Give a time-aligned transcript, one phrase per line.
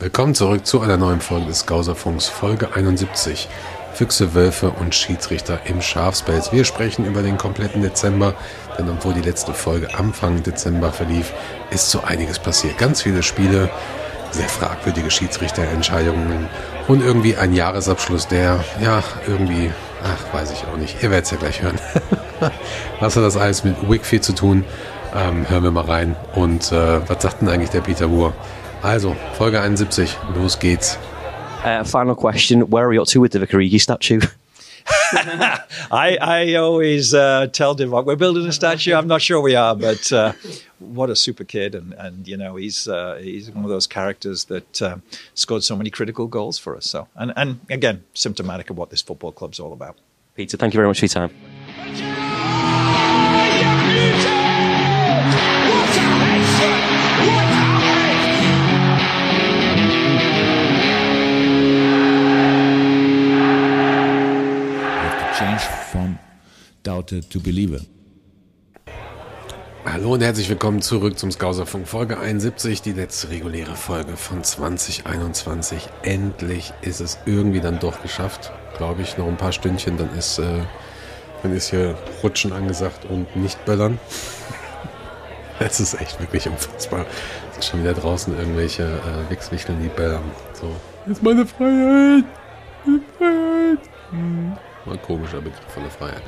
[0.00, 3.48] Willkommen zurück zu einer neuen Folge des Gauserfunks, Folge 71.
[3.94, 6.52] Füchse, Wölfe und Schiedsrichter im Schafspelz.
[6.52, 8.34] Wir sprechen über den kompletten Dezember,
[8.78, 11.32] denn obwohl die letzte Folge Anfang Dezember verlief,
[11.72, 12.78] ist so einiges passiert.
[12.78, 13.70] Ganz viele Spiele,
[14.30, 16.46] sehr fragwürdige Schiedsrichterentscheidungen
[16.86, 19.72] und irgendwie ein Jahresabschluss, der, ja, irgendwie,
[20.04, 21.02] ach, weiß ich auch nicht.
[21.02, 21.80] Ihr werdet es ja gleich hören.
[23.00, 24.64] Was hat das alles mit Wickfield zu tun?
[25.12, 26.14] Ähm, hören wir mal rein.
[26.34, 28.34] Und äh, was sagt denn eigentlich der Peter Moore?
[28.82, 30.96] Also, Folge 71, los geht's.
[31.64, 34.20] Uh, final question: Where are you up to with the Vicarigi statue?
[35.90, 38.94] I, I always uh, tell Divock we're building a statue.
[38.94, 40.32] I'm not sure we are, but uh,
[40.78, 44.44] what a super kid, and, and you know he's uh, he's one of those characters
[44.44, 44.98] that uh,
[45.34, 46.86] scored so many critical goals for us.
[46.86, 49.96] So and and again, symptomatic of what this football club's all about.
[50.36, 52.37] Peter, thank you very much for your time.
[66.88, 67.80] Doubter to believer.
[69.84, 75.90] Hallo und herzlich willkommen zurück zum Skauserfunk Folge 71, die letzte reguläre Folge von 2021.
[76.02, 79.18] Endlich ist es irgendwie dann doch geschafft, glaube ich.
[79.18, 80.60] Noch ein paar Stündchen, dann ist, äh,
[81.42, 83.98] dann ist hier Rutschen angesagt und nicht böllern.
[85.60, 87.04] Es ist echt wirklich unfassbar.
[87.50, 90.22] Sind schon wieder draußen irgendwelche äh, Wichswichteln, die böllern.
[90.52, 90.72] So,
[91.10, 92.24] ist meine Freiheit.
[92.86, 93.80] Meine Freiheit.
[94.10, 94.52] Hm.
[94.88, 96.22] Mal ein komischer Begriff von der Freiheit.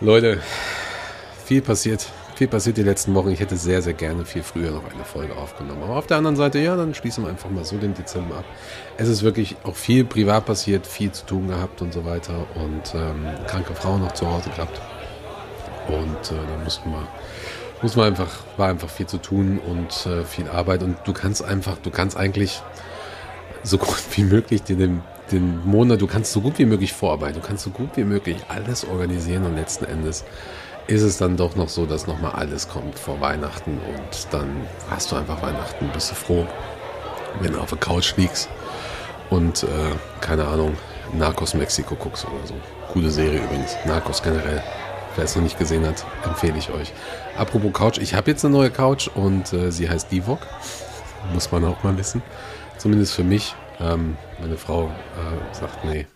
[0.00, 0.40] Leute,
[1.44, 2.06] viel passiert.
[2.34, 3.30] Viel passiert die letzten Wochen.
[3.30, 5.84] Ich hätte sehr, sehr gerne viel früher noch eine Folge aufgenommen.
[5.84, 8.44] Aber auf der anderen Seite, ja, dann schließen wir einfach mal so den Dezember ab.
[8.96, 12.44] Es ist wirklich auch viel privat passiert, viel zu tun gehabt und so weiter.
[12.56, 14.80] Und ähm, kranke Frau noch zu Hause gehabt.
[15.86, 17.06] Und äh, da mussten wir,
[17.80, 20.82] muss man einfach, war einfach viel zu tun und äh, viel Arbeit.
[20.82, 22.62] Und du kannst einfach, du kannst eigentlich
[23.62, 27.40] so gut wie möglich dir den, den Monat, du kannst so gut wie möglich vorarbeiten,
[27.40, 30.24] du kannst so gut wie möglich alles organisieren und letzten Endes
[30.86, 35.10] ist es dann doch noch so, dass nochmal alles kommt vor Weihnachten und dann hast
[35.10, 36.46] du einfach Weihnachten, bist du froh,
[37.40, 38.50] wenn du auf der Couch liegst
[39.30, 39.66] und äh,
[40.20, 40.76] keine Ahnung,
[41.12, 42.54] Narcos Mexiko guckst oder so.
[42.92, 44.62] Coole Serie übrigens, Narcos generell.
[45.16, 46.92] Wer es noch nicht gesehen hat, empfehle ich euch.
[47.36, 50.40] Apropos Couch, ich habe jetzt eine neue Couch und äh, sie heißt Divok.
[51.32, 52.20] Muss man auch mal wissen.
[52.78, 53.54] Zumindest für mich.
[53.80, 56.06] Ähm, meine Frau äh, sagt, nee,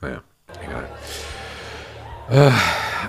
[0.00, 0.22] Naja,
[0.62, 0.88] egal.
[2.30, 2.50] Äh,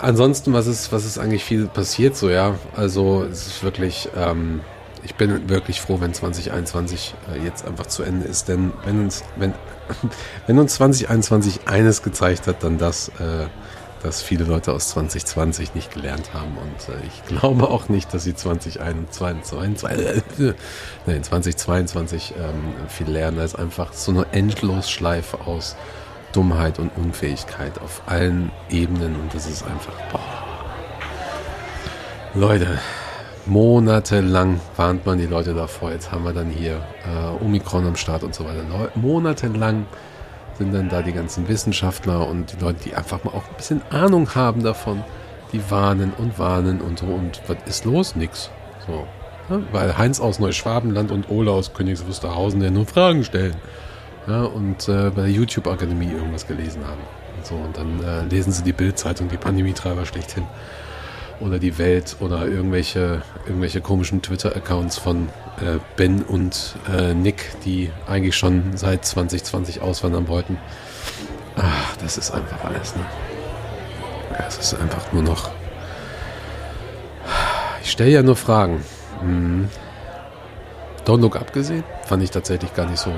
[0.01, 2.55] ansonsten, was ist, was ist eigentlich viel passiert so, ja?
[2.75, 4.61] Also es ist wirklich, ähm,
[5.03, 9.23] ich bin wirklich froh, wenn 2021 äh, jetzt einfach zu Ende ist, denn wenn uns,
[9.35, 9.53] wenn,
[10.47, 13.47] wenn uns 2021 eines gezeigt hat, dann das, äh,
[14.03, 18.23] dass viele Leute aus 2020 nicht gelernt haben und äh, ich glaube auch nicht, dass
[18.23, 19.89] sie 2021,
[20.39, 20.53] äh,
[21.05, 23.37] nein, 2022 ähm, viel lernen.
[23.37, 25.75] Da ist einfach so eine Endlosschleife aus
[26.33, 30.19] Dummheit und Unfähigkeit auf allen Ebenen und das ist einfach, boah.
[32.33, 32.79] Leute,
[33.45, 35.91] monatelang warnt man die Leute davor.
[35.91, 38.63] Jetzt haben wir dann hier äh, Omikron am Start und so weiter.
[38.63, 39.85] Leu monatelang
[40.57, 43.81] sind dann da die ganzen Wissenschaftler und die Leute, die einfach mal auch ein bisschen
[43.89, 45.03] Ahnung haben davon,
[45.53, 47.05] die warnen und warnen und so.
[47.07, 48.15] Und was ist los?
[48.15, 48.49] Nix.
[48.85, 49.05] So.
[49.49, 53.55] Ja, weil Heinz aus Neuschwabenland und Ola aus Königs Wusterhausen ja nur Fragen stellen.
[54.27, 57.01] Ja, und äh, bei der YouTube-Akademie irgendwas gelesen haben.
[57.37, 57.55] Und so.
[57.55, 60.43] Und dann äh, lesen sie die Bildzeitung, die Pandemietreiber schlechthin.
[61.39, 65.27] Oder die Welt oder irgendwelche, irgendwelche komischen Twitter-Accounts von
[65.61, 70.57] äh, Ben und äh, Nick, die eigentlich schon seit 2020 auswandern wollten.
[71.55, 73.05] Ach, das ist einfach alles, ne?
[74.47, 75.51] Es ist einfach nur noch.
[77.83, 78.83] Ich stelle ja nur Fragen.
[79.21, 79.69] Hm.
[81.05, 83.11] Don't Look abgesehen, fand ich tatsächlich gar nicht so,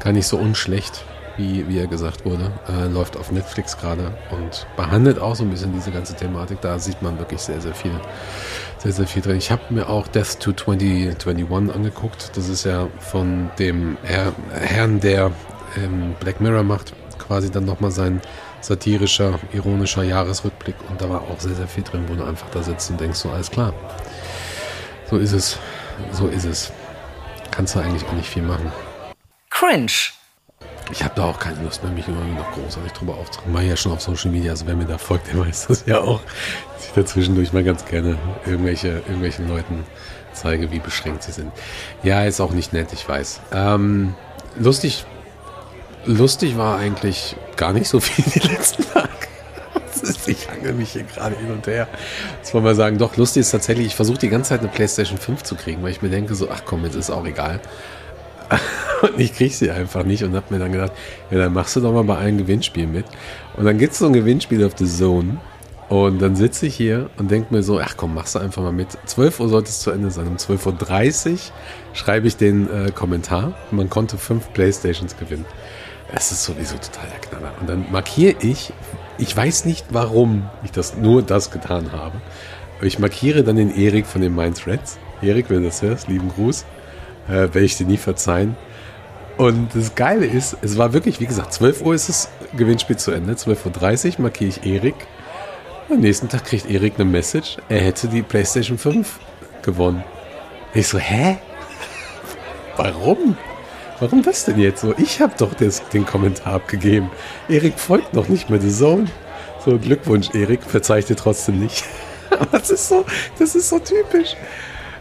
[0.00, 1.04] gar nicht so unschlecht,
[1.36, 2.50] wie, wie er gesagt wurde.
[2.68, 6.60] Äh, läuft auf Netflix gerade und behandelt auch so ein bisschen diese ganze Thematik.
[6.62, 7.92] Da sieht man wirklich sehr, sehr viel,
[8.78, 9.36] sehr, sehr viel drin.
[9.36, 12.30] Ich habe mir auch Death to 2021 angeguckt.
[12.34, 15.32] Das ist ja von dem Herr, Herrn, der
[15.76, 18.20] ähm, Black Mirror macht, quasi dann nochmal sein
[18.60, 20.76] satirischer, ironischer Jahresrückblick.
[20.88, 23.18] Und da war auch sehr, sehr viel drin, wo du einfach da sitzt und denkst
[23.18, 23.72] so, alles klar.
[25.10, 25.58] So ist es.
[26.12, 26.72] So ist es.
[27.50, 28.70] Kannst du eigentlich auch nicht viel machen.
[29.50, 29.90] Cringe.
[30.90, 33.52] Ich habe da auch keine Lust mehr, mich irgendwie noch großartig drüber aufzuregen.
[33.52, 36.00] War ja schon auf Social Media, also wer mir da folgt, der weiß das ja
[36.00, 36.20] auch.
[36.74, 38.16] Dass ich da zwischendurch mal ganz gerne
[38.46, 39.84] irgendwelche, irgendwelchen Leuten
[40.32, 41.52] zeige, wie beschränkt sie sind.
[42.02, 43.40] Ja, ist auch nicht nett, ich weiß.
[43.52, 44.14] Ähm,
[44.58, 45.04] lustig,
[46.04, 49.08] lustig war eigentlich gar nicht so viel die letzten Tage.
[50.26, 51.88] ich hangel mich hier gerade hin und her.
[52.40, 52.98] Das wollen wir sagen.
[52.98, 55.90] Doch, lustig ist tatsächlich, ich versuche die ganze Zeit eine PlayStation 5 zu kriegen, weil
[55.90, 57.60] ich mir denke so, ach komm, jetzt ist auch egal.
[59.02, 60.92] Und ich kriege sie einfach nicht und habe mir dann gedacht,
[61.30, 63.06] ja, dann machst du doch mal bei einem Gewinnspiel mit.
[63.56, 65.38] Und dann gibt es so ein Gewinnspiel auf The Zone.
[65.88, 68.72] Und dann sitze ich hier und denke mir so, ach komm, machst du einfach mal
[68.72, 68.88] mit.
[69.06, 70.26] 12 Uhr sollte es zu Ende sein.
[70.26, 71.38] Um 12.30 Uhr
[71.94, 73.54] schreibe ich den äh, Kommentar.
[73.70, 75.46] Man konnte fünf Playstations gewinnen.
[76.12, 77.54] Es ist sowieso total der Knaller.
[77.60, 78.72] Und dann markiere ich,
[79.16, 82.20] ich weiß nicht, warum ich das nur das getan habe.
[82.82, 84.98] Ich markiere dann den Erik von den Mind Threads.
[85.22, 86.64] Erik, wenn du das hörst, lieben Gruß.
[87.28, 88.56] Äh, werde ich dir nie verzeihen.
[89.36, 93.12] Und das Geile ist, es war wirklich, wie gesagt, 12 Uhr ist das Gewinnspiel zu
[93.12, 93.34] Ende.
[93.34, 94.96] 12.30 Uhr markiere ich Erik.
[95.90, 99.20] Am nächsten Tag kriegt Erik eine Message, er hätte die PlayStation 5
[99.62, 100.04] gewonnen.
[100.74, 101.38] Ich so, hä?
[102.76, 103.38] Warum?
[103.98, 104.94] Warum das denn jetzt so?
[104.98, 107.10] Ich habe doch das, den Kommentar abgegeben.
[107.48, 109.06] Erik folgt noch nicht mehr The Zone.
[109.64, 111.84] So, Glückwunsch, Erik, verzeih dir trotzdem nicht.
[112.30, 113.04] Aber das ist so,
[113.38, 114.36] das ist so typisch.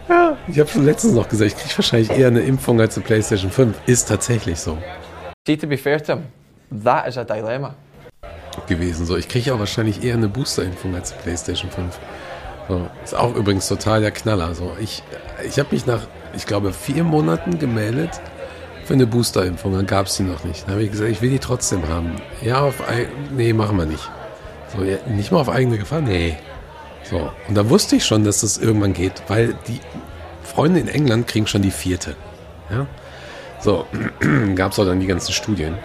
[0.09, 3.05] Ja, ich habe schon letztens noch gesagt, ich kriege wahrscheinlich eher eine Impfung als eine
[3.05, 3.75] PlayStation 5.
[3.87, 4.77] Ist tatsächlich so
[5.47, 6.23] See, to be fair to him,
[6.83, 7.73] that is a dilemma.
[8.67, 9.05] gewesen.
[9.05, 11.99] So, ich kriege auch wahrscheinlich eher eine Boosterimpfung als eine PlayStation 5.
[12.67, 14.53] So, ist auch übrigens total der Knaller.
[14.55, 15.03] So, ich
[15.45, 16.01] ich habe mich nach,
[16.35, 18.19] ich glaube, vier Monaten gemeldet
[18.83, 19.73] für eine Boosterimpfung.
[19.73, 20.63] Dann gab es die noch nicht.
[20.65, 22.15] Dann habe ich gesagt, ich will die trotzdem haben.
[22.41, 22.81] Ja, auf
[23.31, 24.09] nee, machen wir nicht.
[24.75, 26.01] So, ja, nicht mal auf eigene Gefahr?
[26.01, 26.37] Nee.
[27.09, 29.79] So, und da wusste ich schon, dass das irgendwann geht, weil die
[30.43, 32.15] Freunde in England kriegen schon die vierte.
[32.69, 32.87] Ja?
[33.59, 33.85] So,
[34.55, 35.75] gab es auch dann die ganzen Studien.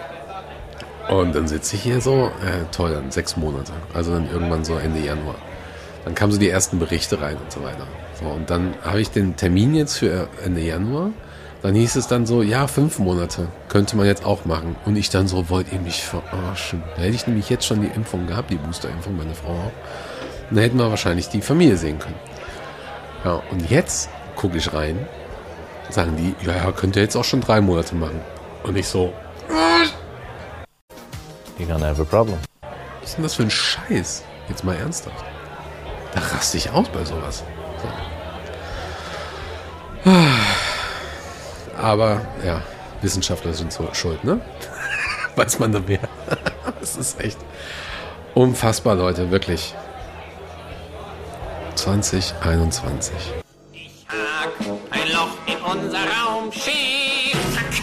[1.08, 3.72] Und dann sitze ich hier so, äh, toll, dann sechs Monate.
[3.92, 5.36] Also dann irgendwann so Ende Januar.
[6.04, 7.86] Dann kamen so die ersten Berichte rein und so weiter.
[8.20, 11.10] So, und dann habe ich den Termin jetzt für Ende Januar.
[11.62, 14.74] Dann hieß es dann so, ja, fünf Monate könnte man jetzt auch machen.
[14.84, 16.82] Und ich dann so, wollt ihr mich verarschen?
[16.96, 19.72] Da hätte ich nämlich jetzt schon die Impfung gehabt, die Boosterimpfung, meine Frau auch.
[20.52, 22.18] Und dann hätten wir wahrscheinlich die Familie sehen können.
[23.24, 25.08] Ja, und jetzt gucke ich rein,
[25.88, 28.20] sagen die, ja, ja, könnt ihr jetzt auch schon drei Monate machen.
[28.62, 29.14] Und ich so,
[31.58, 32.36] You're gonna have a problem.
[33.00, 34.24] Was ist denn das für ein Scheiß?
[34.50, 35.24] Jetzt mal ernsthaft.
[36.12, 37.44] Da raste ich aus bei sowas.
[40.04, 40.10] So.
[41.78, 42.60] Aber ja,
[43.00, 44.38] Wissenschaftler sind so schuld, ne?
[45.34, 46.00] Weiß man da mehr.
[46.78, 47.38] Das ist echt
[48.34, 49.74] unfassbar, Leute, wirklich.
[51.74, 53.14] 2021.
[54.08, 54.50] Tag,
[54.90, 57.36] ein Loch in unser Raumschiff.
[57.54, 57.82] Zack.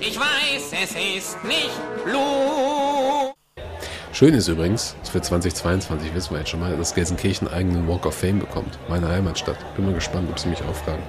[0.00, 1.70] Ich weiß, es ist nicht
[2.04, 3.32] Blue.
[4.12, 8.04] Schön ist übrigens, für 2022 wissen wir jetzt schon mal, dass Gelsenkirchen einen eigenen Walk
[8.06, 8.78] of Fame bekommt.
[8.88, 9.56] Meine Heimatstadt.
[9.76, 11.02] Bin mal gespannt, ob sie mich auffragen.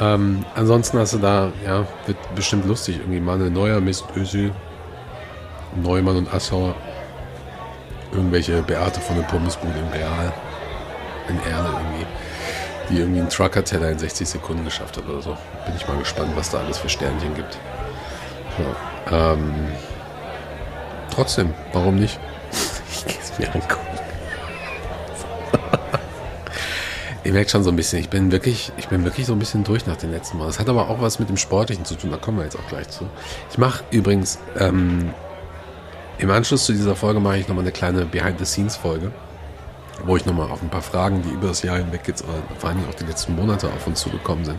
[0.00, 2.96] Ähm, ansonsten hast du da, ja, wird bestimmt lustig.
[2.98, 4.52] Irgendwie Manuel Neuer, Mist Özil,
[5.76, 6.74] Neumann und Assauer.
[8.12, 10.32] Irgendwelche Beate von der Pommesbude im Real.
[11.28, 12.06] In Erle irgendwie.
[12.90, 15.36] Die irgendwie einen Trucker-Teller in 60 Sekunden geschafft hat oder so.
[15.66, 17.58] Bin ich mal gespannt, was da alles für Sternchen gibt.
[18.58, 19.68] Ja, ähm,
[21.14, 22.18] trotzdem, warum nicht?
[22.90, 23.86] Ich gehe es mir angucken.
[27.24, 29.62] Ihr merkt schon so ein bisschen, ich bin wirklich, ich bin wirklich so ein bisschen
[29.62, 30.46] durch nach den letzten Mal.
[30.46, 32.66] Das hat aber auch was mit dem Sportlichen zu tun, da kommen wir jetzt auch
[32.68, 33.08] gleich zu.
[33.50, 35.12] Ich mache übrigens, ähm,
[36.18, 39.12] im Anschluss zu dieser Folge mache ich nochmal eine kleine Behind-the-Scenes-Folge,
[40.04, 42.70] wo ich nochmal auf ein paar Fragen, die über das Jahr hinweg jetzt, oder vor
[42.70, 44.58] allem auch die letzten Monate auf uns zugekommen sind,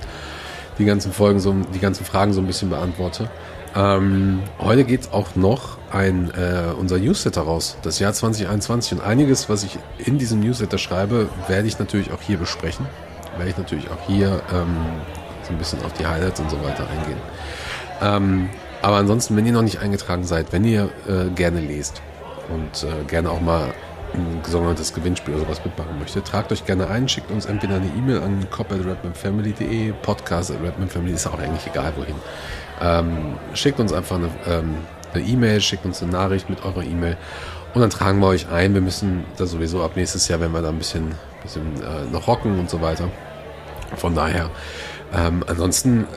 [0.77, 3.29] die ganzen Folgen so, die ganzen Fragen so ein bisschen beantworte.
[3.75, 9.49] Ähm, heute geht auch noch ein äh, unser Newsletter raus, das Jahr 2021 und einiges,
[9.49, 12.87] was ich in diesem Newsletter schreibe, werde ich natürlich auch hier besprechen.
[13.37, 14.75] Werde ich natürlich auch hier ähm,
[15.43, 17.17] so ein bisschen auf die Highlights und so weiter eingehen.
[18.01, 18.49] Ähm,
[18.81, 22.01] aber ansonsten, wenn ihr noch nicht eingetragen seid, wenn ihr äh, gerne lest
[22.49, 23.73] und äh, gerne auch mal
[24.13, 27.87] ein gesondertes Gewinnspiel oder sowas mitmachen möchtet, tragt euch gerne ein, schickt uns entweder eine
[27.87, 32.15] E-Mail an cop.redmanfamily.de, podcast at redmanfamily, ist auch eigentlich egal wohin.
[32.81, 34.77] Ähm, schickt uns einfach eine ähm,
[35.15, 37.17] E-Mail, schickt uns eine Nachricht mit eurer E-Mail
[37.73, 38.73] und dann tragen wir euch ein.
[38.73, 42.27] Wir müssen da sowieso ab nächstes Jahr, wenn wir da ein bisschen, bisschen äh, noch
[42.27, 43.09] rocken und so weiter.
[43.95, 44.49] Von daher,
[45.13, 46.07] ähm, ansonsten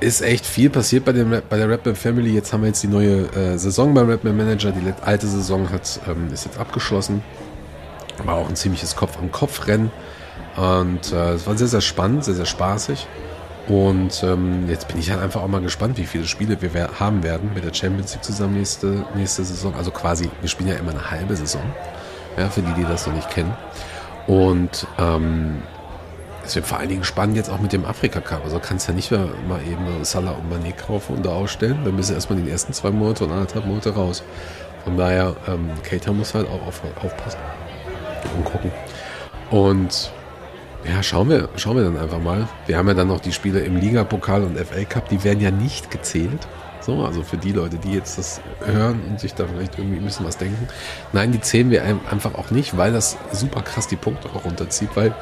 [0.00, 2.32] ist echt viel passiert bei, dem, bei der Rapman Family.
[2.32, 4.72] Jetzt haben wir jetzt die neue äh, Saison beim Rapman Manager.
[4.72, 7.22] Die alte Saison hat, ähm, ist jetzt abgeschlossen.
[8.24, 9.90] War auch ein ziemliches Kopf-an-Kopf-Rennen.
[10.56, 13.06] Und äh, es war sehr, sehr spannend, sehr, sehr spaßig.
[13.68, 17.22] Und ähm, jetzt bin ich halt einfach auch mal gespannt, wie viele Spiele wir haben
[17.22, 19.74] werden mit der Champions League zusammen nächste, nächste Saison.
[19.74, 21.62] Also quasi, wir spielen ja immer eine halbe Saison.
[22.38, 23.54] Ja, für die, die das noch nicht kennen.
[24.26, 25.62] Und ähm,
[26.46, 28.42] es wird vor allen Dingen spannend jetzt auch mit dem Afrika Cup.
[28.44, 31.78] Also kannst ja nicht mehr mal eben Salah und Mané kaufen und da ausstellen.
[31.96, 34.22] Bist du erstmal die ersten zwei Monate und anderthalb Monate raus.
[34.84, 37.38] Von daher, ähm, Cater muss halt auch auf, aufpassen
[38.36, 38.70] und gucken.
[39.50, 40.10] Und
[40.88, 42.46] ja, schauen wir, schauen wir dann einfach mal.
[42.66, 45.50] Wir haben ja dann noch die Spiele im Ligapokal und FA Cup, die werden ja
[45.50, 46.46] nicht gezählt.
[46.80, 50.04] So, also für die Leute, die jetzt das hören und sich da vielleicht irgendwie ein
[50.04, 50.68] bisschen was denken.
[51.12, 54.44] Nein, die zählen wir ein- einfach auch nicht, weil das super krass die Punkte auch
[54.44, 55.12] runterzieht, weil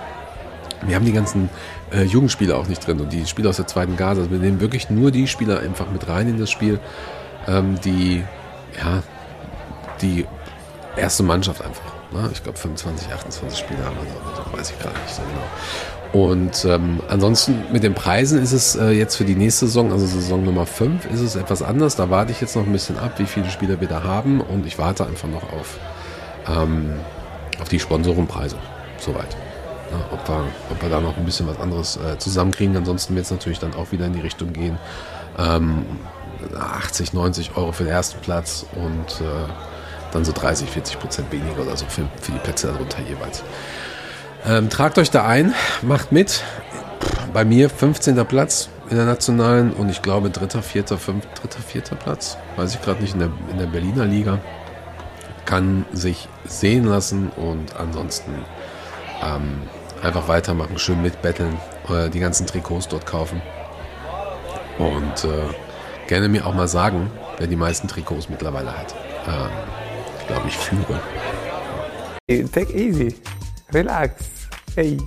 [0.87, 1.49] wir haben die ganzen
[1.93, 4.23] äh, Jugendspieler auch nicht drin und die Spieler aus der zweiten Gase.
[4.23, 6.81] Also wir nehmen wirklich nur die Spieler einfach mit rein in das Spiel,
[7.47, 8.23] ähm, die,
[8.77, 9.03] ja,
[10.01, 10.27] die
[10.97, 11.93] erste Mannschaft einfach.
[12.13, 12.31] Ne?
[12.33, 16.25] Ich glaube 25, 28 Spieler haben wir da, weiß ich gerade nicht so genau.
[16.27, 20.07] Und ähm, ansonsten mit den Preisen ist es äh, jetzt für die nächste Saison, also
[20.07, 21.97] Saison Nummer 5, ist es etwas anders.
[21.97, 24.65] Da warte ich jetzt noch ein bisschen ab, wie viele Spieler wir da haben und
[24.65, 25.77] ich warte einfach noch auf,
[26.49, 26.93] ähm,
[27.61, 28.57] auf die Sponsorenpreise.
[28.99, 29.37] Soweit.
[29.95, 32.77] Ja, ob, wir, ob wir da noch ein bisschen was anderes äh, zusammenkriegen.
[32.77, 34.79] Ansonsten wird es natürlich dann auch wieder in die Richtung gehen.
[35.39, 35.85] Ähm,
[36.59, 39.49] 80, 90 Euro für den ersten Platz und äh,
[40.13, 43.43] dann so 30, 40 Prozent weniger oder so für, für die Plätze darunter jeweils.
[44.47, 46.43] Ähm, tragt euch da ein, macht mit.
[47.33, 48.25] Bei mir 15.
[48.27, 52.37] Platz in der nationalen und ich glaube dritter, vierter, fünf, dritter, vierter Platz.
[52.57, 54.39] Weiß ich gerade nicht in der, in der Berliner Liga.
[55.45, 58.33] Kann sich sehen lassen und ansonsten
[59.23, 59.63] ähm,
[60.05, 61.57] einfach weitermachen, schön mitbetteln,
[61.89, 63.41] äh, die ganzen Trikots dort kaufen.
[64.79, 68.95] Und äh, gerne mir auch mal sagen, wer die meisten Trikots mittlerweile hat.
[69.27, 69.51] Ähm,
[70.21, 71.01] ich glaube, ich führe.
[72.53, 73.15] Take easy.
[73.73, 74.25] Relax.
[74.75, 74.99] Hey.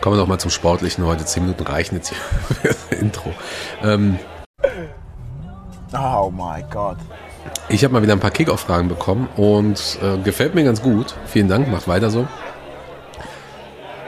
[0.00, 1.04] Kommen wir noch mal zum Sportlichen.
[1.06, 2.18] Heute 10 Minuten reichen jetzt hier
[2.60, 3.32] für das Intro.
[3.82, 4.18] Ähm,
[5.96, 6.96] Oh my God.
[7.68, 11.14] ich habe mal wieder ein paar Kickoff-Fragen bekommen und äh, gefällt mir ganz gut.
[11.26, 12.26] Vielen Dank, macht weiter so.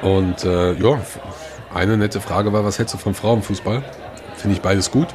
[0.03, 1.01] Und äh, ja,
[1.75, 3.83] eine nette Frage war, was hältst du vom Frauenfußball?
[4.37, 5.09] Finde ich beides gut.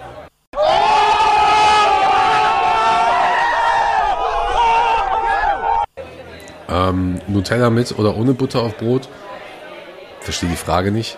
[6.69, 9.09] Ähm, Nutella mit oder ohne Butter auf Brot?
[10.21, 11.17] Verstehe die Frage nicht.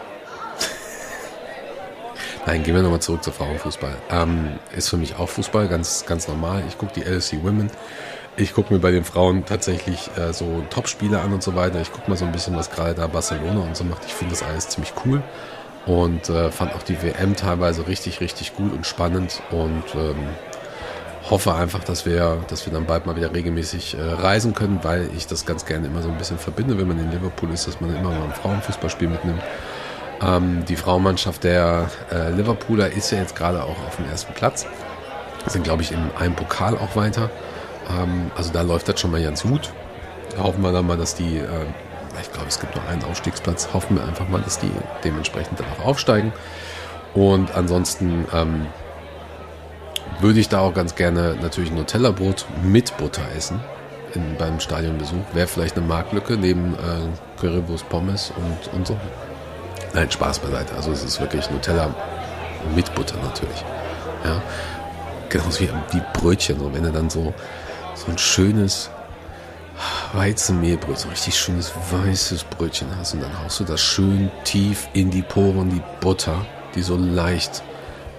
[2.46, 3.96] Nein, gehen wir nochmal zurück zu Frauenfußball.
[4.10, 6.64] Ähm, ist für mich auch Fußball, ganz, ganz normal.
[6.68, 7.72] Ich gucke die LSC Women.
[8.36, 11.80] Ich gucke mir bei den Frauen tatsächlich äh, so Top-Spiele an und so weiter.
[11.80, 14.04] Ich gucke mal so ein bisschen, was gerade da Barcelona und so macht.
[14.06, 15.24] Ich finde das alles ziemlich cool
[15.86, 20.28] und äh, fand auch die WM teilweise richtig, richtig gut und spannend und ähm,
[21.30, 25.10] hoffe einfach, dass wir, dass wir dann bald mal wieder regelmäßig äh, reisen können, weil
[25.16, 27.80] ich das ganz gerne immer so ein bisschen verbinde, wenn man in Liverpool ist, dass
[27.80, 29.42] man immer mal ein Frauenfußballspiel mitnimmt.
[30.24, 34.66] Ähm, die Frauenmannschaft der äh, Liverpooler ist ja jetzt gerade auch auf dem ersten Platz.
[35.48, 37.30] Sind, glaube ich, in einem Pokal auch weiter.
[37.90, 39.72] Ähm, also da läuft das schon mal ganz gut.
[40.38, 41.66] Hoffen wir dann mal, dass die, äh,
[42.22, 44.72] ich glaube, es gibt nur einen Aufstiegsplatz, hoffen wir einfach mal, dass die
[45.04, 46.32] dementsprechend dann auch aufsteigen.
[47.14, 48.68] Und ansonsten ähm,
[50.20, 53.60] würde ich da auch ganz gerne natürlich ein Nutella-Brot mit Butter essen
[54.16, 55.34] in, beim Stadionbesuch.
[55.34, 58.98] Wäre vielleicht eine Marktlücke neben äh, Currywurst, Pommes und, und so.
[59.94, 60.76] Nein, Spaß beiseite.
[60.76, 61.94] Also es ist wirklich Nutella
[62.76, 63.64] mit Butter natürlich.
[64.24, 64.42] Ja.
[65.30, 66.60] Genauso wie die Brötchen.
[66.60, 67.34] So, wenn du dann so,
[67.96, 68.90] so ein schönes
[70.14, 74.88] Weizenmehlbrötchen, so ein richtig schönes weißes Brötchen hast und dann haust du das schön tief
[74.94, 76.46] in die Poren, die Butter,
[76.76, 77.64] die so leicht,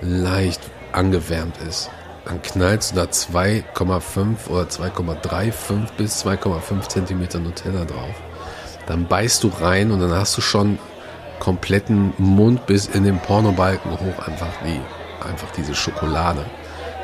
[0.00, 0.60] leicht
[0.92, 1.90] angewärmt ist.
[2.24, 8.14] Dann knallst du da 2,5 oder 2,35 bis 2,5 Zentimeter Nutella drauf.
[8.86, 10.78] Dann beißt du rein und dann hast du schon
[11.44, 14.80] kompletten Mund bis in den Pornobalken hoch einfach die,
[15.28, 16.42] einfach diese Schokolade.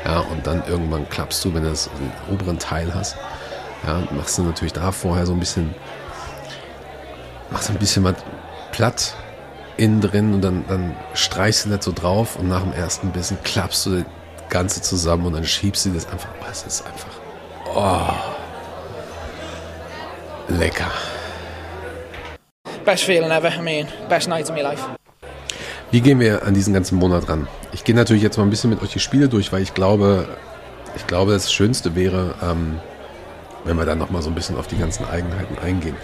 [0.03, 3.17] Ja, und dann irgendwann klappst du, wenn du das den oberen Teil hast,
[3.85, 5.75] ja, machst du natürlich da vorher so ein bisschen,
[7.51, 8.15] machst ein bisschen was
[8.71, 9.13] platt
[9.77, 13.37] innen drin und dann, dann streichst du das so drauf und nach dem ersten Bissen
[13.43, 14.05] klappst du das
[14.49, 17.11] Ganze zusammen und dann schiebst du das einfach, es ist einfach,
[17.75, 18.13] oh,
[20.47, 20.91] lecker.
[22.85, 23.49] Best feeling ever.
[23.49, 24.83] I mean, best night of my life.
[25.91, 27.47] Wie gehen wir an diesen ganzen Monat ran?
[27.73, 30.25] Ich gehe natürlich jetzt mal ein bisschen mit euch die Spiele durch, weil ich glaube,
[30.95, 32.79] ich glaube, das Schönste wäre, ähm,
[33.65, 35.95] wenn wir dann nochmal so ein bisschen auf die ganzen Eigenheiten eingehen.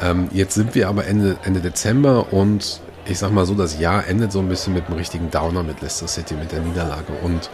[0.00, 4.06] Ähm, jetzt sind wir aber Ende, Ende Dezember und ich sag mal so, das Jahr
[4.06, 7.12] endet so ein bisschen mit einem richtigen Downer mit Leicester City, mit der Niederlage.
[7.22, 7.50] Und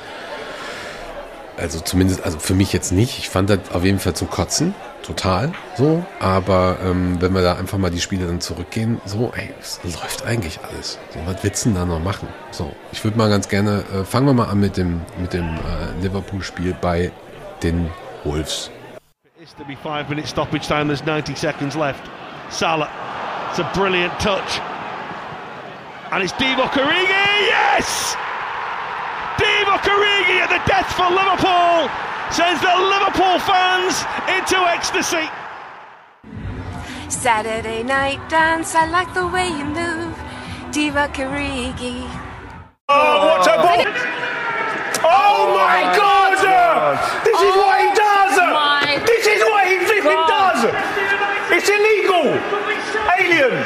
[1.60, 3.18] also zumindest, also für mich jetzt nicht.
[3.18, 6.04] Ich fand das auf jeden Fall zum Kotzen, total so.
[6.18, 10.24] Aber ähm, wenn wir da einfach mal die Spiele dann zurückgehen, so, ey, es läuft
[10.24, 10.98] eigentlich alles.
[11.12, 12.28] So, was willst du denn da noch machen?
[12.50, 15.46] So, ich würde mal ganz gerne, äh, fangen wir mal an mit dem, mit dem
[15.46, 17.12] äh, Liverpool-Spiel bei
[17.62, 17.90] den
[18.24, 18.70] Wolves.
[19.40, 20.86] It's to be five minute stoppage time.
[20.86, 22.02] There's 90 seconds left.
[22.50, 22.88] Salah,
[23.50, 24.60] it's a brilliant touch.
[26.12, 28.16] And it's Divock Origi, yes!
[29.80, 31.88] Divock Origi at the death for Liverpool!
[32.30, 35.28] sends the Liverpool fans into ecstasy.
[37.08, 40.14] Saturday night dance, I like the way you move.
[40.70, 42.06] Diva Karigi.
[42.88, 43.84] Oh, what a ball!
[45.02, 46.30] Oh my oh God!
[47.24, 48.36] This is what he oh does!
[49.06, 50.60] This is what he flipping does!
[51.50, 52.38] It's illegal!
[53.18, 53.64] Alien!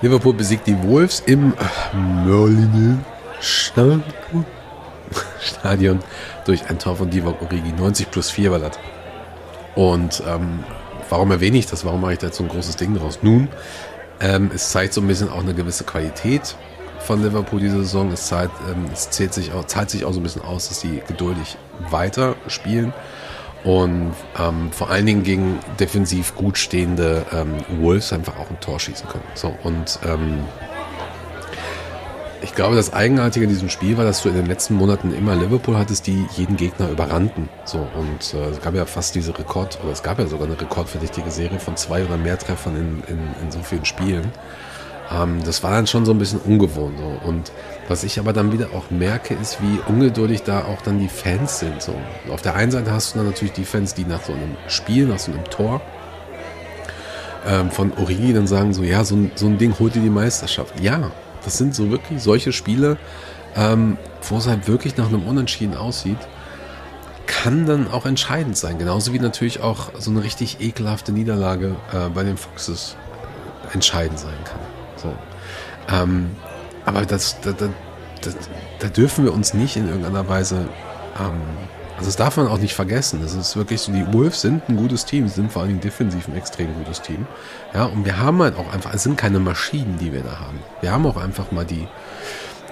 [0.00, 1.52] Liverpool besiegt die Wolves im
[2.24, 3.04] Merlin
[5.40, 6.00] Stadion
[6.44, 7.72] durch ein Tor von Divock Origi.
[7.72, 8.78] 90 plus 4 war das.
[9.74, 10.64] Und ähm,
[11.10, 11.84] warum erwähne ich das?
[11.84, 13.18] Warum mache ich da jetzt so ein großes Ding draus?
[13.22, 13.48] Nun,
[14.20, 16.56] ähm, es zeigt so ein bisschen auch eine gewisse Qualität
[17.00, 18.10] von Liverpool diese Saison.
[18.10, 20.80] Es, zahlt, ähm, es zählt sich auch, zahlt sich auch so ein bisschen aus, dass
[20.80, 21.56] sie geduldig
[21.90, 22.92] weiter spielen
[23.66, 28.78] und ähm, vor allen Dingen gegen defensiv gut stehende ähm, Wolves einfach auch ein Tor
[28.78, 29.24] schießen können.
[29.34, 30.44] So, und ähm,
[32.46, 35.34] ich glaube, das Eigenartige in diesem Spiel war, dass du in den letzten Monaten immer
[35.34, 37.48] Liverpool hattest, die jeden Gegner überrannten.
[37.64, 40.58] So, und äh, es gab ja fast diese Rekord, oder es gab ja sogar eine
[40.58, 44.30] rekordverdächtige Serie von zwei oder mehr Treffern in, in, in so vielen Spielen.
[45.10, 46.98] Ähm, das war dann schon so ein bisschen ungewohnt.
[46.98, 47.28] So.
[47.28, 47.50] Und
[47.88, 51.58] was ich aber dann wieder auch merke, ist, wie ungeduldig da auch dann die Fans
[51.58, 51.82] sind.
[51.82, 51.96] So.
[52.30, 55.08] Auf der einen Seite hast du dann natürlich die Fans, die nach so einem Spiel,
[55.08, 55.80] nach so einem Tor
[57.44, 60.78] ähm, von Origi dann sagen so, ja, so so ein Ding holt dir die Meisterschaft.
[60.80, 61.10] Ja,
[61.46, 62.98] das sind so wirklich solche Spiele,
[63.54, 63.96] ähm,
[64.28, 66.18] wo es halt wirklich nach einem Unentschieden aussieht,
[67.26, 68.78] kann dann auch entscheidend sein.
[68.78, 72.96] Genauso wie natürlich auch so eine richtig ekelhafte Niederlage äh, bei den Foxes
[73.72, 74.58] entscheidend sein kann.
[74.96, 75.14] So.
[75.88, 76.30] Ähm,
[76.84, 77.68] aber das, da, da,
[78.22, 78.30] da,
[78.80, 80.68] da, dürfen wir uns nicht in irgendeiner Weise,
[81.20, 81.40] ähm,
[81.96, 83.22] also das darf man auch nicht vergessen.
[83.24, 86.28] Es ist wirklich so, die Wolves sind ein gutes Team, sind vor allen Dingen defensiv
[86.28, 87.26] ein extrem gutes Team.
[87.72, 90.60] Ja, und wir haben halt auch einfach, es sind keine Maschinen, die wir da haben.
[90.82, 91.88] Wir haben auch einfach mal die,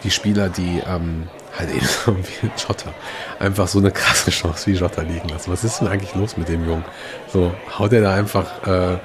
[0.03, 1.29] die Spieler, die ähm,
[1.59, 2.93] halt eben so wie Jota
[3.39, 5.51] einfach so eine krasse Chance wie Jota liegen lassen.
[5.51, 6.85] Was ist denn eigentlich los mit dem Jungen?
[7.33, 8.99] So, haut er da einfach, äh,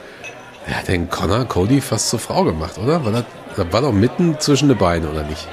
[0.69, 3.05] hat den Connor Cody fast zur Frau gemacht, oder?
[3.05, 3.23] War das,
[3.55, 5.47] das war doch mitten zwischen den Beinen, oder nicht?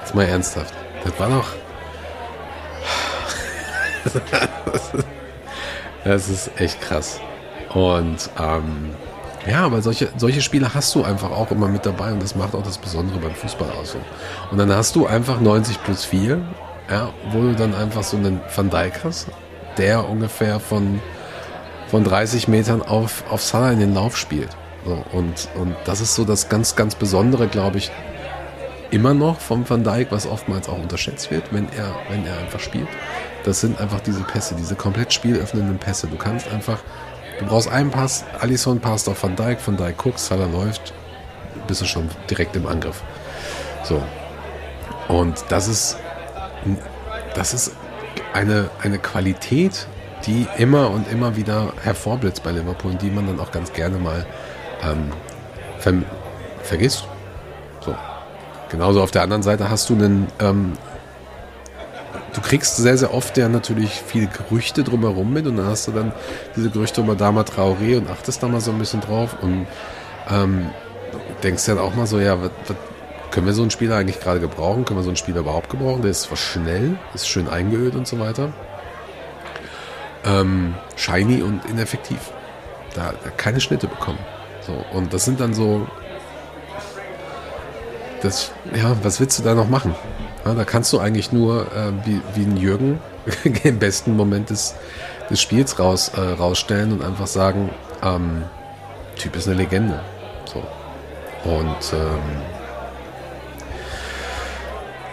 [0.00, 0.72] Jetzt mal ernsthaft.
[1.02, 1.65] Das war doch.
[6.04, 7.20] das ist echt krass.
[7.74, 8.94] Und ähm,
[9.48, 12.54] ja, aber solche, solche Spiele hast du einfach auch immer mit dabei und das macht
[12.54, 13.92] auch das Besondere beim Fußball aus.
[13.92, 13.98] So.
[14.50, 16.40] Und dann hast du einfach 90 plus 4,
[16.90, 19.28] ja, wo du dann einfach so einen Van Dijk hast,
[19.78, 21.00] der ungefähr von,
[21.88, 24.50] von 30 Metern auf, auf Salah in den Lauf spielt.
[24.84, 27.90] So, und, und das ist so das ganz, ganz Besondere, glaube ich,
[28.90, 32.60] immer noch vom Van Dijk, was oftmals auch unterschätzt wird, wenn er, wenn er einfach
[32.60, 32.88] spielt.
[33.46, 36.08] Das sind einfach diese Pässe, diese komplett spielöffnenden Pässe.
[36.08, 36.80] Du kannst einfach,
[37.38, 40.92] du brauchst einen Pass, Alisson passt auf Van Dijk, Van Dijk guckt, Salah läuft,
[41.68, 43.04] bist du schon direkt im Angriff.
[43.84, 44.02] So.
[45.06, 45.96] Und das ist,
[47.36, 47.70] das ist
[48.32, 49.86] eine, eine Qualität,
[50.26, 54.26] die immer und immer wieder hervorblitzt bei Liverpool, die man dann auch ganz gerne mal
[54.82, 55.12] ähm,
[55.78, 55.94] ver
[56.64, 57.06] vergisst.
[57.80, 57.94] So.
[58.70, 60.72] Genauso auf der anderen Seite hast du einen, ähm,
[62.36, 65.92] du kriegst sehr, sehr oft ja natürlich viele Gerüchte drumherum mit und dann hast du
[65.92, 66.12] dann
[66.54, 69.66] diese Gerüchte über Dama Traoré und achtest da mal so ein bisschen drauf und
[70.30, 70.70] ähm,
[71.42, 72.76] denkst dann auch mal so, ja, was, was
[73.30, 74.84] können wir so einen Spieler eigentlich gerade gebrauchen?
[74.84, 76.02] Können wir so einen Spieler überhaupt gebrauchen?
[76.02, 78.52] Der ist zwar schnell, ist schön eingeölt und so weiter.
[80.24, 82.18] Ähm, shiny und ineffektiv.
[82.94, 84.18] Da, da keine Schnitte bekommen.
[84.66, 85.86] So, und das sind dann so.
[88.22, 89.94] Das, ja, was willst du da noch machen?
[90.54, 93.00] Da kannst du eigentlich nur äh, wie, wie ein Jürgen
[93.64, 94.74] im besten Moment des,
[95.30, 97.70] des Spiels raus, äh, rausstellen und einfach sagen,
[98.02, 98.44] ähm,
[99.16, 100.00] Typ ist eine Legende.
[100.44, 100.62] So.
[101.48, 102.20] Und ähm,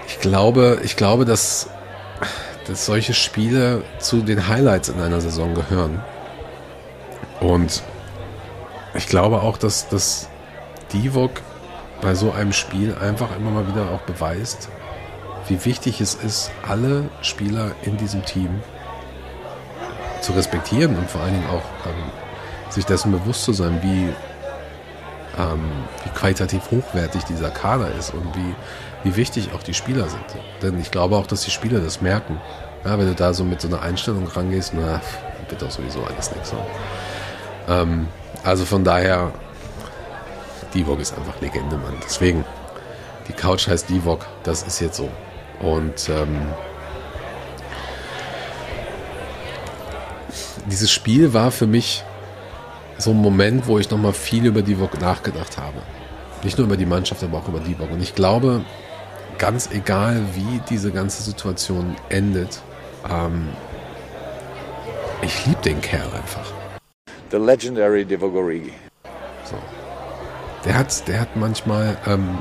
[0.07, 1.69] ich glaube, ich glaube, dass,
[2.67, 6.01] dass solche Spiele zu den Highlights in einer Saison gehören.
[7.39, 7.83] Und
[8.93, 10.29] ich glaube auch, dass, dass
[10.91, 11.31] Divok
[12.01, 14.69] bei so einem Spiel einfach immer mal wieder auch beweist,
[15.47, 18.61] wie wichtig es ist, alle Spieler in diesem Team
[20.21, 22.11] zu respektieren und vor allen Dingen auch ähm,
[22.69, 24.09] sich dessen bewusst zu sein, wie,
[25.37, 25.71] ähm,
[26.03, 28.55] wie qualitativ hochwertig dieser Kader ist und wie,
[29.03, 30.23] wie wichtig auch die Spieler sind.
[30.61, 32.39] Denn ich glaube auch, dass die Spieler das merken.
[32.85, 35.01] Ja, wenn du da so mit so einer Einstellung rangehst, na,
[35.49, 36.49] wird doch sowieso alles nichts.
[36.49, 36.57] So.
[37.67, 38.07] Ähm,
[38.43, 39.31] also von daher,
[40.73, 41.95] Divok ist einfach Legende, Mann.
[42.03, 42.43] Deswegen,
[43.27, 45.09] die Couch heißt Divok, das ist jetzt so.
[45.63, 46.41] Und ähm,
[50.69, 52.03] dieses Spiel war für mich
[52.97, 55.77] so ein Moment, wo ich nochmal viel über Divok nachgedacht habe.
[56.43, 57.91] Nicht nur über die Mannschaft, aber auch über Divok.
[57.91, 58.65] Und ich glaube,
[59.37, 62.61] ganz egal, wie diese ganze Situation endet,
[63.09, 63.47] ähm,
[65.21, 66.51] ich liebe den Kerl einfach.
[67.31, 68.73] The legendary Divock Origi.
[69.45, 69.55] So.
[70.65, 72.37] Der hat, der hat manchmal, ähm,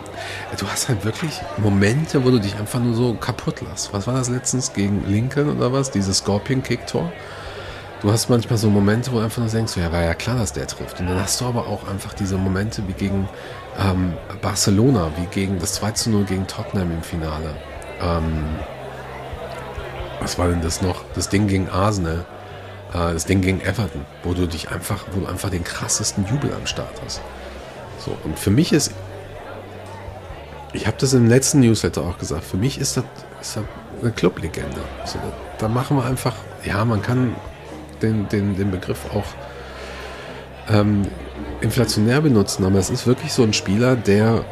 [0.56, 3.92] du hast halt wirklich Momente, wo du dich einfach nur so kaputt lässt.
[3.92, 5.90] Was war das letztens gegen Lincoln oder was?
[5.90, 7.12] Dieses Scorpion-Kick-Tor?
[8.02, 10.52] Du hast manchmal so Momente, wo du einfach nur denkst, ja, war ja klar, dass
[10.52, 11.00] der trifft.
[11.00, 13.28] Und dann hast du aber auch einfach diese Momente wie gegen
[13.78, 17.54] ähm, Barcelona, wie gegen das 2 zu 0 gegen Tottenham im Finale.
[18.00, 18.44] Ähm,
[20.20, 21.04] was war denn das noch?
[21.14, 22.24] Das Ding gegen Arsenal,
[22.92, 26.52] äh, das Ding gegen Everton, wo du dich einfach, wo du einfach den krassesten Jubel
[26.52, 27.20] am Start hast.
[28.04, 28.92] So, und für mich ist,
[30.72, 33.04] ich habe das im letzten Newsletter auch gesagt, für mich ist das,
[33.40, 33.64] ist das
[34.00, 34.80] eine Clublegende.
[35.04, 35.18] So,
[35.58, 36.34] da machen wir einfach,
[36.64, 37.34] ja, man kann
[38.00, 39.26] den, den, den Begriff auch
[40.68, 41.06] ähm,
[41.60, 44.44] inflationär benutzen, aber es ist wirklich so ein Spieler, der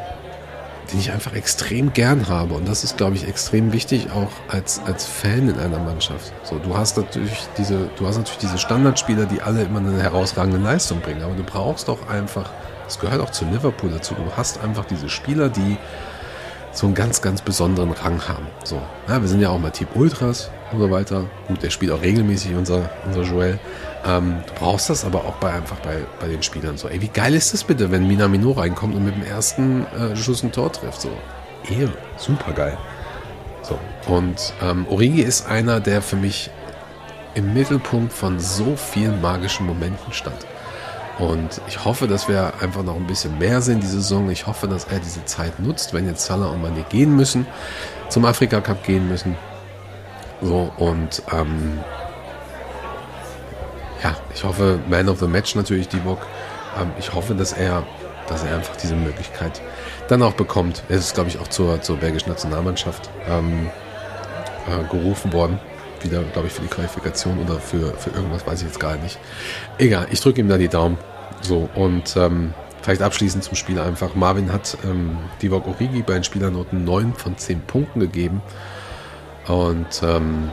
[0.92, 2.54] den ich einfach extrem gern habe.
[2.54, 6.32] Und das ist, glaube ich, extrem wichtig auch als, als Fan in einer Mannschaft.
[6.42, 10.58] So, du hast natürlich diese, du hast natürlich diese Standardspieler, die alle immer eine herausragende
[10.58, 11.22] Leistung bringen.
[11.22, 12.50] Aber du brauchst doch einfach,
[12.90, 15.76] das gehört auch zu Liverpool dazu, du hast einfach diese Spieler, die
[16.72, 18.48] so einen ganz, ganz besonderen Rang haben.
[18.64, 21.26] So, ja, wir sind ja auch mal Team Ultras und so weiter.
[21.46, 23.60] Gut, der spielt auch regelmäßig, unser, unser Joel.
[24.04, 26.88] Ähm, du brauchst das aber auch bei, einfach bei, bei den Spielern so.
[26.88, 30.42] Ey, wie geil ist das bitte, wenn Minamino reinkommt und mit dem ersten äh, Schuss
[30.42, 31.00] ein Tor trifft?
[31.00, 31.10] So,
[31.68, 32.76] ehe, super geil.
[33.62, 33.78] So,
[34.12, 36.50] und ähm, Origi ist einer, der für mich
[37.34, 40.44] im Mittelpunkt von so vielen magischen Momenten stand.
[41.20, 44.30] Und ich hoffe, dass wir einfach noch ein bisschen mehr sehen diese Saison.
[44.30, 47.46] Ich hoffe, dass er diese Zeit nutzt, wenn jetzt Salah und Mane gehen müssen,
[48.08, 49.36] zum Afrika Cup gehen müssen.
[50.40, 51.78] So, und ähm,
[54.02, 56.20] ja, ich hoffe, Man of the Match natürlich, Divok.
[56.80, 57.86] Ähm, ich hoffe, dass er,
[58.26, 59.60] dass er einfach diese Möglichkeit
[60.08, 60.82] dann auch bekommt.
[60.88, 63.68] Er ist, glaube ich, auch zur, zur belgischen Nationalmannschaft ähm,
[64.66, 65.60] äh, gerufen worden.
[66.00, 69.18] Wieder, glaube ich, für die Qualifikation oder für, für irgendwas, weiß ich jetzt gar nicht.
[69.76, 70.96] Egal, ich drücke ihm da die Daumen.
[71.42, 74.14] So, und ähm, vielleicht abschließend zum Spiel einfach.
[74.14, 78.42] Marvin hat ähm, Divok Origi bei den Spielernoten 9 von 10 Punkten gegeben.
[79.46, 80.50] Und ähm,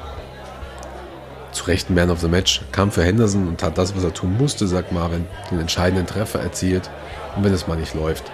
[1.52, 4.38] zu Recht Man of the Match kam für Henderson und hat das, was er tun
[4.38, 6.90] musste, sagt Marvin, den entscheidenden Treffer erzielt.
[7.36, 8.32] Und wenn es mal nicht läuft.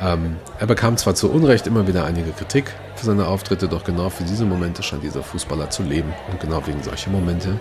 [0.00, 4.10] Ähm, er bekam zwar zu Unrecht immer wieder einige Kritik für seine Auftritte, doch genau
[4.10, 6.12] für diese Momente scheint dieser Fußballer zu leben.
[6.30, 7.58] Und genau wegen solcher Momente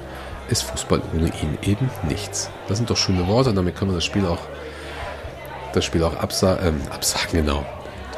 [0.50, 2.50] ist Fußball ohne ihn eben nichts.
[2.68, 4.42] Das sind doch schöne Worte, damit können wir das Spiel auch,
[5.74, 7.66] das Spiel auch absa ähm, absagen, genau.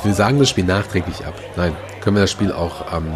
[0.04, 1.34] Wir sagen das Spiel nachträglich ab.
[1.56, 3.14] Nein, können wir das Spiel auch ähm,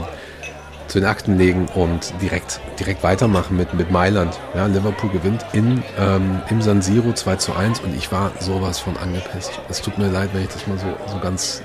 [0.91, 4.38] zu den Akten legen und direkt, direkt weitermachen mit, mit Mailand.
[4.54, 8.80] Ja, Liverpool gewinnt in, ähm, im San Siro 2 zu 1 und ich war sowas
[8.80, 9.52] von angepisst.
[9.69, 11.62] Es tut mir leid, wenn ich das mal so, so ganz.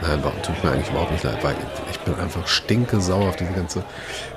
[0.00, 1.54] Nein, tut mir eigentlich überhaupt nicht leid, weil
[1.90, 3.84] ich bin einfach stinke sauer auf diese ganze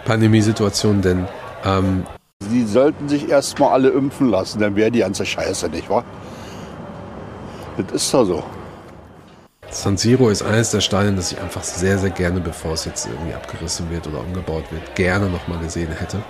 [0.04, 1.26] Pandemiesituation, denn
[1.64, 2.06] ähm,
[2.50, 6.04] Sie sollten sich erstmal alle impfen lassen, dann wäre die ganze Scheiße, nicht wahr?
[7.78, 8.44] Das ist doch so.
[9.70, 13.08] San Siro ist eines der Stadien, das ich einfach sehr, sehr gerne, bevor es jetzt
[13.08, 16.22] irgendwie abgerissen wird oder umgebaut wird, gerne nochmal gesehen hätte.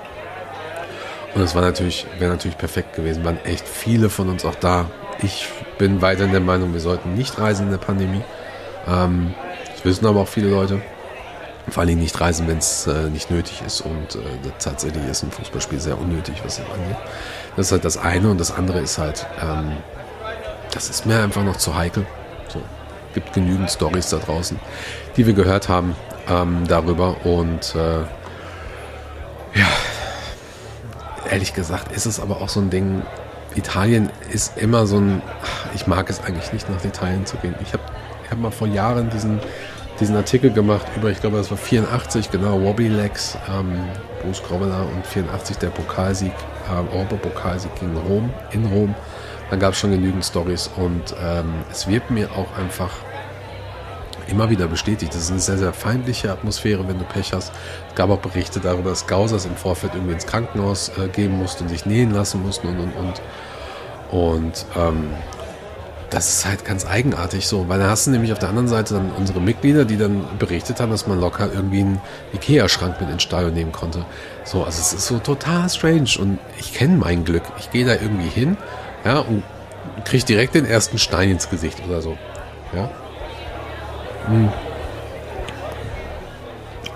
[1.36, 3.26] Und es war natürlich, wäre natürlich perfekt gewesen.
[3.26, 4.90] Waren echt viele von uns auch da.
[5.22, 8.22] Ich bin weiterhin der Meinung, wir sollten nicht reisen in der Pandemie.
[8.88, 9.34] Ähm,
[9.74, 10.82] das wissen aber auch viele Leute.
[11.70, 13.82] Vor allem nicht reisen, wenn es äh, nicht nötig ist.
[13.82, 14.20] Und äh,
[14.60, 16.98] tatsächlich ist ein Fußballspiel sehr unnötig, was das angeht.
[17.56, 18.30] Das ist halt das eine.
[18.30, 19.78] Und das andere ist halt, ähm,
[20.72, 22.06] das ist mir einfach noch zu heikel.
[22.50, 22.62] So
[23.14, 24.60] gibt genügend Stories da draußen,
[25.16, 25.96] die wir gehört haben
[26.28, 27.26] ähm, darüber.
[27.26, 28.00] Und äh,
[29.58, 29.68] ja,
[31.30, 33.04] ehrlich gesagt ist es aber auch so ein Ding.
[33.56, 35.22] Italien ist immer so ein.
[35.76, 37.56] Ich mag es eigentlich nicht, nach Italien zu gehen.
[37.62, 37.84] Ich habe
[38.24, 39.40] ich hab mal vor Jahren diesen,
[40.04, 43.80] diesen Artikel gemacht über, ich glaube, das war 84, genau, Wobby Legs, ähm,
[44.22, 46.34] Bruce Grobbelaar und 84 der Pokalsieg,
[46.70, 48.94] ähm, Europapokalsieg gegen Rom, in Rom.
[49.50, 52.92] Dann gab es schon genügend Stories und ähm, es wird mir auch einfach
[54.28, 55.14] immer wieder bestätigt.
[55.14, 57.54] Das ist eine sehr, sehr feindliche Atmosphäre, wenn du Pech hast.
[57.88, 61.64] Es gab auch Berichte darüber, dass Gausers im Vorfeld irgendwie ins Krankenhaus äh, gehen mussten
[61.64, 63.22] und sich nähen lassen mussten und und und.
[64.12, 65.12] Und ähm,
[66.14, 68.94] das ist halt ganz eigenartig so, weil da hast du nämlich auf der anderen Seite
[68.94, 72.02] dann unsere Mitglieder, die dann berichtet haben, dass man locker irgendwie einen
[72.34, 74.06] Ikea-Schrank mit ins Stadion nehmen konnte.
[74.44, 77.44] So, also es ist so total strange und ich kenne mein Glück.
[77.58, 78.58] Ich gehe da irgendwie hin,
[79.04, 79.44] ja, und
[80.06, 82.16] kriege direkt den ersten Stein ins Gesicht oder so.
[82.76, 82.92] Ja.
[84.28, 84.50] Hm.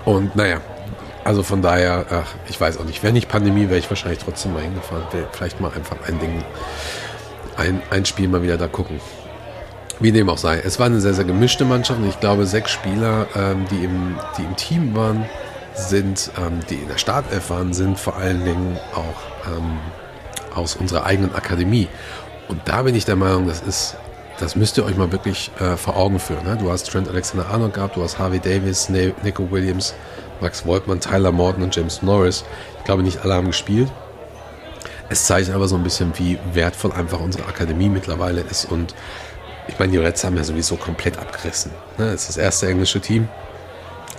[0.04, 0.60] Und naja,
[1.24, 4.52] also von daher, ach, ich weiß auch nicht, wäre nicht Pandemie, wäre ich wahrscheinlich trotzdem
[4.52, 5.02] mal hingefahren.
[5.32, 6.44] Vielleicht mal einfach ein Ding,
[7.58, 9.00] ein, ein Spiel mal wieder da gucken.
[10.00, 10.60] Wie dem auch sei.
[10.60, 14.16] Es war eine sehr, sehr gemischte Mannschaft und ich glaube, sechs Spieler, ähm, die, im,
[14.38, 15.26] die im Team waren,
[15.74, 19.78] sind, ähm, die in der Startelf waren, sind vor allen Dingen auch ähm,
[20.54, 21.88] aus unserer eigenen Akademie.
[22.48, 23.96] Und da bin ich der Meinung, das ist,
[24.38, 26.44] das müsst ihr euch mal wirklich äh, vor Augen führen.
[26.44, 26.56] Ne?
[26.56, 29.94] Du hast Trent Alexander-Arnold gehabt, du hast Harvey Davis, ne Nico Williams,
[30.40, 32.44] Max Woltmann, Tyler Morton und James Norris.
[32.78, 33.90] Ich glaube, nicht alle haben gespielt.
[35.08, 38.66] Es zeigt aber so ein bisschen, wie wertvoll einfach unsere Akademie mittlerweile ist.
[38.66, 38.94] Und
[39.68, 41.72] ich meine, die Reds haben ja sowieso komplett abgerissen.
[41.96, 42.06] Ne?
[42.06, 43.28] Es ist das erste englische Team.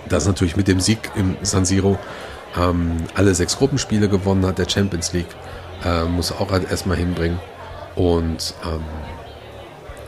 [0.08, 1.98] Das natürlich mit dem Sieg im San Siro
[2.58, 5.28] ähm, alle sechs Gruppenspiele gewonnen hat, der Champions League.
[5.84, 7.38] Äh, muss auch halt erstmal hinbringen.
[7.94, 8.82] Und ähm,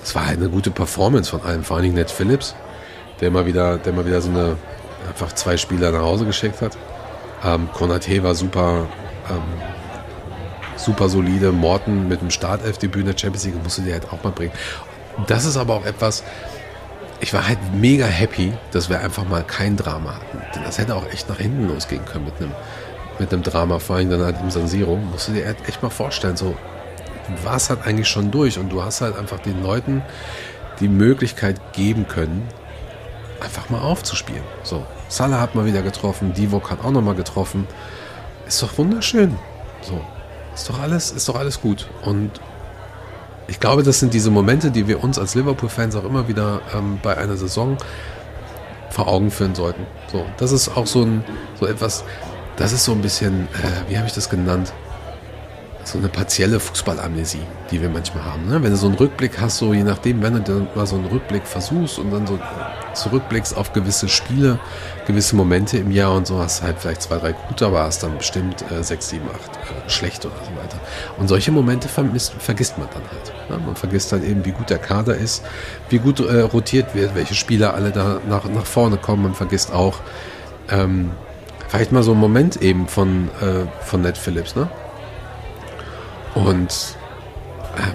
[0.02, 2.54] es war halt eine gute Performance von allen, vor allen Dingen Ned Phillips,
[3.20, 4.56] der immer wieder, der immer wieder so eine
[5.08, 6.76] einfach zwei Spieler nach Hause geschickt hat.
[7.44, 8.88] Ähm, Konate war super,
[9.30, 9.42] ähm,
[10.82, 11.52] super solide.
[11.52, 14.52] Morton mit dem Startelf-Debüt in der Champions League musste die halt auch mal bringen.
[15.26, 16.24] Das ist aber auch etwas,
[17.20, 20.42] ich war halt mega happy, dass wir einfach mal kein Drama hatten.
[20.54, 22.52] Denn das hätte auch echt nach hinten losgehen können mit einem,
[23.18, 24.96] mit einem Drama, vor allem dann halt im San Siro.
[24.96, 26.56] Musst du dir halt echt mal vorstellen, so,
[27.28, 30.02] du warst halt eigentlich schon durch und du hast halt einfach den Leuten
[30.80, 32.48] die Möglichkeit geben können,
[33.40, 34.42] einfach mal aufzuspielen.
[34.62, 37.68] So, Salah hat mal wieder getroffen, Divok hat auch noch mal getroffen.
[38.46, 39.38] Ist doch wunderschön.
[39.82, 40.00] So,
[40.54, 41.88] ist doch alles, ist doch alles gut.
[42.04, 42.30] Und
[43.48, 46.98] ich glaube, das sind diese Momente, die wir uns als Liverpool-Fans auch immer wieder ähm,
[47.02, 47.76] bei einer Saison
[48.90, 49.86] vor Augen führen sollten.
[50.10, 51.24] So, das ist auch so ein,
[51.58, 52.04] so etwas,
[52.56, 54.72] das ist so ein bisschen, äh, wie habe ich das genannt?
[55.84, 58.46] So eine partielle Fußballamnesie, die wir manchmal haben.
[58.48, 58.62] Ne?
[58.62, 61.06] Wenn du so einen Rückblick hast, so je nachdem, wenn du dann mal so einen
[61.06, 62.38] Rückblick versuchst und dann so
[62.94, 64.58] zurückblickst auf gewisse Spiele,
[65.06, 68.18] gewisse Momente im Jahr und so, hast halt vielleicht zwei, drei gute, aber hast dann
[68.18, 70.78] bestimmt äh, sechs, sieben, acht äh, schlechte oder so weiter.
[71.18, 73.50] Und solche Momente vermisst, vergisst man dann halt.
[73.50, 73.66] Ne?
[73.66, 75.42] Man vergisst dann eben, wie gut der Kader ist,
[75.88, 79.22] wie gut äh, rotiert wird, welche Spieler alle da nach, nach vorne kommen.
[79.24, 79.98] Man vergisst auch
[80.70, 81.10] ähm,
[81.68, 84.68] vielleicht mal so einen Moment eben von, äh, von Ned Phillips, ne?
[86.34, 86.96] Und
[87.76, 87.94] ähm,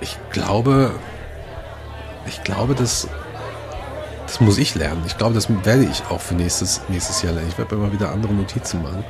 [0.00, 0.92] ich glaube,
[2.26, 3.08] ich glaube, das,
[4.26, 5.02] das muss ich lernen.
[5.06, 7.48] Ich glaube, das werde ich auch für nächstes, nächstes Jahr lernen.
[7.48, 9.04] Ich werde immer wieder andere Notizen machen.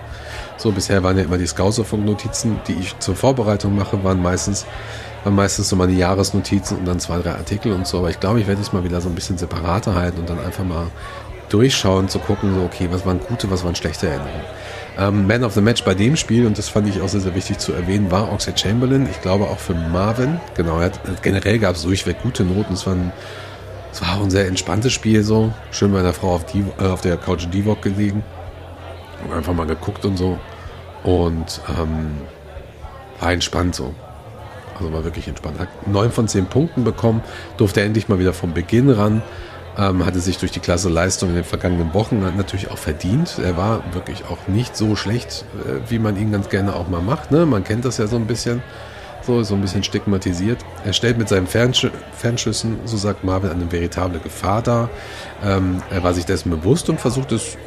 [0.56, 4.64] So, bisher waren ja immer die Scouserfunk-Notizen, die ich zur Vorbereitung mache, waren meistens,
[5.24, 7.98] waren meistens so meine Jahresnotizen und dann zwei, drei Artikel und so.
[7.98, 10.38] Aber ich glaube, ich werde es mal wieder so ein bisschen separater halten und dann
[10.38, 10.86] einfach mal
[11.48, 14.44] durchschauen, zu gucken, so, okay, was waren gute, was waren schlechte Erinnerungen.
[14.98, 17.34] Ähm, Man of the Match bei dem Spiel, und das fand ich auch sehr, sehr
[17.34, 19.06] wichtig zu erwähnen, war Oxlade Chamberlain.
[19.10, 20.40] Ich glaube auch für Marvin.
[20.54, 22.72] Genau, hat, generell gab es durchweg gute Noten.
[22.72, 23.12] Es war, ein,
[23.92, 25.52] es war auch ein sehr entspanntes Spiel so.
[25.70, 28.24] Schön bei einer Frau auf, die, äh, auf der Couch Divok gelegen.
[29.24, 30.38] Und einfach mal geguckt und so.
[31.02, 32.18] Und ähm,
[33.20, 33.94] war entspannt so.
[34.78, 35.58] Also war wirklich entspannt.
[35.58, 37.22] Hat neun von zehn Punkten bekommen,
[37.56, 39.22] durfte endlich mal wieder vom Beginn ran.
[39.78, 43.38] Ähm, hatte sich durch die klasse Leistung in den vergangenen Wochen natürlich auch verdient.
[43.42, 47.02] Er war wirklich auch nicht so schlecht, äh, wie man ihn ganz gerne auch mal
[47.02, 47.30] macht.
[47.30, 47.44] Ne?
[47.44, 48.62] Man kennt das ja so ein bisschen,
[49.22, 50.64] so, so ein bisschen stigmatisiert.
[50.84, 54.88] Er stellt mit seinen Fernsch Fernschüssen, so sagt Marvin, eine veritable Gefahr dar.
[55.44, 57.58] Ähm, er war sich dessen bewusst und versucht es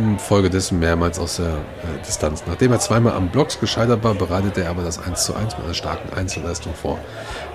[0.00, 2.44] infolgedessen mehrmals aus der äh, Distanz.
[2.46, 5.64] Nachdem er zweimal am Blocks gescheitert war, bereitete er aber das 1 zu 1 mit
[5.64, 6.98] einer starken Einzelleistung vor.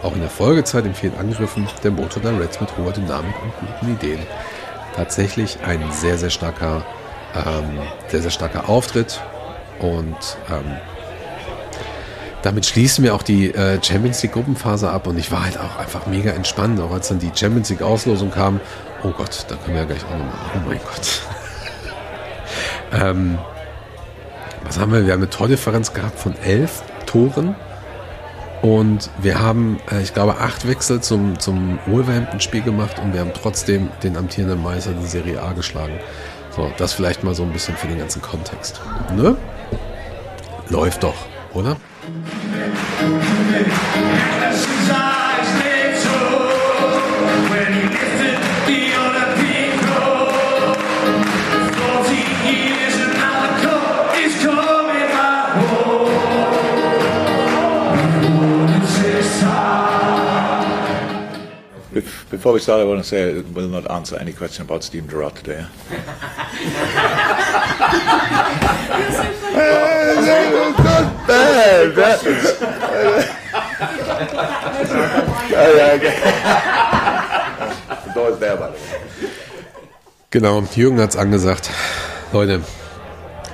[0.03, 3.53] Auch in der Folgezeit in vielen Angriffen der Motor der Reds mit hoher Dynamik und
[3.59, 4.19] guten Ideen.
[4.95, 6.85] Tatsächlich ein sehr, sehr starker,
[7.35, 9.21] ähm, sehr, sehr starker Auftritt
[9.79, 10.77] und ähm,
[12.45, 15.77] damit schließen wir auch die äh, Champions League Gruppenphase ab und ich war halt auch
[15.77, 18.59] einfach mega entspannt, auch als dann die Champions League Auslosung kam.
[19.03, 20.33] Oh Gott, da können wir ja gleich auch nochmal.
[20.53, 21.34] Oh mein Gott.
[22.95, 23.37] Ähm,
[24.63, 25.05] was haben wir?
[25.05, 27.55] Wir haben eine Tordifferenz gehabt von elf Toren.
[28.61, 33.31] Und wir haben, äh, ich glaube, acht Wechsel zum, zum Wolverhampton-Spiel gemacht und wir haben
[33.33, 35.99] trotzdem den amtierenden Meister der Serie A geschlagen.
[36.55, 38.81] So, das vielleicht mal so ein bisschen für den ganzen Kontext.
[39.15, 39.37] Ne?
[40.69, 41.13] Läuft doch,
[41.53, 41.75] oder?
[62.35, 65.07] Before we start, I want to say I will not answer any question about Steven
[65.07, 65.65] Gerrard today.
[80.29, 81.69] Genau, Jürgen hat es angesagt.
[82.33, 82.61] Leute,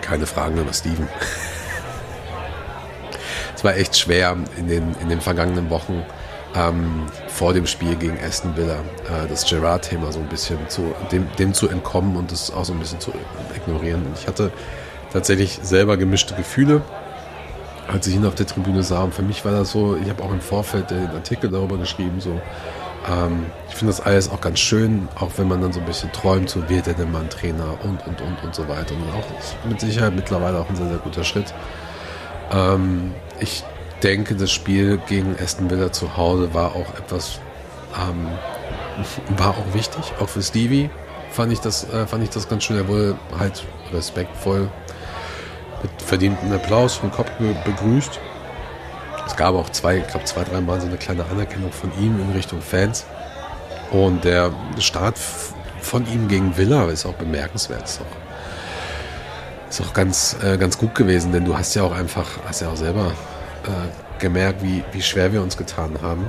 [0.02, 1.08] keine Fragen über Steven.
[3.56, 6.04] Es war echt schwer in den, in den vergangenen Wochen
[6.56, 11.28] ähm, vor dem Spiel gegen Aston Villa äh, das Gerard-Thema so ein bisschen zu dem,
[11.38, 13.12] dem zu entkommen und das auch so ein bisschen zu
[13.56, 14.06] ignorieren.
[14.06, 14.52] Und ich hatte
[15.14, 16.82] tatsächlich selber gemischte Gefühle,
[17.88, 19.04] als ich ihn auf der Tribüne sah.
[19.04, 22.20] Und für mich war das so, ich habe auch im Vorfeld den Artikel darüber geschrieben,
[22.20, 22.42] so
[23.10, 26.12] ähm, ich finde das alles auch ganz schön, auch wenn man dann so ein bisschen
[26.12, 28.94] träumt, so wird er denn mal ein Trainer und und und und so weiter.
[28.94, 31.54] Und auch mit Sicherheit mittlerweile auch ein sehr, sehr guter Schritt.
[32.52, 33.64] Ähm, ich
[34.04, 37.40] denke, das Spiel gegen Aston Villa zu Hause war auch etwas,
[37.98, 38.28] ähm,
[39.38, 40.90] war auch wichtig, auch für Stevie
[41.32, 42.78] fand ich das, äh, fand ich das ganz schön.
[42.78, 44.70] Er wurde halt respektvoll
[45.82, 47.32] mit verdienten Applaus vom Kopf
[47.66, 48.20] begrüßt.
[49.26, 52.32] Es gab auch zwei, ich glaube zwei, dreimal so eine kleine Anerkennung von ihm in
[52.32, 53.06] Richtung Fans.
[53.92, 57.86] Und der Start von ihm gegen Villa ist auch bemerkenswert.
[57.86, 62.28] Ist auch, ist auch ganz, äh, ganz gut gewesen, denn du hast ja auch einfach,
[62.46, 63.12] hast ja auch selber
[63.66, 66.28] äh, gemerkt, wie, wie schwer wir uns getan haben.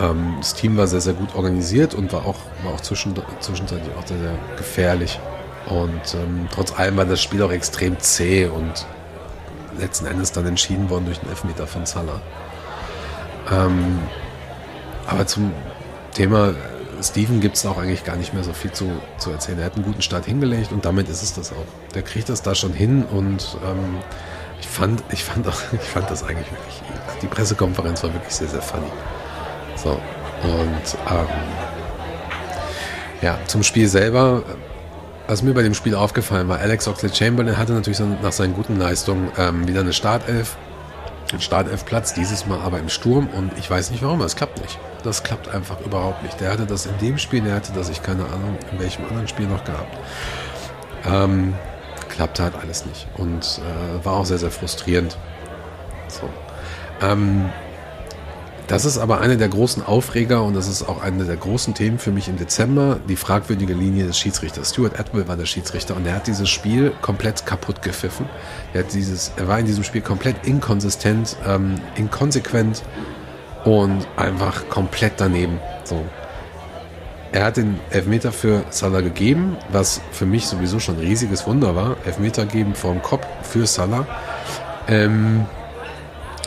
[0.00, 3.94] Ähm, das Team war sehr, sehr gut organisiert und war auch, war auch zwischen, zwischenzeitlich
[3.96, 5.18] auch sehr, sehr gefährlich.
[5.66, 8.86] Und ähm, trotz allem war das Spiel auch extrem zäh und
[9.78, 12.20] letzten Endes dann entschieden worden durch einen Elfmeter von Salah.
[13.50, 13.98] Ähm,
[15.06, 15.52] aber zum
[16.14, 16.54] Thema
[17.02, 19.58] Steven gibt es auch eigentlich gar nicht mehr so viel zu, zu erzählen.
[19.60, 21.66] Er hat einen guten Start hingelegt und damit ist es das auch.
[21.94, 23.98] Der kriegt das da schon hin und ähm,
[24.60, 26.82] ich, fand, ich, fand auch, ich fand das eigentlich wirklich,
[27.22, 28.90] die Pressekonferenz war wirklich sehr, sehr funny.
[29.76, 29.90] So,
[30.42, 31.26] und ähm,
[33.22, 34.42] ja, zum Spiel selber
[35.28, 39.30] was mir bei dem Spiel aufgefallen war, Alex Oxlade-Chamberlain hatte natürlich nach seinen guten Leistungen
[39.36, 40.56] ähm, wieder eine Startelf,
[41.30, 44.78] einen Startelf-Platz, dieses Mal aber im Sturm und ich weiß nicht warum, es klappt nicht.
[45.04, 46.40] Das klappt einfach überhaupt nicht.
[46.40, 49.28] Der hatte das in dem Spiel, der hatte das, ich keine Ahnung, in welchem anderen
[49.28, 49.98] Spiel noch gehabt.
[51.06, 51.54] Ähm,
[52.18, 55.16] klappte halt alles nicht und äh, war auch sehr, sehr frustrierend.
[56.08, 56.28] So.
[57.00, 57.48] Ähm,
[58.66, 62.00] das ist aber einer der großen Aufreger und das ist auch eine der großen Themen
[62.00, 64.70] für mich im Dezember, die fragwürdige Linie des Schiedsrichters.
[64.70, 68.28] Stuart Atwell war der Schiedsrichter und er hat dieses Spiel komplett kaputt gepfiffen.
[68.72, 72.82] Er, hat dieses, er war in diesem Spiel komplett inkonsistent, ähm, inkonsequent
[73.64, 75.60] und einfach komplett daneben.
[75.84, 76.04] So.
[77.30, 81.76] Er hat den Elfmeter für Salah gegeben, was für mich sowieso schon ein riesiges Wunder
[81.76, 81.96] war.
[82.06, 84.06] Elfmeter geben vom Kopf für Salah.
[84.88, 85.46] Ähm,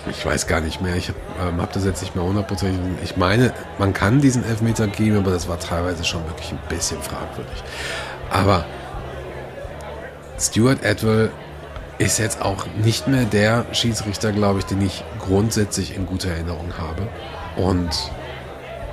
[0.10, 0.96] ich weiß gar nicht mehr.
[0.96, 2.80] Ich habe ähm, hab das jetzt nicht mehr hundertprozentig.
[3.04, 7.00] Ich meine, man kann diesen Elfmeter geben, aber das war teilweise schon wirklich ein bisschen
[7.02, 7.64] fragwürdig.
[8.32, 8.66] Aber
[10.40, 11.30] Stuart Atwell
[12.00, 16.74] ist jetzt auch nicht mehr der Schiedsrichter, glaube ich, den ich grundsätzlich in guter Erinnerung
[16.80, 17.08] habe.
[17.56, 17.90] Und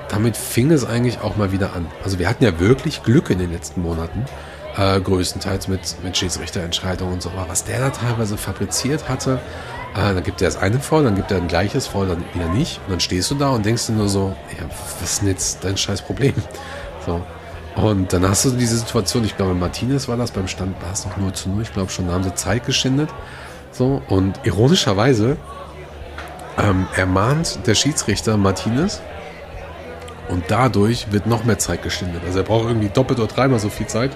[0.09, 1.87] damit fing es eigentlich auch mal wieder an.
[2.05, 4.25] Also wir hatten ja wirklich Glück in den letzten Monaten,
[4.77, 7.31] äh, größtenteils mit, mit Schiedsrichterentscheidungen und so.
[7.31, 9.41] Aber was der da teilweise fabriziert hatte,
[9.95, 12.49] Ah, dann gibt er das eine vor, dann gibt er ein gleiches vor, dann wieder
[12.49, 12.81] nicht.
[12.85, 14.67] Und dann stehst du da und denkst dir nur so, ja,
[15.01, 16.35] was ist denn jetzt dein scheiß Problem?
[17.07, 17.23] So.
[17.77, 21.07] Und dann hast du diese Situation, ich glaube, Martinez war das, beim Stand war es
[21.07, 23.09] noch 0 zu 0, ich glaube schon, da haben sie Zeit geschindet.
[23.71, 25.37] So, und ironischerweise
[26.59, 29.01] ähm, ermahnt der Schiedsrichter Martinez
[30.29, 32.23] und dadurch wird noch mehr Zeit geschindet.
[32.27, 34.11] Also er braucht irgendwie doppelt oder dreimal so viel Zeit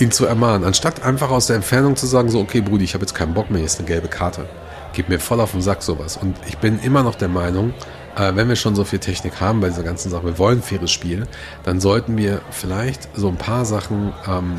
[0.00, 0.64] ihn zu ermahnen.
[0.64, 3.50] Anstatt einfach aus der Entfernung zu sagen, so, okay, Brudi, ich habe jetzt keinen Bock
[3.50, 4.46] mehr, hier ist eine gelbe Karte.
[4.92, 6.16] Gib mir voll auf den Sack sowas.
[6.16, 7.72] Und ich bin immer noch der Meinung,
[8.16, 10.62] äh, wenn wir schon so viel Technik haben bei dieser ganzen Sache, wir wollen ein
[10.62, 11.26] faires Spiel,
[11.64, 14.54] dann sollten wir vielleicht so ein paar Sachen, ähm,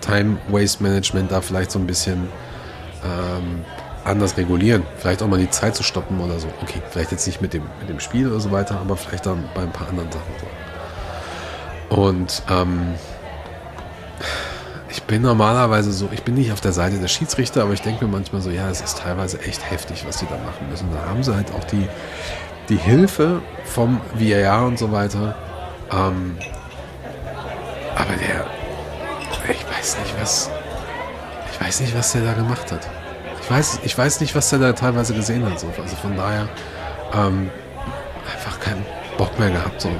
[0.00, 2.28] Time Waste Management da vielleicht so ein bisschen
[3.04, 3.64] ähm,
[4.04, 4.82] anders regulieren.
[4.98, 6.48] Vielleicht auch mal die Zeit zu stoppen oder so.
[6.62, 9.48] Okay, vielleicht jetzt nicht mit dem, mit dem Spiel oder so weiter, aber vielleicht dann
[9.54, 11.96] bei ein paar anderen Sachen so.
[11.96, 12.94] Und ähm,
[14.88, 18.04] ich bin normalerweise so, ich bin nicht auf der Seite der Schiedsrichter, aber ich denke
[18.04, 20.88] mir manchmal so, ja, es ist teilweise echt heftig, was die da machen müssen.
[20.92, 21.88] Da haben sie halt auch die,
[22.68, 25.34] die Hilfe vom VAR und so weiter.
[25.92, 26.36] Ähm,
[27.94, 28.46] aber der,
[29.50, 30.50] ich weiß nicht, was,
[31.52, 32.88] ich weiß nicht, was der da gemacht hat.
[33.44, 35.60] Ich weiß, ich weiß nicht, was der da teilweise gesehen hat.
[35.60, 35.66] So.
[35.66, 36.48] Also von daher
[37.12, 37.50] ähm,
[38.32, 38.86] einfach keinen
[39.18, 39.82] Bock mehr gehabt.
[39.82, 39.90] So.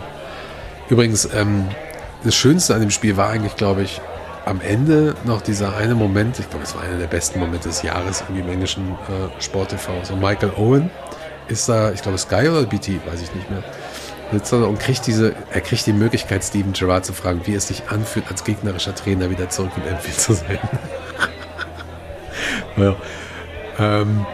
[0.89, 1.69] Übrigens, ähm,
[2.25, 4.01] das Schönste an dem Spiel war eigentlich, glaube ich,
[4.47, 7.83] am Ende noch dieser eine Moment, ich glaube, es war einer der besten Momente des
[7.83, 9.93] Jahres im englischen äh, Sport-TV.
[10.05, 10.91] So Michael Owen
[11.49, 13.63] ist da, ich glaube, Sky oder BT, weiß ich nicht mehr,
[14.33, 17.69] sitzt da und kriegt diese, er kriegt die Möglichkeit, Steven Gerrard zu fragen, wie es
[17.69, 20.59] sich anfühlt, als gegnerischer Trainer wieder zurück in Enfield zu sein.
[22.79, 22.97] ja.
[23.79, 24.27] Ähm,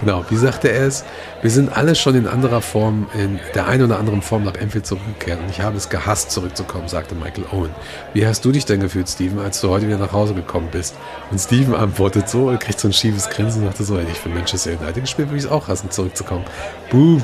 [0.00, 1.04] Genau, wie sagte er es?
[1.40, 4.86] Wir sind alle schon in anderer Form, in der einen oder anderen Form nach Enfield
[4.86, 5.40] zurückgekehrt.
[5.40, 7.70] Und ich habe es gehasst, zurückzukommen, sagte Michael Owen.
[8.12, 10.94] Wie hast du dich denn gefühlt, Steven, als du heute wieder nach Hause gekommen bist?
[11.30, 14.18] Und Steven antwortet so und kriegt so ein schiefes Grinsen und sagte so, hätte ich
[14.18, 16.44] für Manchester United gespielt, würde ich es auch hassen, zurückzukommen.
[16.90, 17.22] Boom.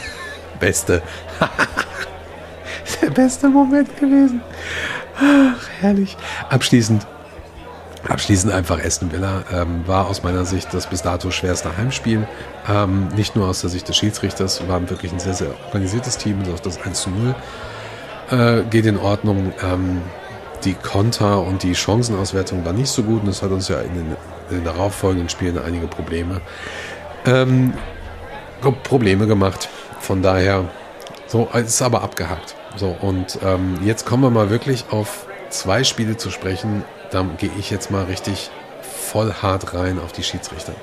[0.60, 1.02] Beste.
[3.02, 4.40] der beste Moment gewesen.
[5.18, 6.16] Ach, herrlich.
[6.48, 7.06] Abschließend
[8.08, 12.26] Abschließend einfach Aston Villa ähm, war aus meiner Sicht das bis dato schwerste Heimspiel.
[12.68, 16.42] Ähm, nicht nur aus der Sicht des Schiedsrichters, war wirklich ein sehr, sehr organisiertes Team.
[16.54, 17.34] Auch das 1 zu 0
[18.30, 19.52] äh, geht in Ordnung.
[19.62, 20.02] Ähm,
[20.64, 23.94] die Konter und die Chancenauswertung war nicht so gut und das hat uns ja in
[23.94, 24.16] den,
[24.50, 26.40] in den darauffolgenden Spielen einige Probleme,
[27.24, 27.74] ähm,
[28.82, 29.68] Probleme gemacht.
[30.00, 30.64] Von daher,
[31.26, 32.54] so, es ist aber abgehakt.
[32.76, 37.50] So, und ähm, jetzt kommen wir mal wirklich auf zwei Spiele zu sprechen, da gehe
[37.58, 38.50] ich jetzt mal richtig
[38.82, 40.74] voll hart rein auf die Schiedsrichter.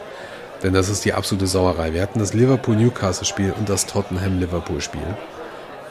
[0.64, 1.94] Denn das ist die absolute Sauerei.
[1.94, 5.18] Wir hatten das Liverpool-Newcastle-Spiel und das Tottenham-Liverpool-Spiel.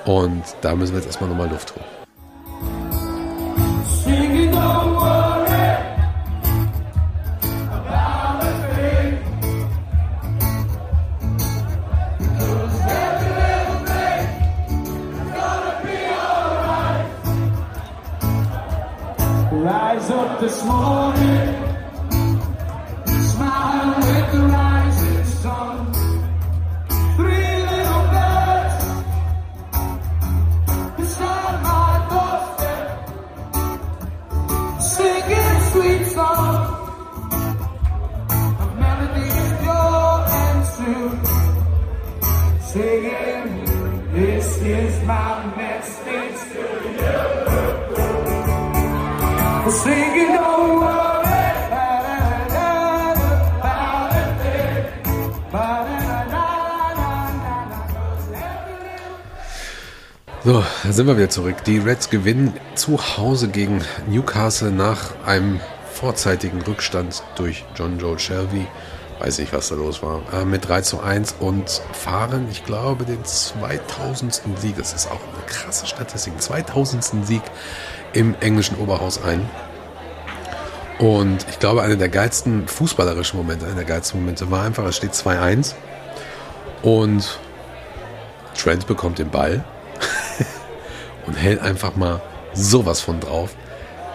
[0.06, 1.84] Und da müssen wir jetzt erstmal nochmal Luft holen.
[19.92, 21.48] Rise up this morning,
[23.28, 25.92] smile with the rising sun.
[27.16, 28.84] Three little birds
[30.96, 32.86] beside my doorstep,
[34.80, 36.68] singing sweet songs
[38.62, 41.12] of melodies pure and true.
[42.70, 43.44] Singing,
[44.14, 46.62] this is my message to
[46.96, 47.41] you.
[60.44, 61.62] So, da sind wir wieder zurück.
[61.64, 65.60] Die Reds gewinnen zu Hause gegen Newcastle nach einem
[65.92, 68.66] vorzeitigen Rückstand durch John Joe Shelby.
[69.22, 70.20] Weiß nicht, was da los war.
[70.32, 74.42] Äh, mit 3 zu 1 und fahren, ich glaube, den 2000.
[74.56, 74.76] Sieg.
[74.76, 76.42] Das ist auch eine krasse Statistik.
[76.42, 77.24] 2000.
[77.24, 77.42] Sieg
[78.14, 79.48] im englischen Oberhaus ein.
[80.98, 84.96] Und ich glaube, einer der geilsten fußballerischen Momente, einer der geilsten Momente war einfach, es
[84.96, 85.74] steht 2-1
[86.82, 87.38] und
[88.60, 89.62] Trent bekommt den Ball
[91.28, 92.20] und hält einfach mal
[92.54, 93.54] sowas von drauf.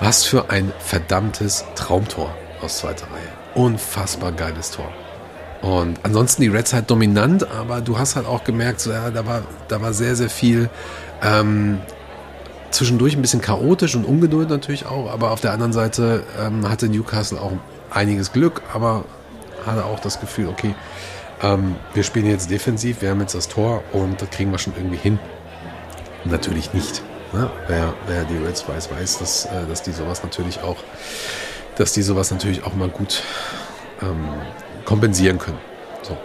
[0.01, 3.46] Was für ein verdammtes Traumtor aus zweiter Reihe.
[3.57, 4.91] Unfassbar geiles Tor.
[5.61, 9.25] Und ansonsten die Reds halt dominant, aber du hast halt auch gemerkt, so, ja, da
[9.25, 10.69] war, da war sehr, sehr viel
[11.23, 11.79] ähm,
[12.69, 16.87] zwischendurch ein bisschen chaotisch und Ungeduld natürlich auch, aber auf der anderen Seite ähm, hatte
[16.87, 17.53] Newcastle auch
[17.89, 19.05] einiges Glück, aber
[19.65, 20.75] hatte auch das Gefühl, okay,
[21.41, 24.73] ähm, wir spielen jetzt defensiv, wir haben jetzt das Tor und das kriegen wir schon
[24.75, 25.17] irgendwie hin.
[26.25, 27.01] Natürlich nicht.
[27.33, 27.49] Ne?
[27.67, 30.77] Wer, wer die Reds weiß, weiß, dass, äh, dass die sowas natürlich auch,
[31.77, 33.23] dass die sowas natürlich auch mal gut
[34.01, 34.27] ähm,
[34.85, 35.59] kompensieren können.
[36.01, 36.17] So.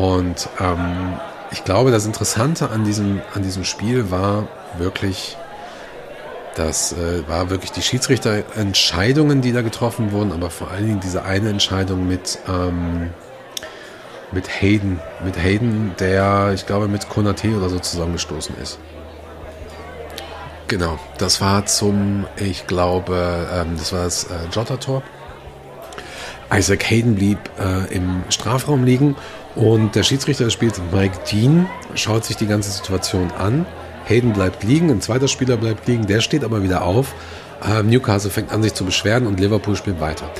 [0.00, 1.18] Und ähm,
[1.50, 5.36] ich glaube, das Interessante an diesem, an diesem Spiel war wirklich,
[6.54, 11.24] das äh, war wirklich die Schiedsrichterentscheidungen, die da getroffen wurden, aber vor allen Dingen diese
[11.24, 13.10] eine Entscheidung mit, ähm,
[14.32, 18.78] mit Hayden, mit Hayden, der, ich glaube, mit Konate oder so zusammengestoßen ist.
[20.68, 25.02] Genau, das war zum, ich glaube, ähm, das war das äh, Jota-Tor.
[26.52, 29.16] Isaac Hayden blieb äh, im Strafraum liegen
[29.54, 33.64] und der Schiedsrichter spielt Mike Dean, schaut sich die ganze Situation an.
[34.06, 37.14] Hayden bleibt liegen, ein zweiter Spieler bleibt liegen, der steht aber wieder auf.
[37.64, 40.30] Ähm, Newcastle fängt an, sich zu beschweren und Liverpool spielt weiter.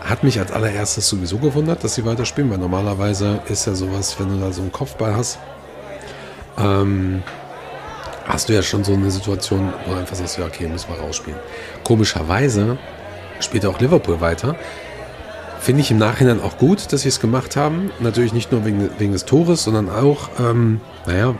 [0.00, 4.28] Hat mich als allererstes sowieso gewundert, dass sie weiterspielen, weil normalerweise ist ja sowas, wenn
[4.28, 5.38] du da so einen Kopfball hast,
[6.58, 7.22] ähm,
[8.24, 11.00] hast du ja schon so eine Situation, wo du einfach sagst, ja, okay, müssen wir
[11.00, 11.38] rausspielen.
[11.82, 12.78] Komischerweise
[13.40, 14.56] spielt auch Liverpool weiter.
[15.60, 17.90] Finde ich im Nachhinein auch gut, dass sie es gemacht haben.
[18.00, 21.34] Natürlich nicht nur wegen, wegen des Tores, sondern auch, ähm, naja,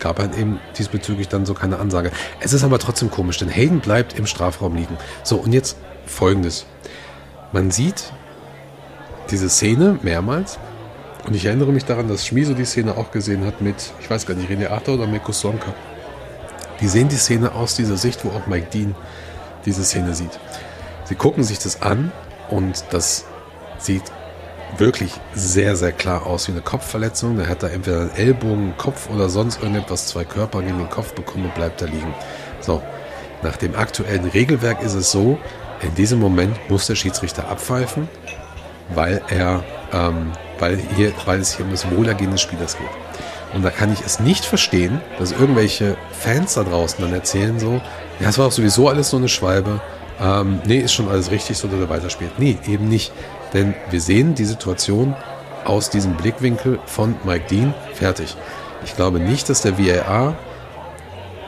[0.00, 2.10] gab halt eben diesbezüglich dann so keine Ansage.
[2.40, 4.96] Es ist aber trotzdem komisch, denn Hayden bleibt im Strafraum liegen.
[5.22, 5.76] So, und jetzt
[6.06, 6.66] folgendes.
[7.52, 8.12] Man sieht
[9.30, 10.58] diese Szene mehrmals.
[11.26, 14.26] Und ich erinnere mich daran, dass Schmieso die Szene auch gesehen hat mit, ich weiß
[14.26, 15.74] gar nicht, René Arthur oder Meko Sonka.
[16.80, 18.94] Die sehen die Szene aus dieser Sicht, wo auch Mike Dean
[19.64, 20.38] diese Szene sieht.
[21.04, 22.12] Sie gucken sich das an
[22.50, 23.24] und das
[23.78, 24.02] sieht
[24.78, 27.36] wirklich sehr, sehr klar aus wie eine Kopfverletzung.
[27.36, 30.90] Der hat da entweder einen Ellbogen, einen Kopf oder sonst irgendetwas, zwei Körper gegen den
[30.90, 32.14] Kopf bekommen und bleibt da liegen.
[32.60, 32.82] So,
[33.42, 35.38] nach dem aktuellen Regelwerk ist es so,
[35.82, 38.08] in diesem Moment muss der Schiedsrichter abpfeifen,
[38.94, 39.62] weil er
[39.92, 42.88] ähm, weil, hier, weil es hier um das Wohlergehen des Spielers geht.
[43.52, 47.80] Und da kann ich es nicht verstehen, dass irgendwelche Fans da draußen dann erzählen so,
[48.20, 49.80] ja, es war auch sowieso alles so eine Schwalbe.
[50.20, 52.38] Ähm, nee, ist schon alles richtig, so dass er weiterspielt.
[52.38, 53.12] Nee, eben nicht.
[53.52, 55.14] Denn wir sehen die Situation
[55.64, 58.36] aus diesem Blickwinkel von Mike Dean fertig.
[58.84, 60.36] Ich glaube nicht, dass der VAR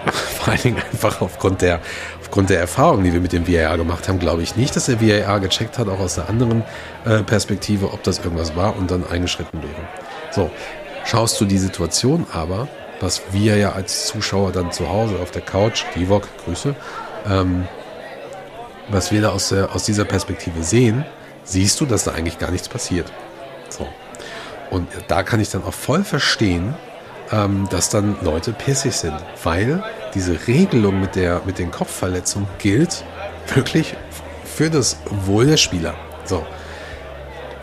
[0.39, 1.81] vor allen Dingen einfach aufgrund der,
[2.21, 5.01] aufgrund der Erfahrung, die wir mit dem VAR gemacht haben, glaube ich nicht, dass der
[5.01, 6.65] VAR gecheckt hat, auch aus der anderen
[7.05, 9.89] äh, Perspektive, ob das irgendwas war und dann eingeschritten wäre.
[10.31, 10.51] So,
[11.09, 12.69] schaust du die Situation aber,
[13.01, 16.75] was wir ja als Zuschauer dann zu Hause auf der Couch, Divok, Grüße,
[17.29, 17.67] ähm,
[18.89, 21.05] was wir da aus, der, aus dieser Perspektive sehen,
[21.45, 23.11] siehst du, dass da eigentlich gar nichts passiert.
[23.71, 23.87] So.
[24.71, 26.75] Und da kann ich dann auch voll verstehen,
[27.33, 29.83] ähm, dass dann Leute pissig sind, weil
[30.15, 33.05] diese Regelung mit, der, mit den Kopfverletzungen gilt
[33.55, 33.95] wirklich
[34.45, 35.95] für das Wohl der Spieler.
[36.25, 36.45] So.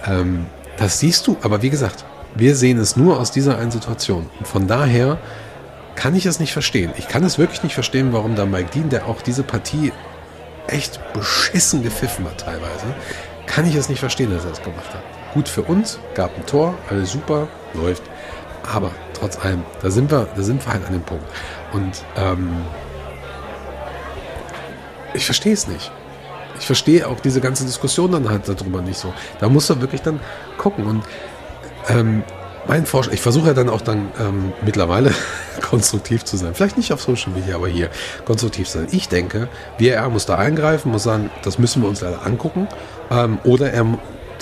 [0.07, 2.05] Ähm, das siehst du, aber wie gesagt,
[2.36, 4.29] wir sehen es nur aus dieser einen Situation.
[4.39, 5.17] Und von daher
[5.95, 6.91] kann ich es nicht verstehen.
[6.97, 9.93] Ich kann es wirklich nicht verstehen, warum da Mike Dean, der auch diese Partie
[10.67, 12.86] echt beschissen gepfiffen hat teilweise,
[13.45, 15.01] kann ich es nicht verstehen, dass er das gemacht hat.
[15.33, 18.03] Gut für uns, gab ein Tor, alles super, läuft.
[18.73, 21.25] Aber trotz allem, da sind wir, da sind wir halt an dem Punkt.
[21.71, 22.49] Und ähm,
[25.13, 25.91] ich verstehe es nicht.
[26.59, 29.13] Ich verstehe auch diese ganze Diskussion dann halt darüber nicht so.
[29.39, 30.19] Da muss er wirklich dann
[30.57, 30.86] gucken.
[30.86, 31.03] Und
[31.89, 32.23] ähm,
[32.67, 35.11] mein Vorschlag, ich versuche ja dann auch dann ähm, mittlerweile
[35.61, 36.55] konstruktiv zu sein.
[36.55, 37.89] Vielleicht nicht auf Social Media, aber hier
[38.25, 38.88] konstruktiv sein.
[38.91, 39.47] Ich denke,
[39.79, 42.67] VAR muss da eingreifen, muss sagen, das müssen wir uns leider angucken.
[43.11, 43.86] Ähm, oder er,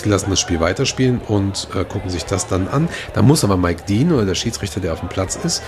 [0.02, 2.88] die lassen das Spiel weiterspielen und äh, gucken sich das dann an.
[3.12, 5.62] Da muss aber Mike Dean oder der Schiedsrichter, der auf dem Platz ist,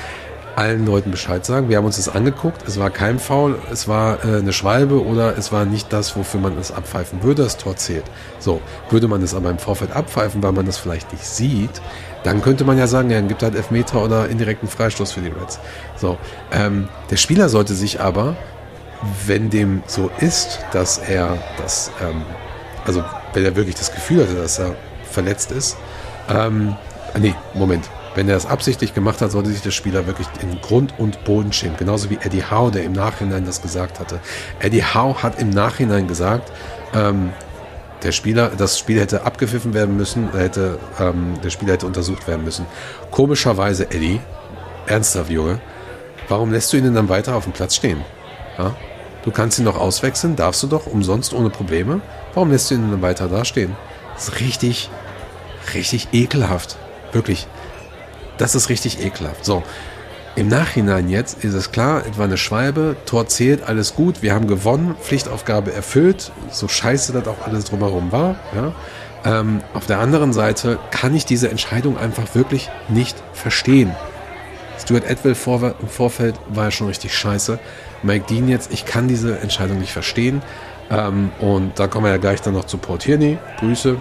[0.57, 1.69] allen Leuten Bescheid sagen.
[1.69, 2.67] Wir haben uns das angeguckt.
[2.67, 6.41] Es war kein Foul, es war äh, eine Schwalbe oder es war nicht das, wofür
[6.41, 7.45] man es abpfeifen würde.
[7.45, 8.05] Das Tor zählt.
[8.39, 11.83] So, würde man es aber im Vorfeld abpfeifen, weil man das vielleicht nicht sieht,
[12.25, 15.29] dann könnte man ja sagen, ja, dann gibt halt Elfmeter oder indirekten Freistoß für die
[15.29, 15.61] Reds.
[15.97, 16.17] So,
[16.51, 18.35] ähm, der Spieler sollte sich aber,
[19.27, 22.23] wenn dem so ist, dass er das, ähm,
[22.87, 23.05] also
[23.35, 24.75] wenn er wirklich das Gefühl hatte, dass er
[25.11, 25.77] verletzt ist,
[26.29, 26.75] ähm,
[27.19, 30.95] nee, Moment, wenn er das absichtlich gemacht hat, sollte sich der Spieler wirklich in Grund
[30.99, 31.77] und Boden schämen.
[31.77, 34.21] Genauso wie Eddie Howe, der im Nachhinein das gesagt hatte.
[34.59, 36.51] Eddie Howe hat im Nachhinein gesagt,
[36.95, 37.31] ähm,
[38.03, 42.45] der Spieler, das Spiel hätte abgepfiffen werden müssen, hätte, ähm, der Spieler hätte untersucht werden
[42.45, 42.67] müssen.
[43.11, 44.21] Komischerweise, Eddie,
[44.87, 45.61] ernsthaft, Junge,
[46.29, 48.03] warum lässt du ihn denn dann weiter auf dem Platz stehen?
[48.57, 48.75] Ja?
[49.25, 52.01] Du kannst ihn noch auswechseln, darfst du doch, umsonst, ohne Probleme.
[52.33, 53.77] Warum lässt du ihn dann weiter da stehen?
[54.14, 54.89] Das ist richtig,
[55.75, 56.77] richtig ekelhaft.
[57.12, 57.47] Wirklich.
[58.39, 59.45] Das ist richtig ekelhaft.
[59.45, 59.62] So.
[60.37, 64.47] Im Nachhinein jetzt ist es klar, etwa eine Schwalbe, Tor zählt, alles gut, wir haben
[64.47, 68.37] gewonnen, Pflichtaufgabe erfüllt, so scheiße das auch alles drumherum war.
[68.55, 68.72] Ja.
[69.24, 73.95] Ähm, auf der anderen Seite kann ich diese Entscheidung einfach wirklich nicht verstehen.
[74.78, 77.59] Stuart Edwell vor, im Vorfeld war ja schon richtig scheiße.
[78.03, 80.43] Mike Dean jetzt, ich kann diese Entscheidung nicht verstehen.
[80.91, 83.39] Ähm, und da kommen wir ja gleich dann noch zu Port Tierney.
[83.59, 83.97] Grüße.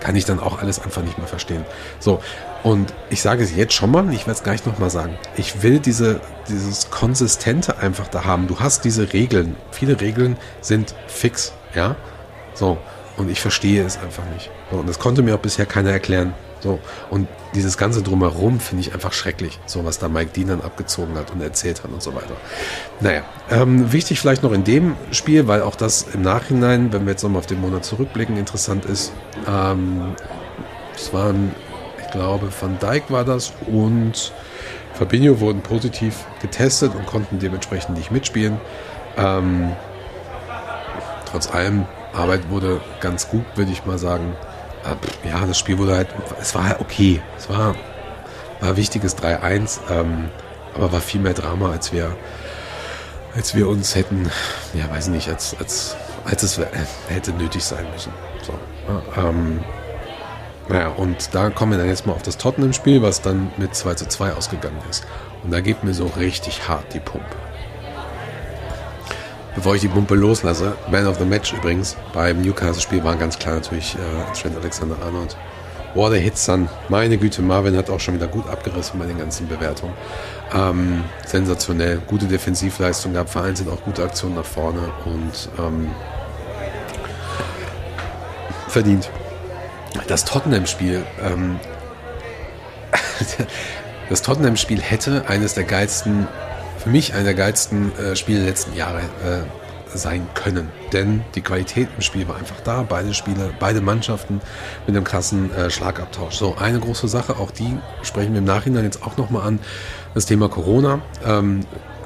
[0.00, 1.64] Kann ich dann auch alles einfach nicht mehr verstehen.
[1.98, 2.20] So,
[2.62, 5.16] und ich sage es jetzt schon mal, ich werde es gleich nochmal sagen.
[5.36, 8.46] Ich will diese, dieses Konsistente einfach da haben.
[8.46, 9.56] Du hast diese Regeln.
[9.70, 11.96] Viele Regeln sind fix, ja.
[12.54, 12.78] So.
[13.16, 14.50] Und ich verstehe es einfach nicht.
[14.70, 16.34] So, und das konnte mir auch bisher keiner erklären.
[16.60, 16.78] So.
[17.10, 19.58] Und dieses Ganze drumherum finde ich einfach schrecklich.
[19.66, 22.34] So, was da Mike Dean dann abgezogen hat und erzählt hat und so weiter.
[23.00, 27.12] Naja, ähm, wichtig vielleicht noch in dem Spiel, weil auch das im Nachhinein, wenn wir
[27.12, 29.12] jetzt nochmal auf den Monat zurückblicken, interessant ist.
[29.46, 30.14] Ähm,
[30.94, 31.52] es waren
[32.08, 34.32] ich glaube Van Dijk war das und
[34.94, 38.58] Fabinho wurden positiv getestet und konnten dementsprechend nicht mitspielen.
[39.16, 39.72] Ähm,
[41.30, 44.34] trotz allem, Arbeit wurde ganz gut, würde ich mal sagen.
[44.92, 46.08] Äh, ja, das Spiel wurde halt,
[46.40, 47.20] es war halt okay.
[47.36, 47.74] Es war,
[48.60, 50.28] war wichtiges 3-1, ähm,
[50.74, 52.16] aber war viel mehr Drama, als wir,
[53.34, 54.30] als wir uns hätten,
[54.74, 56.60] ja, weiß nicht, als, als, als es
[57.08, 58.12] hätte nötig sein müssen.
[58.42, 58.54] So,
[59.20, 59.60] ähm,
[60.68, 63.94] naja, und da kommen wir dann jetzt mal auf das Tottenham-Spiel, was dann mit 2
[63.94, 65.06] zu 2 ausgegangen ist.
[65.42, 67.36] Und da geht mir so richtig hart die Pumpe.
[69.58, 73.56] Bevor ich die Pumpe loslasse, Man of the Match übrigens, beim Newcastle-Spiel war ganz klar
[73.56, 75.36] natürlich äh, Trent Alexander-Arnold.
[75.94, 76.68] What a hit, son.
[76.88, 79.94] Meine Güte, Marvin hat auch schon wieder gut abgerissen bei den ganzen Bewertungen.
[80.54, 85.90] Ähm, sensationell, gute Defensivleistung gab, vereinzelt auch gute Aktionen nach vorne und ähm,
[88.68, 89.10] verdient
[90.06, 91.58] das Tottenham-Spiel, ähm,
[94.08, 96.28] das Tottenham-Spiel hätte eines der geilsten,
[96.88, 100.70] für mich einer der geilsten äh, Spiele der letzten Jahre äh, sein können.
[100.94, 102.82] Denn die Qualität im Spiel war einfach da.
[102.82, 104.40] Beide Spiele, beide Mannschaften
[104.86, 106.36] mit einem krassen äh, Schlagabtausch.
[106.36, 109.58] So, eine große Sache, auch die sprechen wir im Nachhinein jetzt auch nochmal an,
[110.14, 111.02] das Thema Corona.
[111.26, 111.60] Ähm,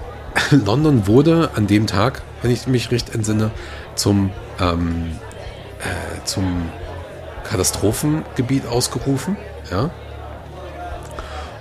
[0.50, 3.52] London wurde an dem Tag, wenn ich mich recht entsinne,
[3.94, 5.12] zum, ähm,
[5.78, 6.70] äh, zum
[7.44, 9.36] Katastrophengebiet ausgerufen.
[9.70, 9.90] Ja,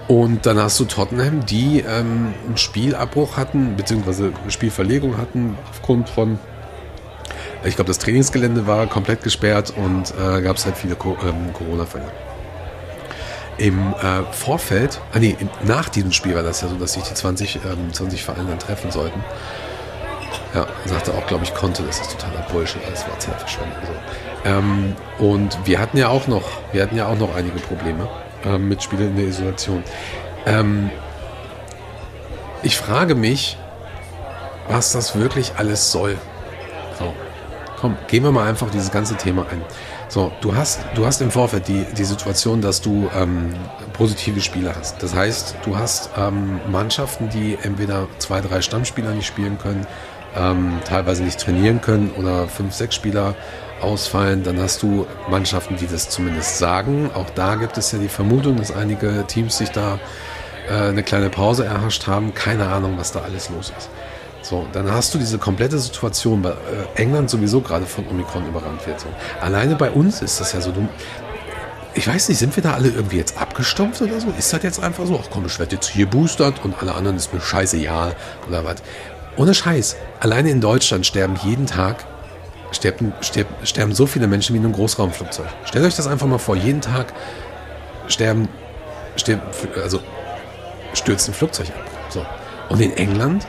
[0.07, 6.09] und dann hast du Tottenham, die ähm, einen Spielabbruch hatten, beziehungsweise eine Spielverlegung hatten aufgrund
[6.09, 6.39] von,
[7.63, 11.53] ich glaube, das Trainingsgelände war komplett gesperrt und äh, gab es halt viele Co ähm,
[11.53, 12.11] Corona-Fälle.
[13.57, 17.13] Im äh, Vorfeld, ah nee, nach diesem Spiel war das ja so, dass sich die
[17.13, 19.23] 20, ähm, 20 Vereine dann treffen sollten.
[20.55, 23.77] Ja, sagte auch, glaube ich, konnte, das ist totaler Bullshit, alles war Zeitverschwendung.
[23.85, 24.49] So.
[24.49, 28.09] Ähm, und wir hatten ja auch noch, wir hatten ja auch noch einige Probleme
[28.45, 29.83] ähm, Mitspieler in der Isolation.
[30.45, 30.89] Ähm,
[32.63, 33.57] ich frage mich,
[34.67, 36.17] was das wirklich alles soll.
[36.99, 37.13] So,
[37.79, 39.61] komm, gehen wir mal einfach dieses ganze Thema ein.
[40.07, 43.53] So, du hast, du hast im Vorfeld die, die Situation, dass du ähm,
[43.93, 45.01] positive Spieler hast.
[45.01, 49.87] Das heißt, du hast ähm, Mannschaften, die entweder zwei, drei Stammspieler nicht spielen können,
[50.35, 53.35] ähm, teilweise nicht trainieren können oder fünf, sechs Spieler
[53.81, 54.43] ausfallen.
[54.43, 57.09] Dann hast du Mannschaften, die das zumindest sagen.
[57.13, 59.99] Auch da gibt es ja die Vermutung, dass einige Teams sich da
[60.69, 62.33] äh, eine kleine Pause erhascht haben.
[62.33, 63.89] Keine Ahnung, was da alles los ist.
[64.41, 68.85] So, dann hast du diese komplette Situation, weil äh, England sowieso gerade von Omikron überrannt
[68.87, 68.99] wird.
[68.99, 69.07] So.
[69.39, 70.87] Alleine bei uns ist das ja so, du,
[71.93, 74.27] ich weiß nicht, sind wir da alle irgendwie jetzt abgestumpft oder so?
[74.37, 77.17] Ist das jetzt einfach so, ach komm, ich werde jetzt hier boostert und alle anderen
[77.17, 78.11] ist mir scheiße, ja,
[78.47, 78.77] oder was?
[79.37, 79.95] Ohne Scheiß.
[80.19, 82.05] Alleine in Deutschland sterben jeden Tag
[82.71, 83.13] sterben,
[83.63, 85.47] sterben, so viele Menschen wie in einem Großraumflugzeug.
[85.65, 86.55] Stellt euch das einfach mal vor.
[86.55, 87.13] Jeden Tag
[88.07, 88.47] sterben,
[89.15, 89.41] sterben
[89.81, 89.99] also
[90.93, 91.85] stürzt ein Flugzeug ab.
[92.09, 92.25] So.
[92.69, 93.45] Und in England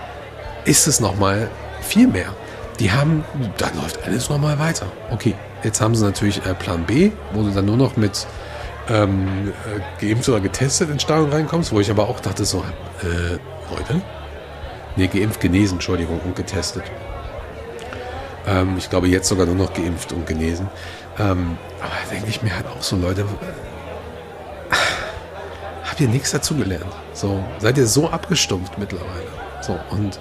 [0.64, 1.48] ist es nochmal
[1.80, 2.34] viel mehr.
[2.78, 3.24] Die haben,
[3.58, 4.86] da läuft alles nochmal weiter.
[5.10, 8.26] Okay, jetzt haben sie natürlich äh, Plan B, wo du dann nur noch mit
[8.88, 9.52] ähm,
[10.00, 12.64] äh, geimpft oder getestet ins Stadion reinkommst, wo ich aber auch dachte so,
[13.02, 13.38] äh,
[13.74, 14.00] Leute?
[14.96, 16.84] Nee, geimpft, genesen, Entschuldigung, und getestet.
[18.46, 20.68] Ähm, ich glaube, jetzt sogar nur noch geimpft und genesen.
[21.18, 23.24] Ähm, aber da denke ich mir halt auch so, Leute,
[25.84, 26.92] habt ihr nichts dazugelernt?
[27.12, 29.28] So, seid ihr so abgestumpft mittlerweile?
[29.60, 30.18] So, und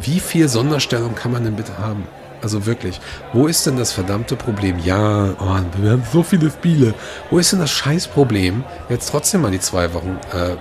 [0.00, 2.06] wie viel Sonderstellung kann man denn bitte haben?
[2.42, 3.00] Also wirklich,
[3.32, 4.78] wo ist denn das verdammte Problem?
[4.78, 6.94] Ja, oh, wir haben so viele Spiele.
[7.28, 10.56] Wo ist denn das Scheißproblem, jetzt trotzdem mal die zwei Wochen äh,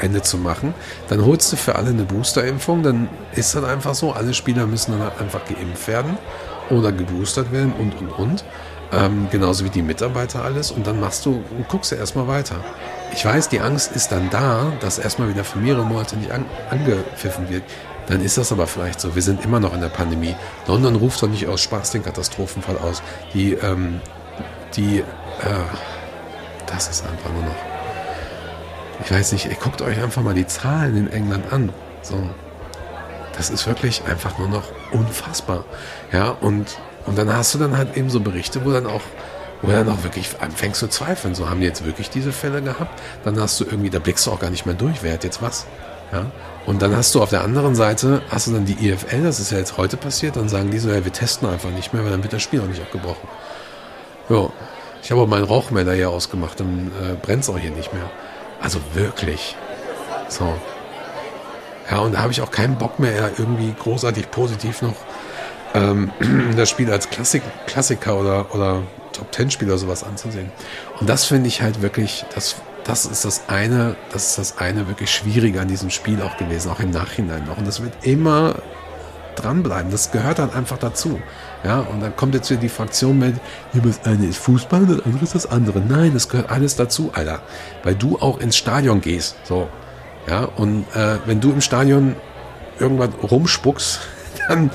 [0.00, 0.74] Ende zu machen.
[1.08, 4.92] Dann holst du für alle eine Boosterimpfung, dann ist das einfach so, alle Spieler müssen
[4.92, 6.18] dann halt einfach geimpft werden
[6.70, 8.44] oder geboostert werden und und und.
[8.92, 12.56] Ähm, genauso wie die Mitarbeiter alles und dann machst du und guckst du erstmal weiter.
[13.12, 16.44] Ich weiß, die Angst ist dann da, dass erstmal wieder für mehrere Monate nicht an,
[16.70, 17.62] angepfiffen wird.
[18.08, 19.14] Dann ist das aber vielleicht so.
[19.14, 20.34] Wir sind immer noch in der Pandemie.
[20.66, 23.02] London ruft doch nicht aus Spaß den Katastrophenfall aus.
[23.32, 24.00] Die, ähm,
[24.74, 25.04] die, äh,
[26.66, 27.69] das ist einfach nur noch
[29.04, 31.72] ich weiß nicht, ihr guckt euch einfach mal die Zahlen in England an.
[32.02, 32.14] So,
[33.36, 35.64] das ist wirklich einfach nur noch unfassbar.
[36.12, 39.02] Ja, und, und dann hast du dann halt eben so Berichte, wo dann auch,
[39.62, 41.34] wo dann auch wirklich anfängst zu zweifeln.
[41.34, 43.00] So haben die jetzt wirklich diese Fälle gehabt?
[43.24, 45.42] Dann hast du irgendwie, da blickst du auch gar nicht mehr durch, wer hat jetzt
[45.42, 45.66] was.
[46.12, 46.26] Ja,
[46.66, 49.52] und dann hast du auf der anderen Seite, hast du dann die EFL, das ist
[49.52, 52.10] ja jetzt heute passiert, dann sagen die so, ja, wir testen einfach nicht mehr, weil
[52.10, 53.28] dann wird das Spiel auch nicht abgebrochen.
[54.28, 54.50] Ja,
[55.02, 58.10] ich habe auch meinen Rauchmelder hier ausgemacht, dann äh, brennt es auch hier nicht mehr.
[58.60, 59.56] Also wirklich.
[60.28, 60.54] So.
[61.90, 64.94] Ja, und da habe ich auch keinen Bock mehr, irgendwie großartig positiv noch
[65.74, 66.10] ähm,
[66.56, 68.82] das Spiel als Klassik, Klassiker oder, oder
[69.12, 70.50] Top Ten Spiel oder sowas anzusehen.
[71.00, 74.88] Und das finde ich halt wirklich, das, das ist das eine, das ist das eine
[74.88, 77.58] wirklich Schwierige an diesem Spiel auch gewesen, auch im Nachhinein noch.
[77.58, 78.56] Und das wird immer
[79.36, 79.90] dranbleiben.
[79.90, 81.20] Das gehört dann einfach dazu.
[81.62, 83.36] Ja, und dann kommt jetzt wieder die Fraktion mit,
[83.74, 85.80] das eine ist Fußball das andere ist das andere.
[85.80, 87.42] Nein, das gehört alles dazu, Alter.
[87.82, 89.36] Weil du auch ins Stadion gehst.
[89.44, 89.68] So.
[90.26, 92.16] Ja, und äh, wenn du im Stadion
[92.78, 94.00] irgendwann rumspuckst,
[94.48, 94.70] dann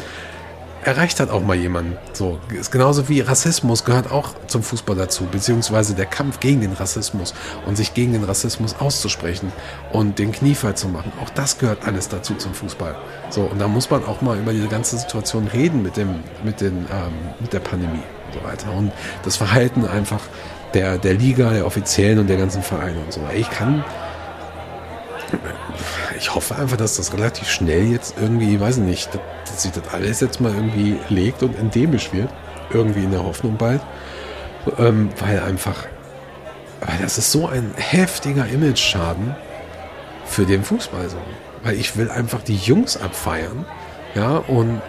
[0.85, 1.97] erreicht hat auch mal jemand.
[2.13, 6.73] So, ist genauso wie Rassismus gehört auch zum Fußball dazu, beziehungsweise der Kampf gegen den
[6.73, 7.33] Rassismus
[7.65, 9.51] und sich gegen den Rassismus auszusprechen
[9.91, 11.11] und den Kniefall zu machen.
[11.23, 12.95] Auch das gehört alles dazu zum Fußball.
[13.29, 16.61] So, und da muss man auch mal über diese ganze Situation reden mit dem, mit
[16.61, 18.71] den, ähm, mit der Pandemie und so weiter.
[18.71, 18.91] Und
[19.23, 20.21] das Verhalten einfach
[20.75, 23.21] der, der Liga, der Offiziellen und der ganzen Vereine und so.
[23.35, 23.83] Ich kann,
[26.17, 29.09] ich hoffe einfach, dass das relativ schnell jetzt irgendwie, weiß ich nicht,
[29.45, 32.29] dass sich das alles jetzt mal irgendwie legt und endemisch wird.
[32.71, 33.81] Irgendwie in der Hoffnung bald.
[34.79, 35.85] Ähm, weil einfach,
[36.81, 39.35] weil das ist so ein heftiger Image-Schaden
[40.25, 41.17] für den Fußball so.
[41.63, 43.65] Weil ich will einfach die Jungs abfeiern.
[44.15, 44.81] Ja, und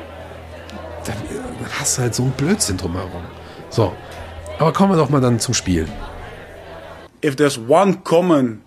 [1.04, 1.16] dann,
[1.60, 3.24] dann hast du halt so ein Blödsinn drumherum.
[3.68, 3.92] So,
[4.58, 5.86] aber kommen wir doch mal dann zum Spiel.
[7.22, 8.62] if there's one common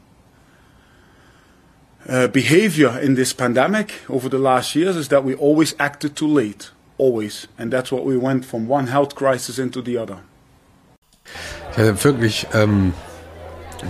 [2.10, 6.28] uh, behavior in this pandemic over the last years is that we always acted too
[6.28, 10.18] late always and that's what we went from one health crisis into the other
[11.72, 12.94] Ich hatte wirklich ähm,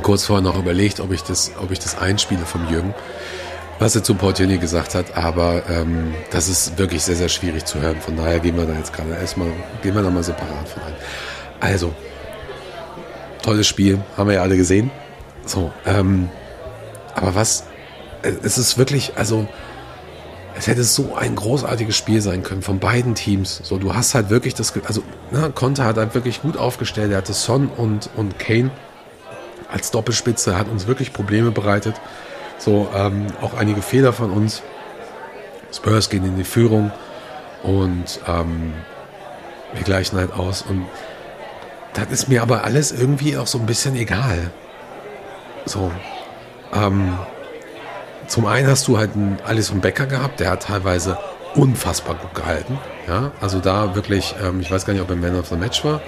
[0.04, 2.94] kurz vorher noch überlegt, ob ich das, ob ich das einspiele vom Jürgen,
[3.80, 7.80] was er zu Portioni gesagt hat, aber ähm, das ist wirklich sehr, sehr schwierig zu
[7.82, 7.98] hören.
[8.02, 9.48] Von daher gehen wir da jetzt gerade erstmal,
[9.82, 10.94] gehen wir da mal separat von ein.
[11.62, 11.94] Also,
[13.42, 14.92] tolles Spiel, haben wir ja alle gesehen.
[15.46, 16.30] So, ähm,
[17.16, 17.64] aber was,
[18.22, 19.48] es ist wirklich, also,
[20.56, 23.62] es hätte so ein großartiges Spiel sein können von beiden Teams.
[23.64, 25.02] So, du hast halt wirklich das, also,
[25.32, 27.12] ne, Conte hat halt wirklich gut aufgestellt.
[27.12, 28.72] Er hatte Son und, und Kane
[29.72, 31.96] als Doppelspitze, hat uns wirklich Probleme bereitet.
[32.58, 34.62] So, ähm, auch einige Fehler von uns.
[35.72, 36.92] Spurs gehen in die Führung
[37.64, 38.74] und ähm,
[39.74, 40.64] wir gleichen halt aus.
[40.64, 40.88] Und
[41.94, 44.52] das ist mir aber alles irgendwie auch so ein bisschen egal.
[45.66, 45.92] So.
[46.74, 47.18] Ähm,
[48.30, 51.18] zum einen hast du halt einen Alison Becker gehabt, der hat teilweise
[51.56, 52.78] unfassbar gut gehalten.
[53.08, 55.84] Ja, also da wirklich, ähm, ich weiß gar nicht, ob er Man of the Match
[55.84, 56.00] war,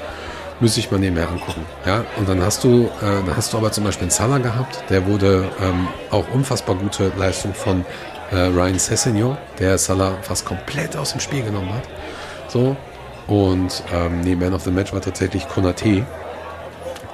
[0.59, 1.65] müsste ich mal nebenher angucken.
[1.85, 4.83] Ja, und dann hast du, äh, dann hast du aber zum Beispiel einen Salah gehabt,
[4.89, 7.83] der wurde ähm, auch unfassbar gute Leistung von
[8.31, 11.83] äh, Ryan Sessegnon, der Salah fast komplett aus dem Spiel genommen hat.
[12.47, 12.75] So.
[13.27, 16.05] Und ähm, nee, Man of the Match war tatsächlich Konate.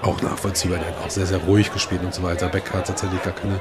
[0.02, 2.48] Auch nachvollziehbar, der hat auch sehr, sehr ruhig gespielt und so weiter.
[2.50, 3.60] Becker hat tatsächlich gar keine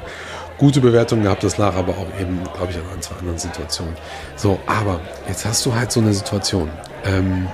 [0.57, 1.43] gute Bewertung gehabt.
[1.43, 3.95] Das lag aber auch eben, glaube ich, an ein, zwei anderen Situationen.
[4.35, 6.69] So, aber jetzt hast du halt so eine Situation.
[7.05, 7.47] Ähm,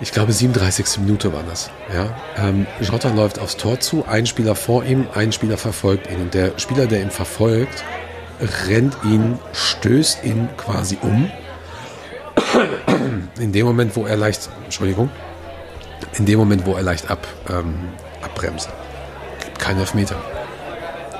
[0.00, 0.98] ich glaube, 37.
[0.98, 1.70] Minute war das.
[1.94, 2.16] Ja?
[2.36, 6.20] Ähm, Jota läuft aufs Tor zu, ein Spieler vor ihm, ein Spieler verfolgt ihn.
[6.20, 7.84] Und der Spieler, der ihn verfolgt,
[8.66, 11.30] rennt ihn, stößt ihn quasi um.
[13.38, 15.08] In dem Moment, wo er leicht, Entschuldigung,
[16.14, 17.90] in dem Moment, wo er leicht ab, ähm,
[18.22, 18.68] abbremst.
[19.58, 20.16] Keinen Elfmeter.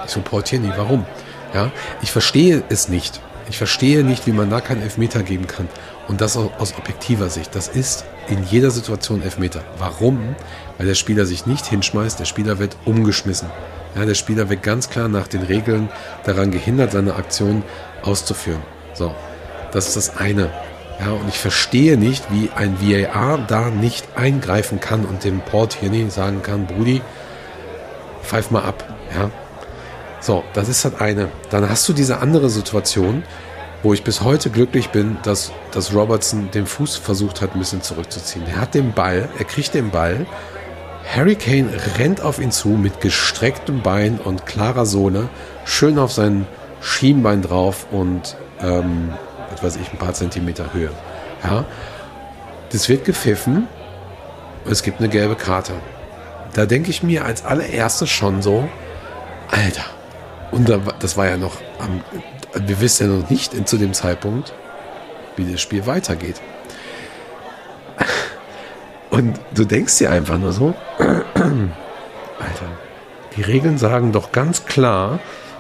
[0.05, 1.07] Ich so, Portier nie, warum?
[1.55, 1.71] Ja,
[2.03, 3.21] ich verstehe es nicht.
[3.49, 5.69] Ich verstehe nicht, wie man da keinen Elfmeter geben kann.
[6.09, 7.55] Und das aus, objektiver Sicht.
[7.55, 9.63] Das ist in jeder Situation Elfmeter.
[9.79, 10.35] Warum?
[10.79, 13.51] Weil der Spieler sich nicht hinschmeißt, der Spieler wird umgeschmissen.
[13.95, 15.91] Ja, der Spieler wird ganz klar nach den Regeln
[16.25, 17.63] daran gehindert, seine Aktion
[18.03, 18.63] auszuführen.
[18.95, 19.15] So,
[19.73, 20.51] das ist das eine.
[21.01, 26.11] Ja, und ich verstehe nicht, wie ein VAR da nicht eingreifen kann und dem Portier
[26.11, 27.03] sagen kann, Brudi,
[28.23, 28.85] pfeif mal ab.
[29.15, 29.31] Ja,
[30.23, 31.29] so, das ist halt eine.
[31.51, 33.25] Dann hast du diese andere Situation,
[33.83, 37.83] wo ich bis heute glücklich bin, dass, dass Robertson den Fuß versucht hat, ein bisschen
[37.83, 38.45] zurückzuziehen.
[38.47, 40.27] Er hat den Ball, er kriegt den Ball.
[41.12, 45.29] Harry Kane rennt auf ihn zu mit gestrecktem Bein und klarer Sohle,
[45.64, 46.47] schön auf sein
[46.81, 49.12] Schienbein drauf und ähm,
[49.51, 50.91] was weiß ich, ein paar Zentimeter Höhe.
[51.43, 51.64] Ja,
[52.70, 53.66] das wird gepfiffen.
[54.70, 55.73] Es gibt eine gelbe Karte.
[56.55, 58.68] Da denke ich mir als allererstes schon so,
[59.51, 59.85] Alter.
[60.53, 62.03] Und da, das war ja noch am,
[62.55, 64.53] wir wissen ja noch nicht zu dem Zeitpunkt,
[65.37, 66.41] wie das Spiel weitergeht.
[69.11, 71.69] Und du denkst dir einfach nur so, Alter,
[73.37, 75.19] die Regeln sagen doch ganz klar,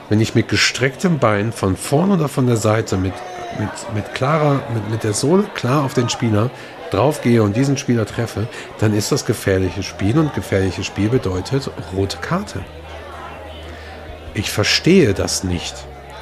[0.08, 3.14] wenn ich mit gestrecktem Bein von vorne oder von der Seite mit,
[3.58, 6.50] mit, mit klarer, mit, mit der Sohle klar auf den Spieler
[6.90, 8.46] draufgehe und diesen Spieler treffe,
[8.78, 12.62] dann ist das gefährliches Spiel und gefährliches Spiel bedeutet rote Karte.
[14.34, 15.74] Ich verstehe das nicht.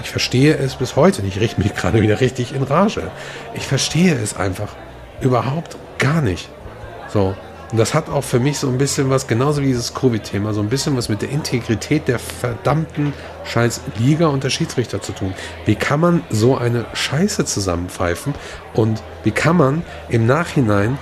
[0.02, 1.36] Ich verstehe es bis heute nicht.
[1.36, 3.10] Ich richte mich gerade wieder richtig in Rage.
[3.54, 4.74] Ich verstehe es einfach
[5.20, 6.48] überhaupt gar nicht.
[7.12, 7.34] So.
[7.70, 10.60] Und das hat auch für mich so ein bisschen was, genauso wie dieses Covid-Thema, so
[10.60, 13.12] ein bisschen was mit der Integrität der verdammten
[13.44, 15.34] scheiß Liga und der Schiedsrichter zu tun.
[15.66, 18.34] Wie kann man so eine Scheiße zusammenpfeifen
[18.74, 20.98] und wie kann man im Nachhinein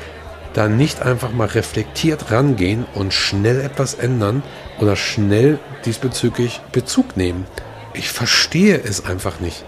[0.59, 4.43] da nicht einfach mal reflektiert rangehen und schnell etwas ändern
[4.81, 7.47] oder schnell diesbezüglich Bezug nehmen?
[7.95, 9.65] Ich verstehe es einfach nicht.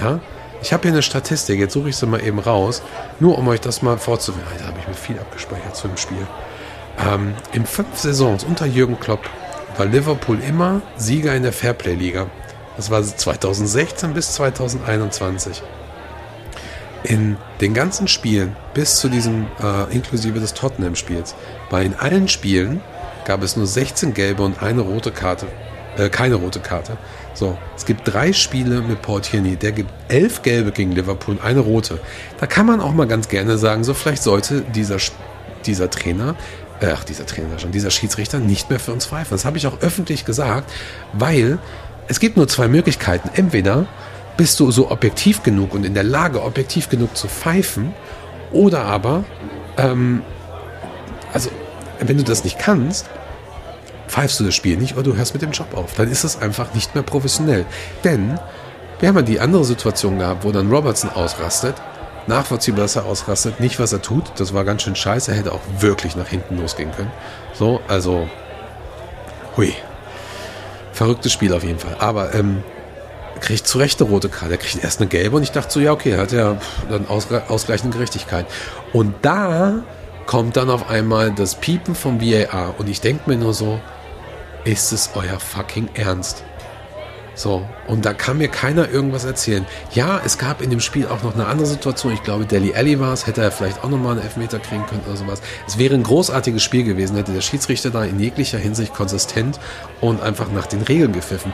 [0.00, 0.20] Ja?
[0.62, 2.82] Ich habe hier eine Statistik, jetzt suche ich sie mal eben raus,
[3.18, 4.46] nur um euch das mal vorzuführen.
[4.60, 6.26] Da habe ich mir viel abgespeichert zu dem Spiel.
[7.04, 9.28] Ähm, in fünf Saisons unter Jürgen Klopp
[9.76, 12.26] war Liverpool immer Sieger in der Fairplay-Liga.
[12.76, 15.62] Das war 2016 bis 2021.
[17.04, 21.34] In den ganzen Spielen, bis zu diesem, äh, inklusive des Tottenham-Spiels,
[21.70, 22.80] bei in allen Spielen
[23.24, 25.46] gab es nur 16 gelbe und eine rote Karte.
[25.96, 26.96] Äh, keine rote Karte.
[27.34, 29.56] So, es gibt drei Spiele mit Portierney.
[29.56, 32.00] Der gibt elf gelbe gegen Liverpool und eine rote.
[32.40, 34.96] Da kann man auch mal ganz gerne sagen, so vielleicht sollte dieser,
[35.66, 36.36] dieser Trainer,
[36.80, 39.30] äh, ach dieser Trainer schon, dieser Schiedsrichter nicht mehr für uns pfeifen.
[39.30, 40.72] Das habe ich auch öffentlich gesagt,
[41.12, 41.58] weil
[42.08, 43.30] es gibt nur zwei Möglichkeiten.
[43.34, 43.86] Entweder
[44.38, 47.92] bist du so objektiv genug und in der Lage, objektiv genug zu pfeifen,
[48.50, 49.24] Oder aber,
[49.76, 50.22] ähm,
[51.34, 51.50] also,
[52.00, 53.06] wenn du das nicht kannst,
[54.06, 55.94] pfeifst du das Spiel nicht oder du hörst mit dem Job auf.
[55.94, 57.66] Dann ist es einfach nicht mehr professionell.
[58.04, 58.38] Denn
[59.00, 61.74] wir haben ja die andere Situation gehabt, wo dann Robertson ausrastet.
[62.26, 63.60] Nachvollziehbar, dass er ausrastet.
[63.60, 64.32] Nicht, was er tut.
[64.36, 65.30] Das war ganz schön scheiße.
[65.30, 67.10] Er hätte auch wirklich nach hinten losgehen können.
[67.52, 68.28] So, also,
[69.56, 69.74] hui.
[70.92, 71.96] Verrücktes Spiel auf jeden Fall.
[71.98, 72.62] Aber, ähm,
[73.38, 74.54] kriegt zu Recht eine rote Karte.
[74.54, 76.58] Er kriegt erst eine gelbe und ich dachte so, ja, okay, er hat ja
[76.88, 78.46] dann ausgleichende Gerechtigkeit.
[78.92, 79.82] Und da
[80.26, 83.80] kommt dann auf einmal das Piepen vom VAR und ich denke mir nur so,
[84.64, 86.44] ist es euer fucking Ernst?
[87.38, 89.64] So, und da kann mir keiner irgendwas erzählen.
[89.92, 92.12] Ja, es gab in dem Spiel auch noch eine andere Situation.
[92.12, 95.02] Ich glaube, Deli Alli war es, hätte er vielleicht auch nochmal einen Elfmeter kriegen können
[95.06, 95.40] oder sowas.
[95.64, 99.60] Es wäre ein großartiges Spiel gewesen, hätte der Schiedsrichter da in jeglicher Hinsicht konsistent
[100.00, 101.52] und einfach nach den Regeln gepfiffen.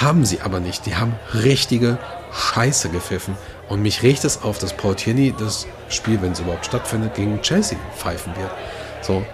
[0.00, 0.86] Haben sie aber nicht.
[0.86, 1.98] Die haben richtige
[2.32, 3.36] Scheiße gepfiffen.
[3.68, 7.40] Und mich riecht es auf, dass Paul Tierney das Spiel, wenn es überhaupt stattfindet, gegen
[7.42, 8.50] Chelsea pfeifen wird.
[9.02, 9.24] So,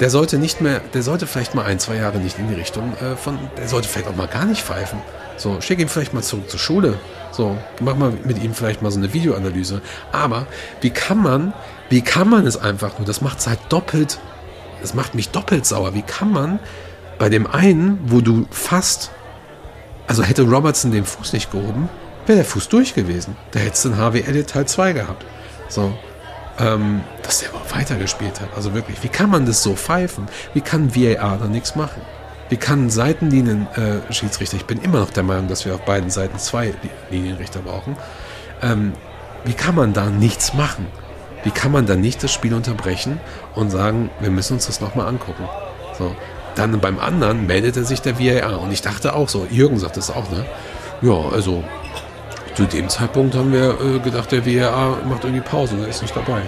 [0.00, 2.94] der sollte nicht mehr, der sollte vielleicht mal ein, zwei Jahre nicht in die Richtung
[2.98, 5.00] äh, von, der sollte vielleicht auch mal gar nicht pfeifen.
[5.36, 6.98] So, schick ihn vielleicht mal zurück zur Schule.
[7.30, 9.80] So, mach mal mit ihm vielleicht mal so eine Videoanalyse.
[10.12, 10.46] Aber
[10.80, 11.52] wie kann man,
[11.88, 14.18] wie kann man es einfach nur, das macht es halt doppelt,
[14.80, 15.94] das macht mich doppelt sauer.
[15.94, 16.58] Wie kann man
[17.18, 19.10] bei dem einen, wo du fast,
[20.08, 21.88] also hätte Robertson den Fuß nicht gehoben,
[22.26, 23.36] wäre der Fuß durch gewesen.
[23.52, 25.24] Da hättest du einen HWL Teil 2 gehabt.
[25.68, 25.92] So,
[26.58, 28.48] ähm, dass der überhaupt weitergespielt hat.
[28.56, 30.26] Also wirklich, wie kann man das so pfeifen?
[30.54, 32.00] Wie kann VAR da nichts machen?
[32.48, 36.38] Wie kann Seitenlinien-Schiedsrichter, äh, ich bin immer noch der Meinung, dass wir auf beiden Seiten
[36.38, 36.72] zwei
[37.10, 37.96] Linienrichter brauchen,
[38.62, 38.94] ähm,
[39.44, 40.86] wie kann man da nichts machen?
[41.44, 43.20] Wie kann man da nicht das Spiel unterbrechen
[43.54, 45.44] und sagen, wir müssen uns das nochmal angucken?
[45.96, 46.16] So.
[46.58, 50.10] Dann beim anderen meldete sich der VAR und ich dachte auch so, Jürgen sagt das
[50.10, 50.44] auch, ne?
[51.02, 51.62] Ja, also
[52.56, 56.16] zu dem Zeitpunkt haben wir äh, gedacht, der WRA macht irgendwie Pause, er ist nicht
[56.16, 56.42] dabei.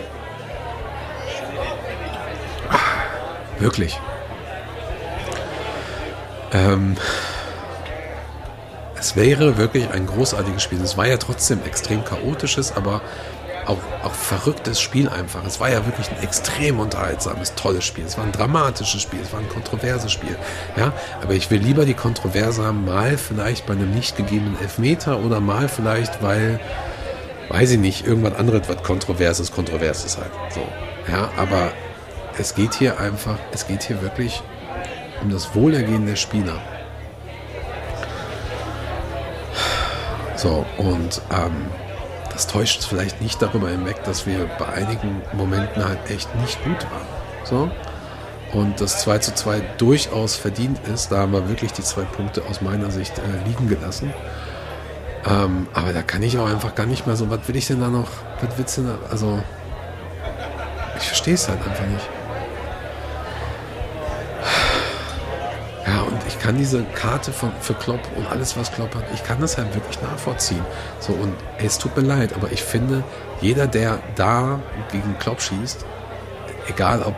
[3.61, 4.00] Wirklich.
[6.52, 6.96] Ähm,
[8.98, 10.80] es wäre wirklich ein großartiges Spiel.
[10.80, 13.00] Es war ja trotzdem extrem chaotisches, aber
[13.70, 15.44] auch, auch verrücktes Spiel einfach.
[15.44, 18.04] Es war ja wirklich ein extrem unterhaltsames, tolles Spiel.
[18.04, 20.36] Es war ein dramatisches Spiel, es war ein kontroverses Spiel.
[20.76, 20.92] Ja,
[21.22, 25.40] aber ich will lieber die Kontroverse haben, mal vielleicht bei einem nicht gegebenen Elfmeter oder
[25.40, 26.58] mal vielleicht, weil,
[27.48, 30.32] weiß ich nicht, irgendwas anderes, was kontrovers ist, kontrovers ist halt.
[30.52, 30.66] So.
[31.10, 31.72] Ja, aber
[32.38, 34.42] es geht hier einfach, es geht hier wirklich
[35.22, 36.60] um das Wohlergehen der Spieler.
[40.36, 41.66] So, und ähm,
[42.41, 46.82] das täuscht vielleicht nicht darüber hinweg, dass wir bei einigen Momenten halt echt nicht gut
[46.91, 47.07] waren.
[47.45, 47.70] So.
[48.59, 51.12] Und das 2 zu 2 durchaus verdient ist.
[51.12, 54.14] Da haben wir wirklich die zwei Punkte aus meiner Sicht äh, liegen gelassen.
[55.28, 57.80] Ähm, aber da kann ich auch einfach gar nicht mehr so, was will ich denn
[57.80, 58.09] da noch,
[58.41, 59.43] was willst du denn da, also,
[60.97, 62.09] ich verstehe es halt einfach nicht.
[66.31, 69.59] Ich kann diese Karte von, für Klopp und alles, was Klopp hat, ich kann das
[69.59, 70.64] halt wirklich nachvollziehen.
[71.01, 73.03] So, und es tut mir leid, aber ich finde,
[73.41, 74.61] jeder, der da
[74.93, 75.85] gegen Klopp schießt,
[76.68, 77.16] egal ob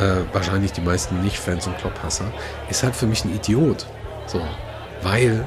[0.00, 2.24] äh, wahrscheinlich die meisten Nicht-Fans und Klopp-Hasser,
[2.68, 3.86] ist halt für mich ein Idiot.
[4.26, 4.40] So,
[5.02, 5.46] weil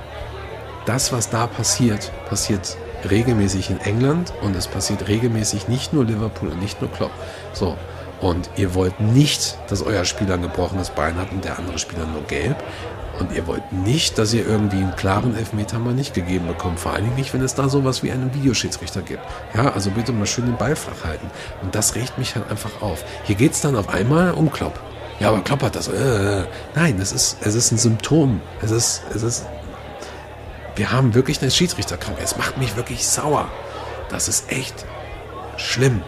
[0.85, 2.77] das, was da passiert, passiert
[3.09, 7.11] regelmäßig in England und es passiert regelmäßig nicht nur Liverpool und nicht nur Klopp.
[7.51, 7.77] So,
[8.21, 12.05] und ihr wollt nicht, dass euer Spieler ein gebrochenes Bein hat und der andere Spieler
[12.05, 12.61] nur gelb.
[13.19, 16.79] Und ihr wollt nicht, dass ihr irgendwie einen klaren Elfmeter mal nicht gegeben bekommt.
[16.79, 19.23] Vor allen Dingen nicht, wenn es da sowas wie einen Videoschiedsrichter gibt.
[19.53, 21.29] Ja, also bitte mal schön den Ball flach halten.
[21.61, 23.03] Und das regt mich halt einfach auf.
[23.25, 24.79] Hier geht es dann auf einmal um Klopp.
[25.19, 25.89] Ja, aber Klopp hat das.
[25.89, 26.45] Äh,
[26.75, 28.41] nein, es ist, es ist ein Symptom.
[28.61, 29.45] Es ist, es ist.
[30.75, 32.23] Wir haben wirklich eine Schiedsrichterkrankheit.
[32.23, 33.49] Es macht mich wirklich sauer.
[34.09, 34.85] Das ist echt
[35.57, 36.01] schlimm.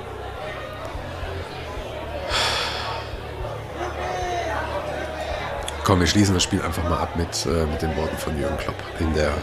[5.83, 8.57] Komm, wir schließen das Spiel einfach mal ab mit, äh, mit den Worten von Jürgen
[8.57, 9.33] Klopp in der.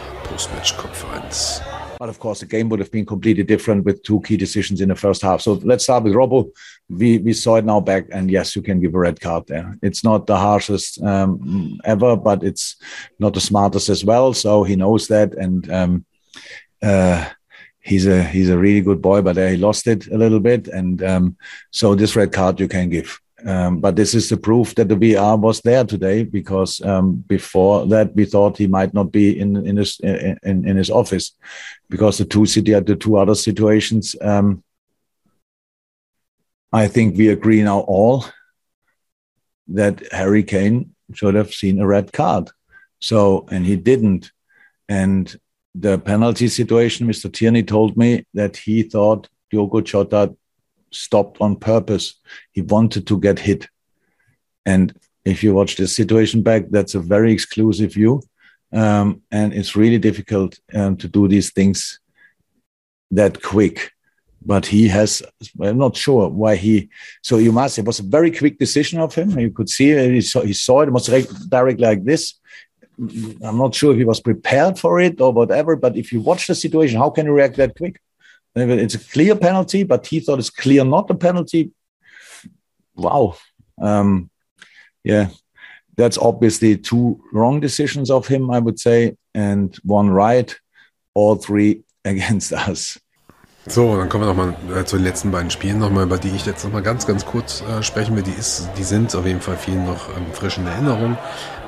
[1.99, 4.87] But of course, the game would have been completely different with two key decisions in
[4.87, 5.41] the first half.
[5.41, 6.49] So let's start with Robo.
[6.87, 9.77] We we saw it now back, and yes, you can give a red card there.
[9.81, 12.77] It's not the harshest um, ever, but it's
[13.17, 14.33] not the smartest as well.
[14.33, 16.05] So he knows that, and um,
[16.81, 17.27] uh,
[17.81, 19.21] he's a he's a really good boy.
[19.21, 21.35] But he lost it a little bit, and um,
[21.71, 23.19] so this red card you can give.
[23.45, 27.85] Um, but this is the proof that the VR was there today because um, before
[27.87, 31.35] that we thought he might not be in in his in, in his office
[31.89, 34.15] because the two city the two other situations.
[34.21, 34.63] Um,
[36.71, 38.25] I think we agree now all
[39.69, 42.49] that Harry Kane should have seen a red card.
[42.99, 44.31] So and he didn't.
[44.87, 45.39] And
[45.75, 47.31] the penalty situation, Mr.
[47.31, 50.35] Tierney told me that he thought Diogo Jota
[50.91, 52.15] stopped on purpose.
[52.51, 53.67] He wanted to get hit.
[54.65, 54.93] And
[55.25, 58.21] if you watch this situation back, that's a very exclusive view.
[58.71, 61.99] Um, and it's really difficult um, to do these things
[63.11, 63.91] that quick.
[64.45, 65.21] But he has,
[65.61, 66.89] I'm not sure why he,
[67.21, 69.37] so you must, it was a very quick decision of him.
[69.37, 71.07] You could see it, he saw, he saw it, it was
[71.49, 72.35] directly like this.
[72.97, 76.47] I'm not sure if he was prepared for it or whatever, but if you watch
[76.47, 77.99] the situation, how can you react that quick?
[78.55, 81.71] It's a clear penalty, but he thought it's clear not a penalty.
[82.95, 83.35] Wow.
[83.81, 84.29] Um,
[85.03, 85.29] yeah,
[85.95, 90.53] that's obviously two wrong decisions of him, I would say, and one right,
[91.13, 92.99] all three against us.
[93.67, 96.45] So, dann kommen wir nochmal äh, zu den letzten beiden Spielen nochmal, über die ich
[96.45, 98.23] jetzt nochmal ganz, ganz kurz äh, sprechen will.
[98.23, 101.17] Die, ist, die sind auf jeden Fall vielen noch ähm, frisch in Erinnerung.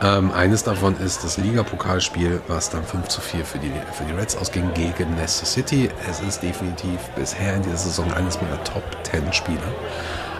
[0.03, 4.13] Ähm, eines davon ist das Liga-Pokalspiel, was dann 5 zu 4 für die, für die
[4.13, 5.91] Reds ausging gegen Leicester City.
[6.09, 9.59] Es ist definitiv bisher in dieser Saison eines meiner Top 10 Spiele.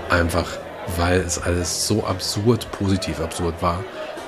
[0.10, 0.48] Einfach,
[0.98, 3.84] weil es alles so absurd, positiv absurd war.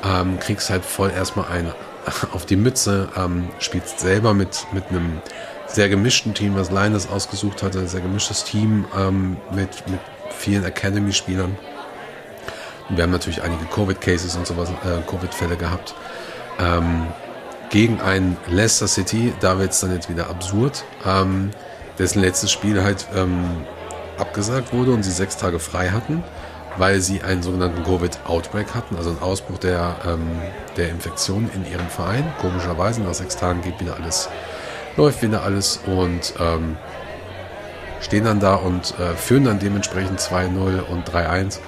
[0.05, 1.73] Ähm, kriegst halt voll erstmal einen
[2.31, 5.19] auf die Mütze, ähm, spielst selber mit, mit einem
[5.65, 11.57] sehr gemischten Team, was Linus ausgesucht hatte, sehr gemischtes Team ähm, mit, mit vielen Academy-Spielern.
[12.89, 15.95] Wir haben natürlich einige Covid-Cases und sowas, äh, Covid-Fälle gehabt.
[16.59, 17.07] Ähm,
[17.69, 21.51] gegen ein Leicester City, da wird es dann jetzt wieder absurd, ähm,
[21.97, 23.65] dessen letztes Spiel halt ähm,
[24.17, 26.23] abgesagt wurde und sie sechs Tage frei hatten,
[26.77, 30.39] weil sie einen sogenannten Covid-Outbreak hatten, also einen Ausbruch der, ähm,
[30.77, 32.31] der Infektion in ihrem Verein.
[32.39, 34.29] Komischerweise, nach sechs Tagen geht wieder alles
[34.97, 36.77] läuft wieder alles und ähm,
[38.01, 41.59] stehen dann da und äh, führen dann dementsprechend 2-0 und 3-1.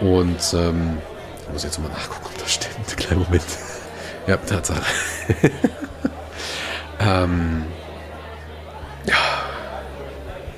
[0.00, 0.98] Und ähm,
[1.46, 2.86] ich muss jetzt mal nachgucken, ob das stimmt.
[2.96, 3.44] Kleinen Moment.
[4.26, 4.82] ja, Tatsache.
[7.00, 7.64] ähm,
[9.06, 9.14] ja.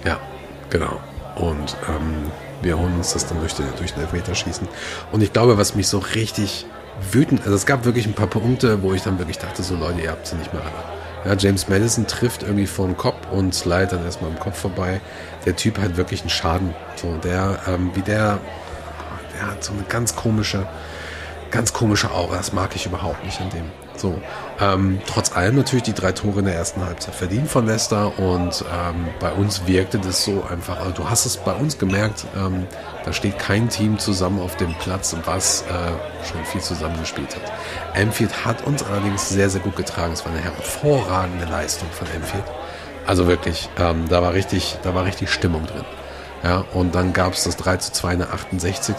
[0.04, 0.20] Ja,
[0.68, 1.00] genau.
[1.36, 2.30] Und ähm,
[2.62, 4.68] wir holen uns das dann durch den, durch den Elfmeterschießen.
[5.12, 6.66] Und ich glaube, was mich so richtig
[7.12, 10.00] wütend, also es gab wirklich ein paar Punkte, wo ich dann wirklich dachte, so Leute,
[10.00, 11.00] ihr habt sie nicht mehr alle.
[11.24, 15.00] Ja, James Madison trifft irgendwie vor den Kopf und slide dann erstmal im Kopf vorbei.
[15.44, 16.74] Der Typ hat wirklich einen Schaden.
[16.96, 18.38] So, der, ähm, wie der,
[19.40, 20.66] der hat so eine ganz komische,
[21.50, 22.36] ganz komische Aura.
[22.36, 23.64] Das mag ich überhaupt nicht an dem.
[23.96, 24.18] So,
[24.60, 28.64] ähm, trotz allem natürlich die drei Tore in der ersten Halbzeit verdient von Leicester und
[28.72, 30.78] ähm, bei uns wirkte das so einfach.
[30.80, 32.66] Also du hast es bei uns gemerkt, ähm,
[33.04, 37.52] da steht kein Team zusammen auf dem Platz, was äh, schon viel zusammengespielt hat.
[37.94, 40.14] Enfield hat uns allerdings sehr, sehr gut getragen.
[40.14, 42.44] Es war eine hervorragende Leistung von Enfield.
[43.06, 45.84] Also wirklich, ähm, da war richtig, da war richtig Stimmung drin.
[46.42, 48.96] Ja, und dann gab es das 3 zu 2 in der 68.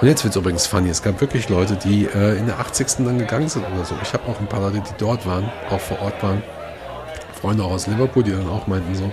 [0.00, 0.88] Und jetzt wird es übrigens funny.
[0.88, 2.86] Es gab wirklich Leute, die äh, in der 80.
[2.98, 3.96] dann gegangen sind oder so.
[4.02, 6.42] Ich habe auch ein paar Leute, die dort waren, auch vor Ort waren.
[7.40, 9.10] Freunde auch aus Liverpool, die dann auch meinten so,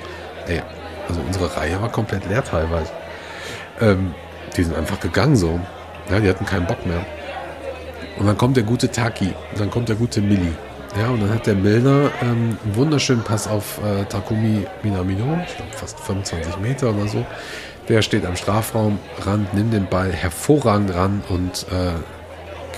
[0.47, 0.61] ey,
[1.07, 2.91] also unsere Reihe war komplett leer teilweise.
[3.81, 4.13] Ähm,
[4.55, 5.59] die sind einfach gegangen so.
[6.09, 7.03] Ja, die hatten keinen Bock mehr.
[8.17, 10.53] Und dann kommt der gute Taki, dann kommt der gute Milli.
[10.97, 15.57] Ja, und dann hat der Milner ähm, einen wunderschönen Pass auf äh, Takumi Minamino, ich
[15.57, 17.25] glaube fast 25 Meter oder so.
[17.89, 21.91] Der steht am Strafraumrand, nimmt den Ball hervorragend ran und äh,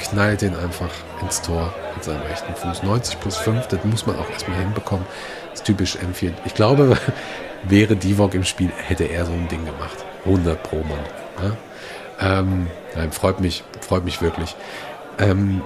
[0.04, 0.90] knallt den einfach
[1.22, 2.82] ins Tor mit seinem rechten Fuß.
[2.82, 5.06] 90 plus 5, das muss man auch erstmal hinbekommen.
[5.52, 6.34] Das ist typisch M4.
[6.46, 6.98] Ich glaube,
[7.64, 10.04] wäre Divok im Spiel, hätte er so ein Ding gemacht.
[10.26, 11.00] 100 pro Mann.
[12.20, 12.40] Ja?
[12.40, 14.56] Ähm, nein, freut mich, freut mich wirklich.
[15.20, 15.62] Ähm,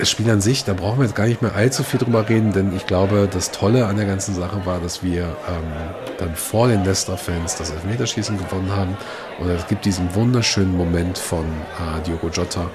[0.00, 2.52] das Spiel an sich, da brauchen wir jetzt gar nicht mehr allzu viel drüber reden,
[2.52, 5.72] denn ich glaube, das Tolle an der ganzen Sache war, dass wir ähm,
[6.18, 8.96] dann vor den Leicester-Fans das Elfmeterschießen gewonnen haben.
[9.38, 12.70] Und es gibt diesen wunderschönen Moment von äh, Diogo Jota,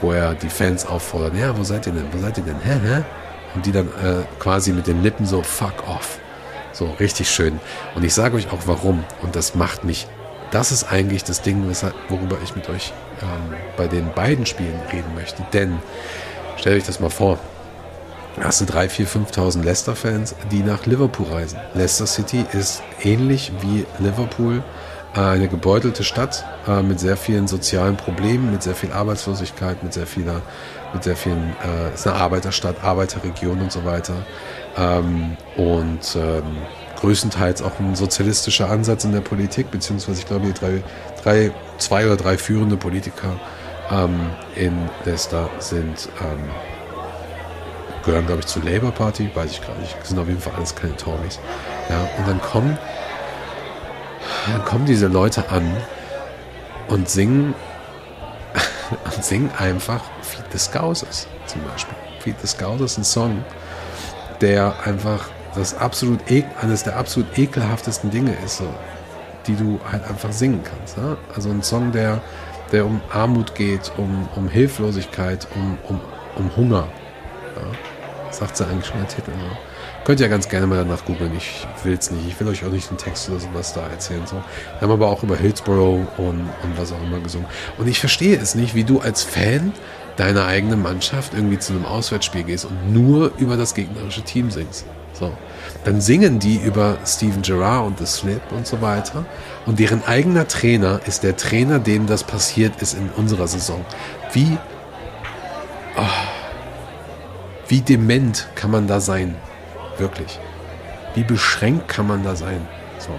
[0.00, 2.78] wo er die Fans auffordert, ja, wo seid ihr denn, wo seid ihr denn, hä,
[2.84, 3.02] hä?
[3.54, 6.18] Und die dann äh, quasi mit den Lippen so, fuck off.
[6.72, 7.58] So, richtig schön.
[7.94, 9.02] Und ich sage euch auch warum.
[9.22, 10.06] Und das macht mich,
[10.50, 11.64] das ist eigentlich das Ding,
[12.10, 15.42] worüber ich mit euch ähm, bei den beiden Spielen reden möchte.
[15.54, 15.78] Denn
[16.56, 17.38] Stellt euch das mal vor.
[18.40, 21.58] Hast du 3, 4, 5.000 Leicester-Fans, die nach Liverpool reisen.
[21.74, 24.62] Leicester City ist ähnlich wie Liverpool
[25.14, 29.94] äh, eine gebeutelte Stadt äh, mit sehr vielen sozialen Problemen, mit sehr viel Arbeitslosigkeit, mit
[29.94, 30.42] sehr vieler,
[30.92, 34.14] mit sehr vielen, äh, ist eine Arbeiterstadt, Arbeiterregion und so weiter.
[34.76, 36.58] Ähm, und ähm,
[37.00, 40.82] größtenteils auch ein sozialistischer Ansatz in der Politik, beziehungsweise ich glaube, die drei,
[41.22, 43.38] drei, zwei oder drei führende Politiker
[43.90, 46.50] ähm, in Leicester sind, ähm,
[48.04, 49.96] gehören, glaube ich, zur Labour Party, weiß ich gar nicht.
[50.04, 51.38] Sind auf jeden Fall alles keine Tories.
[51.88, 52.78] Ja, und dann kommen,
[54.50, 55.76] dann kommen diese Leute an
[56.88, 57.54] und singen,
[59.04, 61.96] und singen einfach Feed the Scousers zum Beispiel.
[62.20, 63.44] Feed the Scousers, ein Song,
[64.40, 66.20] der einfach das absolut
[66.60, 68.58] eines der absolut ekelhaftesten Dinge ist.
[68.58, 68.68] So
[69.46, 70.98] die du halt einfach singen kannst.
[70.98, 71.16] Ne?
[71.34, 72.20] Also ein Song, der,
[72.72, 76.00] der um Armut geht, um, um Hilflosigkeit, um, um,
[76.36, 76.88] um Hunger.
[77.56, 78.32] Ja?
[78.32, 79.30] Sagt sie eigentlich schon der Titel.
[79.30, 79.56] Ne?
[80.04, 81.32] Könnt ihr ja ganz gerne mal danach googeln.
[81.36, 82.28] Ich will es nicht.
[82.28, 84.26] Ich will euch auch nicht den Text oder sowas da erzählen.
[84.26, 84.36] So.
[84.36, 87.48] Wir haben aber auch über Hillsborough und, und was auch immer gesungen.
[87.76, 89.72] Und ich verstehe es nicht, wie du als Fan
[90.16, 94.86] deiner eigenen Mannschaft irgendwie zu einem Auswärtsspiel gehst und nur über das gegnerische Team singst.
[95.12, 95.32] So.
[95.86, 99.24] Dann singen die über Steven Gerrard und The Slip und so weiter.
[99.66, 103.84] Und deren eigener Trainer ist der Trainer, dem das passiert ist in unserer Saison.
[104.32, 104.58] Wie,
[105.96, 106.02] oh,
[107.68, 109.36] wie dement kann man da sein?
[109.96, 110.40] Wirklich.
[111.14, 112.66] Wie beschränkt kann man da sein?
[112.98, 113.12] So.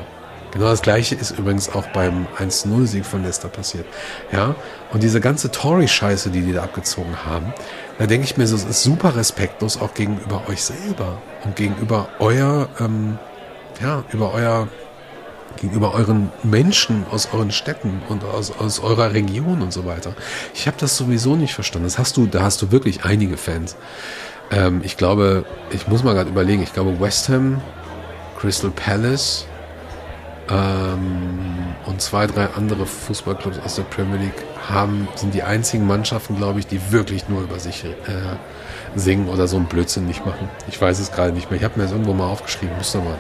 [0.58, 3.86] Genau das gleiche ist übrigens auch beim 1-0-Sieg von Leicester passiert.
[4.32, 4.56] Ja,
[4.92, 7.54] und diese ganze Tory-Scheiße, die die da abgezogen haben,
[8.00, 12.70] da denke ich mir es ist super respektlos auch gegenüber euch selber und gegenüber euer,
[12.80, 13.20] ähm,
[13.80, 14.68] ja, über euer,
[15.58, 20.16] gegenüber euren Menschen aus euren Städten und aus, aus eurer Region und so weiter.
[20.56, 21.86] Ich habe das sowieso nicht verstanden.
[21.86, 23.76] Das hast du, da hast du wirklich einige Fans.
[24.50, 27.62] Ähm, ich glaube, ich muss mal gerade überlegen, ich glaube West Ham,
[28.40, 29.46] Crystal Palace,
[30.50, 36.36] ähm, und zwei, drei andere Fußballclubs aus der Premier League haben, sind die einzigen Mannschaften,
[36.38, 37.90] glaube ich, die wirklich nur über sich äh,
[38.96, 40.50] singen oder so einen Blödsinn nicht machen.
[40.68, 41.58] Ich weiß es gerade nicht mehr.
[41.58, 43.18] Ich habe mir das irgendwo mal aufgeschrieben, müsste mal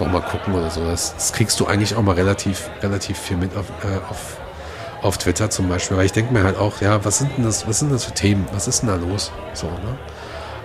[0.00, 0.84] noch mal gucken oder so.
[0.84, 4.36] Das, das, kriegst du eigentlich auch mal relativ, relativ viel mit auf, äh, auf,
[5.02, 7.66] auf Twitter zum Beispiel, weil ich denke mir halt auch, ja, was sind denn das,
[7.66, 8.46] was sind das für Themen?
[8.52, 9.32] Was ist denn da los?
[9.54, 9.98] So, ne?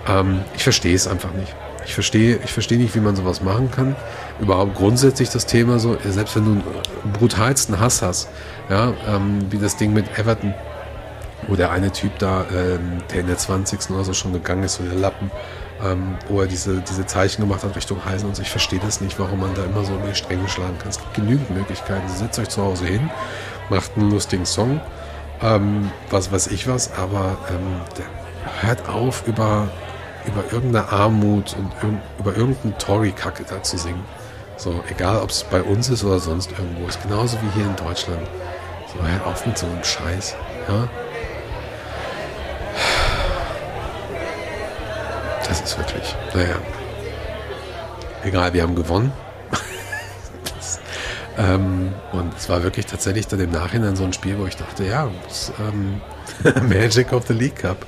[0.08, 1.56] Ähm, ich verstehe es einfach nicht.
[1.86, 3.96] Ich verstehe, ich verstehe nicht, wie man sowas machen kann.
[4.40, 8.30] Überhaupt grundsätzlich das Thema so, selbst wenn du einen brutalsten Hass hast,
[8.70, 10.54] ja, ähm, wie das Ding mit Everton,
[11.48, 13.90] wo der eine Typ da, ähm, der in der 20.
[13.92, 15.30] oder so schon gegangen ist, so der Lappen,
[15.84, 18.42] ähm, wo er diese, diese Zeichen gemacht hat Richtung Heisen und so.
[18.42, 20.90] Ich verstehe das nicht, warum man da immer so über die Stränge schlagen kann.
[20.90, 22.08] Es gibt genügend Möglichkeiten.
[22.08, 23.10] Setzt euch zu Hause hin,
[23.70, 24.80] macht einen lustigen Song,
[25.42, 27.82] ähm, was weiß ich was, aber ähm,
[28.62, 29.68] hört auf, über
[30.26, 34.04] über irgendeine Armut und irg über irgendeinen Tory-Kacke da zu singen.
[34.58, 37.02] So, egal ob es bei uns ist oder sonst irgendwo ist.
[37.02, 38.28] Genauso wie hier in Deutschland.
[38.88, 40.36] So, hört auf mit so einem Scheiß.
[40.68, 40.88] Ja?
[45.48, 46.56] Das ist wirklich, naja.
[48.24, 49.12] Egal, wir haben gewonnen.
[50.56, 50.80] das,
[51.38, 54.86] ähm, und es war wirklich tatsächlich dann im Nachhinein so ein Spiel, wo ich dachte,
[54.86, 56.00] ja, das, ähm,
[56.70, 57.86] Magic of the League Cup.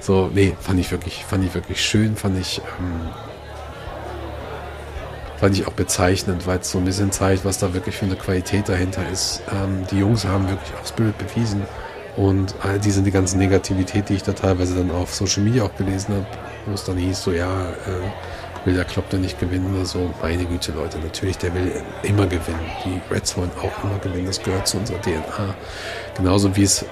[0.00, 3.08] So, nee, fand ich wirklich, fand ich wirklich schön, fand ich, ähm,
[5.38, 8.16] fand ich auch bezeichnend, weil es so ein bisschen zeigt, was da wirklich für eine
[8.16, 9.42] Qualität dahinter ist.
[9.52, 11.62] Ähm, die Jungs haben wirklich auch Spirit bewiesen
[12.16, 15.76] und all diese die ganze Negativität, die ich da teilweise dann auf Social Media auch
[15.76, 16.26] gelesen habe,
[16.64, 20.12] wo es dann hieß, so ja, äh, will der Klopp denn nicht gewinnen oder so.
[20.20, 21.72] Meine Güte, Leute, natürlich, der will
[22.02, 22.60] immer gewinnen.
[22.84, 25.54] Die Reds wollen auch immer gewinnen, das gehört zu unserer DNA.
[26.16, 26.84] Genauso wie es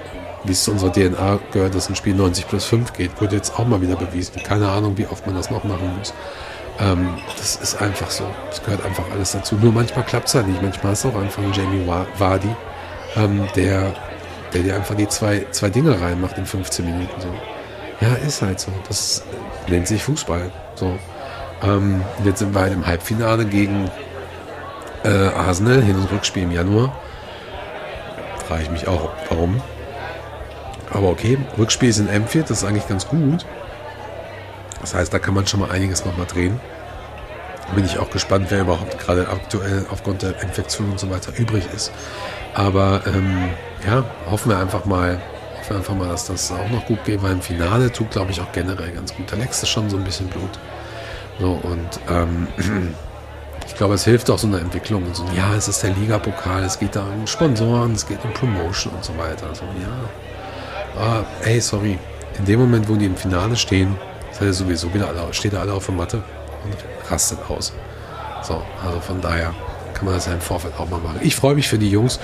[0.44, 3.58] wie es zu unserer DNA gehört, dass ein Spiel 90 plus 5 geht, wurde jetzt
[3.58, 4.42] auch mal wieder bewiesen.
[4.42, 6.14] Keine Ahnung, wie oft man das noch machen muss.
[6.80, 8.24] Ähm, das ist einfach so.
[8.50, 9.56] Das gehört einfach alles dazu.
[9.56, 10.60] Nur manchmal klappt es halt nicht.
[10.60, 11.86] Manchmal ist auch einfach ein Jamie
[12.18, 12.54] Vardy,
[13.16, 13.94] ähm, der,
[14.52, 17.20] der dir einfach die zwei, zwei Dinge reinmacht in 15 Minuten.
[17.20, 17.28] So.
[18.00, 18.72] Ja, ist halt so.
[18.88, 19.22] Das
[19.68, 20.50] nennt sich Fußball.
[20.74, 20.98] So.
[21.62, 23.90] Ähm, jetzt sind wir halt im Halbfinale gegen
[25.04, 26.94] äh, Arsenal, Hin- und Rückspiel im Januar.
[28.48, 29.62] Frage ich mich auch, warum.
[30.94, 33.44] Aber okay, Rückspiel ist in Enfield, das ist eigentlich ganz gut.
[34.80, 36.60] Das heißt, da kann man schon mal einiges nochmal drehen.
[37.74, 41.64] Bin ich auch gespannt, wer überhaupt gerade aktuell aufgrund der Infektion und so weiter übrig
[41.74, 41.90] ist.
[42.54, 43.50] Aber ähm,
[43.84, 45.20] ja, hoffen wir einfach mal,
[45.58, 48.30] hoffen wir einfach mal, dass das auch noch gut geht, weil im Finale tut, glaube
[48.30, 49.32] ich, auch generell ganz gut.
[49.32, 50.58] Da leckst du schon so ein bisschen Blut.
[51.40, 52.46] So, und ähm,
[53.66, 55.02] ich glaube, es hilft auch so eine Entwicklung.
[55.12, 58.92] so, ja, es ist der Ligapokal, es geht da um Sponsoren, es geht um Promotion
[58.92, 59.52] und so weiter.
[59.54, 60.08] So, ja,
[60.98, 61.98] ah, ey, sorry,
[62.38, 63.96] in dem Moment, wo die im Finale stehen,
[64.32, 66.22] seid ihr sowieso wieder alle, steht ihr alle auf der Matte
[66.64, 67.72] und rastet aus.
[68.42, 69.54] So, also von daher
[69.94, 71.20] kann man das ja im Vorfeld auch mal machen.
[71.22, 72.18] Ich freue mich für die Jungs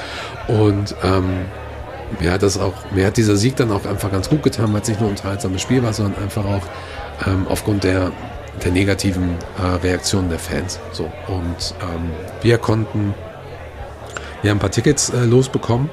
[0.49, 1.47] und ähm,
[2.19, 4.83] mir hat das auch, mir hat dieser Sieg dann auch einfach ganz gut getan, weil
[4.83, 6.63] es nicht nur ein unterhaltsames Spiel war, sondern einfach auch
[7.27, 8.11] ähm, aufgrund der,
[8.65, 10.81] der negativen äh, Reaktionen der Fans.
[10.93, 12.11] So und ähm,
[12.43, 13.15] wir konnten,
[14.43, 15.89] wir haben ein paar Tickets äh, losbekommen,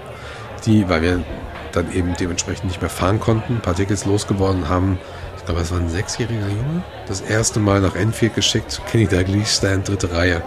[0.66, 1.24] die, weil wir
[1.72, 4.99] dann eben dementsprechend nicht mehr fahren konnten, ein paar Tickets losgeworden haben.
[5.38, 6.84] Ich glaube, es war ein sechsjähriger Junge.
[7.07, 8.81] Das erste Mal nach Enfield geschickt.
[8.91, 10.41] Kenny Dalglish Stand, dritte Reihe.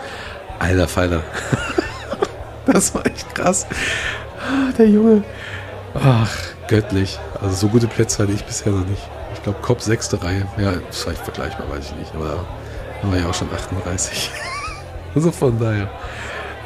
[0.59, 1.23] Alter Falter.
[2.67, 3.67] das war echt krass.
[4.77, 5.23] Der Junge.
[5.95, 6.31] Ach,
[6.69, 7.19] göttlich.
[7.41, 9.03] Also so gute Plätze hatte ich bisher noch nicht.
[9.35, 10.47] Ich glaube, Kopf sechste Reihe.
[10.59, 12.15] Ja, vielleicht vergleichbar, weiß ich nicht.
[12.15, 12.45] Aber
[13.03, 14.31] da war ich auch schon 38.
[15.15, 15.89] also von daher.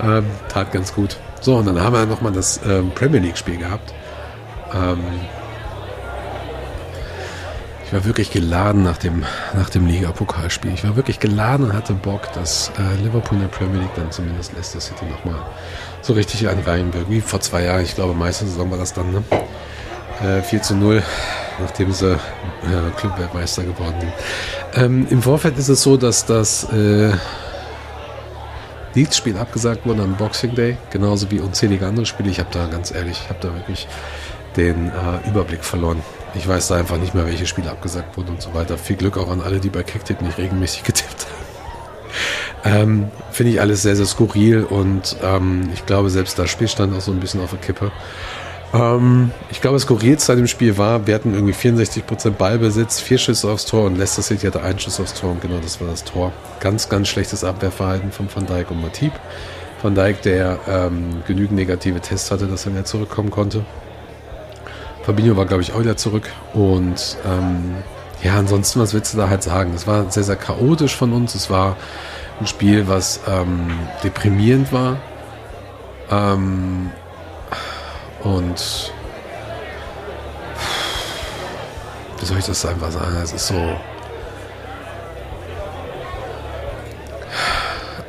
[0.02, 1.16] Ähm, tat ganz gut.
[1.40, 3.94] So, und dann haben wir nochmal das ähm, Premier League-Spiel gehabt.
[4.74, 5.00] Ähm,
[7.86, 9.24] ich war wirklich geladen nach dem,
[9.54, 10.72] nach dem Liga-Pokalspiel.
[10.72, 14.10] Ich war wirklich geladen und hatte Bock, dass äh, Liverpool in der Premier League dann
[14.10, 15.40] zumindest Leicester City nochmal
[16.00, 17.10] so richtig einen reinwirkt.
[17.10, 19.22] Wie vor zwei Jahren, ich glaube, meiste Saison war das dann, ne?
[20.22, 21.02] Äh, 4 zu 0,
[21.60, 22.18] nachdem sie äh,
[22.96, 24.12] Clubweltmeister geworden sind.
[24.74, 27.12] Ähm, Im Vorfeld ist es so, dass das äh,
[28.94, 32.30] Leeds-Spiel abgesagt wurde am Boxing Day, genauso wie unzählige andere Spiele.
[32.30, 33.88] Ich habe da ganz ehrlich, ich habe da wirklich
[34.56, 36.02] den äh, Überblick verloren.
[36.34, 38.76] Ich weiß da einfach nicht mehr, welche Spiele abgesagt wurden und so weiter.
[38.78, 41.44] Viel Glück auch an alle, die bei Kicktip nicht regelmäßig getippt haben.
[42.64, 46.96] Ähm, Finde ich alles sehr, sehr skurril und ähm, ich glaube, selbst das Spiel stand
[46.96, 47.92] auch so ein bisschen auf der Kippe.
[48.72, 53.18] Ähm, ich glaube, das skurrilste an dem Spiel war, wir hatten irgendwie 64% Ballbesitz, vier
[53.18, 55.88] Schüsse aufs Tor und Leicester City hatte einen Schuss aufs Tor und genau das war
[55.88, 56.32] das Tor.
[56.60, 59.12] Ganz, ganz schlechtes Abwehrverhalten von Van Dijk und Matip.
[59.82, 63.64] Van Dijk, der ähm, genügend negative Tests hatte, dass er wieder zurückkommen konnte.
[65.04, 66.30] Fabinho war, glaube ich, auch wieder zurück.
[66.54, 67.76] Und ähm,
[68.22, 69.72] ja, ansonsten, was willst du da halt sagen?
[69.74, 71.34] Es war sehr, sehr chaotisch von uns.
[71.34, 71.76] Es war
[72.40, 74.96] ein Spiel, was ähm, deprimierend war.
[76.10, 76.90] Ähm,
[78.22, 78.92] und
[82.18, 83.16] wie soll ich das einfach sagen?
[83.22, 83.76] Es ist so.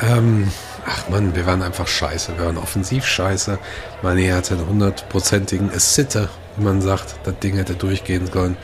[0.01, 0.49] Ähm,
[0.85, 2.37] ach man, wir waren einfach scheiße.
[2.37, 3.57] Wir waren offensiv scheiße.
[4.01, 7.15] Mane hatte einen hundertprozentigen Sitte, wie man sagt.
[7.23, 8.57] Das Ding hätte durchgehen sollen.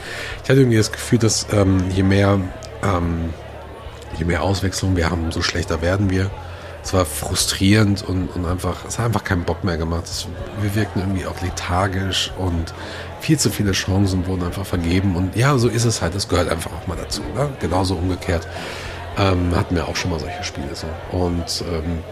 [0.44, 2.40] Ich hatte irgendwie das Gefühl, dass ähm, je mehr
[2.84, 3.32] ähm,
[4.18, 6.30] je mehr Auswechslung wir haben, umso schlechter werden wir.
[6.84, 10.06] Es war frustrierend und, und einfach, es hat einfach keinen Bock mehr gemacht.
[10.06, 10.28] Es,
[10.62, 12.74] wir wirkten irgendwie auch lethargisch und
[13.20, 15.16] viel zu viele Chancen wurden einfach vergeben.
[15.16, 16.16] Und ja, so ist es halt.
[16.16, 17.22] Das gehört einfach auch mal dazu.
[17.36, 17.50] Ne?
[17.60, 18.48] Genauso umgekehrt
[19.18, 20.88] ähm, hatten wir auch schon mal solche Spiele so.
[21.12, 22.04] Und ähm,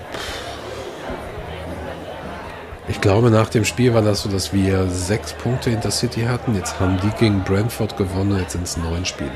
[2.88, 6.56] ich glaube, nach dem Spiel war das so, dass wir sechs Punkte hinter City hatten.
[6.56, 8.38] Jetzt haben die gegen Brentford gewonnen.
[8.40, 9.30] Jetzt sind es neun Spiele,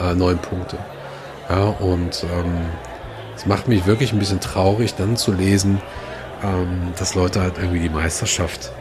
[0.00, 0.78] äh, neun Punkte.
[1.48, 2.66] Ja, und ähm,
[3.36, 5.80] es macht mich wirklich ein bisschen traurig, dann zu lesen,
[6.42, 8.72] ähm, dass Leute halt irgendwie die Meisterschaft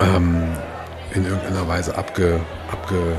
[0.00, 0.44] ähm,
[1.12, 2.40] in irgendeiner Weise abge,
[2.70, 3.16] abge,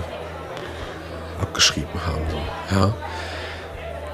[1.39, 2.21] abgeschrieben haben.
[2.29, 2.75] So.
[2.75, 2.93] Ja.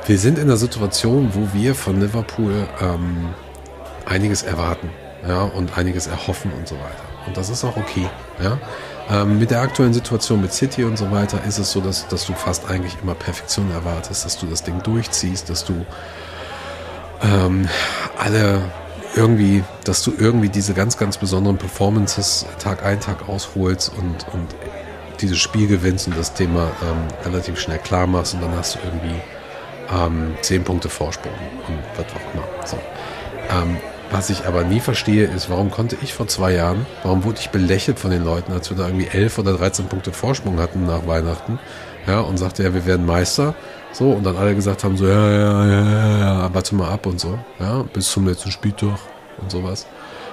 [0.06, 3.30] Wir sind in einer Situation, wo wir von Liverpool ähm,
[4.06, 4.90] einiges erwarten
[5.28, 7.04] ja, und einiges erhoffen und so weiter.
[7.28, 8.10] Und das ist auch okay.
[8.42, 8.58] Ja.
[9.10, 12.26] Ähm, mit der aktuellen Situation mit City und so weiter ist es so, dass, dass
[12.26, 15.86] du fast eigentlich immer Perfektion erwartest, dass du das Ding durchziehst, dass du
[17.24, 17.68] ähm,
[18.18, 18.62] alle
[19.16, 24.56] irgendwie, dass du irgendwie diese ganz, ganz besonderen Performances Tag ein, Tag ausholst und, und
[25.22, 28.80] dieses Spiel gewinnst und das Thema ähm, relativ schnell klar machst und dann hast du
[28.84, 29.22] irgendwie
[29.94, 31.34] ähm, zehn Punkte Vorsprung
[31.68, 32.48] und was auch immer.
[32.66, 32.78] So.
[33.50, 33.78] Ähm,
[34.12, 37.52] was ich aber nie verstehe, ist, warum konnte ich vor zwei Jahren, warum wurde ich
[37.52, 41.06] belächelt von den Leuten, als wir da irgendwie elf oder 13 Punkte Vorsprung hatten nach
[41.06, 41.60] Weihnachten,
[42.08, 43.54] ja, und sagte, ja, wir werden Meister,
[43.92, 47.06] so, und dann alle gesagt haben, so, ja, ja, ja, ja, ja, warte mal ab
[47.06, 48.98] und so, ja, bis zum letzten Spieltag
[49.42, 49.86] und sowas,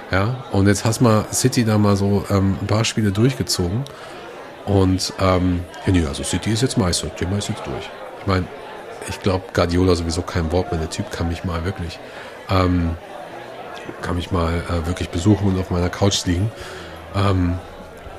[0.09, 3.83] ja, und jetzt hast mal City da mal so ähm, ein paar Spiele durchgezogen
[4.67, 7.89] und, ähm, ja, nee, also City ist jetzt Meister, Thema ist jetzt durch.
[8.19, 8.45] Ich meine,
[9.09, 11.99] ich glaube, Guardiola sowieso kein Wort mehr, der Typ kann mich mal wirklich,
[12.49, 12.97] ähm,
[14.01, 16.51] kann mich mal äh, wirklich besuchen und auf meiner Couch liegen.
[17.15, 17.57] Ähm,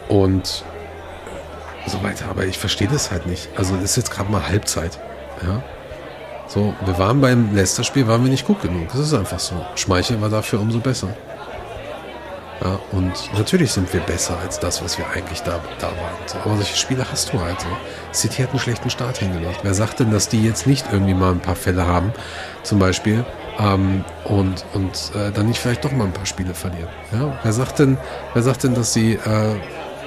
[0.09, 0.65] und
[1.87, 2.27] so weiter.
[2.31, 3.49] Aber ich verstehe das halt nicht.
[3.57, 4.99] Also es ist jetzt gerade mal Halbzeit.
[5.43, 5.63] Ja.
[6.47, 8.89] So, wir waren beim Leicester-Spiel, waren wir nicht gut genug.
[8.89, 9.55] Das ist einfach so.
[9.75, 11.09] Schmeichel war dafür umso besser.
[12.61, 16.17] Ja, und natürlich sind wir besser als das, was wir eigentlich da, da waren.
[16.27, 17.69] So, aber solche Spiele hast du halt so.
[18.13, 19.61] City hat einen schlechten Start hingelegt.
[19.63, 22.13] Wer sagt denn, dass die jetzt nicht irgendwie mal ein paar Fälle haben,
[22.65, 23.25] zum Beispiel,
[23.61, 26.89] ähm, und, und äh, dann nicht vielleicht doch mal ein paar Spiele verlieren.
[27.13, 27.39] Ja?
[27.43, 27.97] Wer sagt denn,
[28.35, 29.55] wer sagt denn, dass sie äh,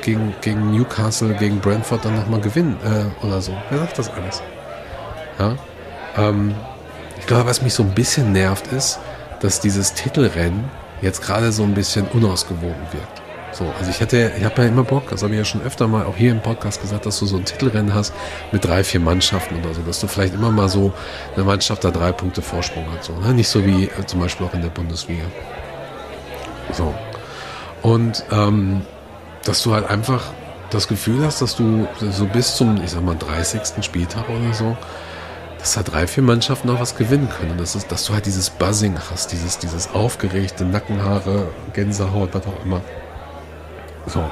[0.01, 3.55] gegen, gegen Newcastle, gegen Brentford dann nochmal gewinnen äh, oder so?
[3.69, 4.41] Wer sagt das alles?
[5.39, 5.55] Ja?
[6.17, 6.53] Ähm,
[7.17, 8.99] ich glaube, was mich so ein bisschen nervt, ist,
[9.39, 10.69] dass dieses Titelrennen
[11.01, 13.21] jetzt gerade so ein bisschen unausgewogen wirkt.
[13.53, 15.87] So, also ich hätte, ich habe ja immer Bock, das habe ich ja schon öfter
[15.87, 18.13] mal auch hier im Podcast gesagt, dass du so ein Titelrennen hast
[18.51, 20.93] mit drei, vier Mannschaften oder so, dass du vielleicht immer mal so
[21.35, 23.03] eine Mannschaft da drei Punkte Vorsprung hat.
[23.03, 23.33] So, ne?
[23.33, 25.25] Nicht so wie äh, zum Beispiel auch in der Bundesliga.
[26.71, 26.93] So.
[27.81, 28.83] Und ähm,
[29.43, 30.23] dass du halt einfach
[30.69, 33.83] das Gefühl hast, dass du so bis zum, ich sag mal, 30.
[33.83, 34.77] Spieltag oder so,
[35.61, 37.57] dass da drei, vier Mannschaften noch was gewinnen können.
[37.59, 42.65] Das ist, dass du halt dieses Buzzing hast, dieses, dieses aufgeregte Nackenhaare, Gänsehaut, was auch
[42.65, 42.81] immer.
[44.07, 44.23] So.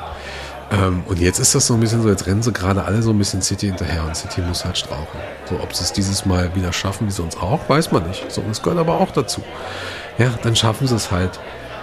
[0.71, 3.11] Ähm, und jetzt ist das so ein bisschen so, jetzt rennen sie gerade alle so
[3.11, 5.19] ein bisschen City hinterher und City muss halt strauchen.
[5.47, 8.31] So, ob sie es dieses Mal wieder schaffen, wie sonst auch, weiß man nicht.
[8.31, 9.43] So, das gehört aber auch dazu.
[10.17, 11.39] Ja, dann schaffen sie es halt.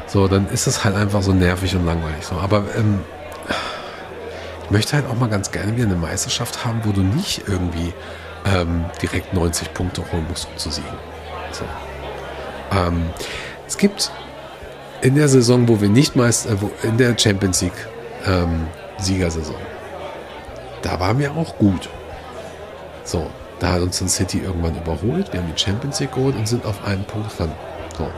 [0.09, 2.27] So, dann ist es halt einfach so nervig und langweilig.
[2.27, 3.01] So, aber ähm,
[4.65, 7.95] ich möchte halt auch mal ganz gerne wieder eine Meisterschaft haben, wo du nicht irgendwie
[8.47, 10.89] ähm, direkt 90 Punkte holen musst, um zu siegen.
[11.53, 11.65] So.
[12.77, 13.11] Ähm,
[13.67, 14.11] es gibt
[15.03, 17.87] in der Saison, wo wir nicht meist, äh, wo, in der Champions League
[18.27, 18.69] ähm,
[18.99, 19.57] Siegersaison,
[20.83, 21.89] da waren wir auch gut.
[23.05, 25.33] So, da hat uns dann City irgendwann überholt.
[25.33, 27.53] Wir haben die Champions League geholt und sind auf einen Punkt dran.
[27.97, 28.09] So.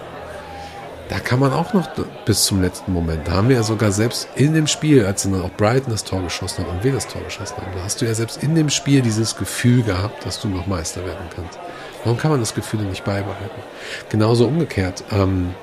[1.09, 1.89] Da kann man auch noch
[2.27, 3.27] bis zum letzten Moment.
[3.27, 6.23] Da haben wir ja sogar selbst in dem Spiel, als dann auch Brighton das Tor
[6.23, 8.69] geschossen hat und wir das Tor geschossen haben, da hast du ja selbst in dem
[8.69, 11.59] Spiel dieses Gefühl gehabt, dass du noch Meister werden kannst.
[12.05, 13.63] Warum kann man das Gefühl nicht beibehalten?
[14.11, 15.03] Genauso umgekehrt.
[15.11, 15.55] Ähm,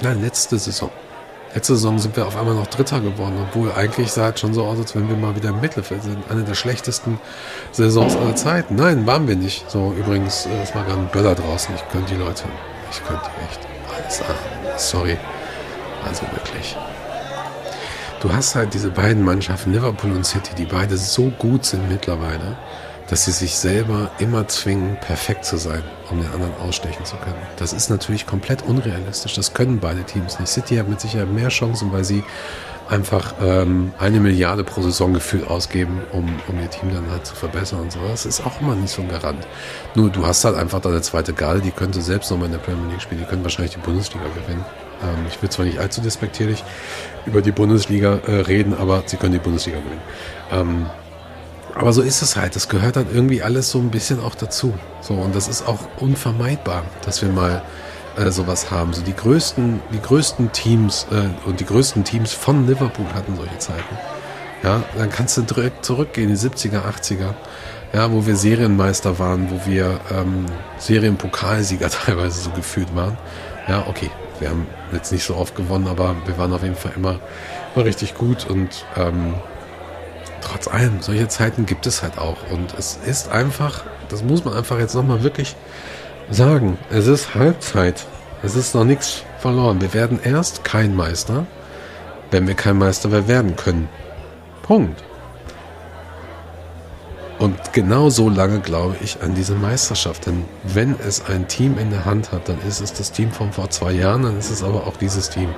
[0.00, 0.90] nein, letzte Saison.
[1.54, 4.64] Letzte Saison sind wir auf einmal noch Dritter geworden, obwohl eigentlich sah es schon so
[4.64, 6.18] aus, als wenn wir mal wieder im Mittelfeld sind.
[6.28, 7.20] Eine der schlechtesten
[7.70, 8.74] Saisons aller Zeiten.
[8.74, 9.70] Nein, waren wir nicht.
[9.70, 11.74] So, übrigens, äh, es war gerade ein Böller draußen.
[11.76, 12.44] Ich könnte die Leute,
[12.90, 13.73] ich könnte echt.
[14.76, 15.16] Sorry.
[16.04, 16.76] Also wirklich.
[18.20, 22.56] Du hast halt diese beiden Mannschaften, Liverpool und City, die beide so gut sind mittlerweile,
[23.08, 27.36] dass sie sich selber immer zwingen, perfekt zu sein, um den anderen ausstechen zu können.
[27.56, 29.34] Das ist natürlich komplett unrealistisch.
[29.34, 30.50] Das können beide Teams nicht.
[30.50, 32.24] City hat mit Sicherheit mehr Chancen, weil sie
[32.88, 37.34] einfach ähm, eine Milliarde pro Saison gefühlt ausgeben, um, um ihr Team dann halt zu
[37.34, 37.98] verbessern und so.
[38.08, 39.46] Das ist auch immer nicht so ein Garant.
[39.94, 42.90] Nur du hast halt einfach deine zweite Garde, die könnte selbst nochmal in der Premier
[42.90, 44.64] League spielen, die können wahrscheinlich die Bundesliga gewinnen.
[45.02, 46.62] Ähm, ich will zwar nicht allzu despektierlich
[47.26, 50.02] über die Bundesliga äh, reden, aber sie können die Bundesliga gewinnen.
[50.52, 50.86] Ähm,
[51.74, 52.54] aber so ist es halt.
[52.54, 54.74] Das gehört dann irgendwie alles so ein bisschen auch dazu.
[55.00, 57.62] So, und das ist auch unvermeidbar, dass wir mal
[58.16, 58.92] äh, sowas haben.
[58.92, 63.58] So die größten, die größten Teams äh, und die größten Teams von Liverpool hatten solche
[63.58, 63.98] Zeiten.
[64.62, 67.34] Ja, dann kannst du direkt zurückgehen, die 70er, 80er,
[67.92, 70.46] ja, wo wir Serienmeister waren, wo wir ähm,
[70.78, 73.18] Serienpokalsieger teilweise so gefühlt waren.
[73.68, 74.10] Ja, okay,
[74.40, 77.20] wir haben jetzt nicht so oft gewonnen, aber wir waren auf jeden Fall immer,
[77.74, 79.34] immer richtig gut und ähm,
[80.40, 82.38] trotz allem, solche Zeiten gibt es halt auch.
[82.50, 85.56] Und es ist einfach, das muss man einfach jetzt nochmal wirklich
[86.30, 86.78] sagen.
[86.90, 88.06] Es ist Halbzeit.
[88.42, 89.80] Es ist noch nichts verloren.
[89.80, 91.46] Wir werden erst kein Meister,
[92.30, 93.88] wenn wir kein Meister mehr werden können.
[94.62, 95.02] Punkt.
[97.38, 100.26] Und genau so lange glaube ich an diese Meisterschaft.
[100.26, 103.52] Denn wenn es ein Team in der Hand hat, dann ist es das Team von
[103.52, 105.48] vor zwei Jahren, dann ist es aber auch dieses Team.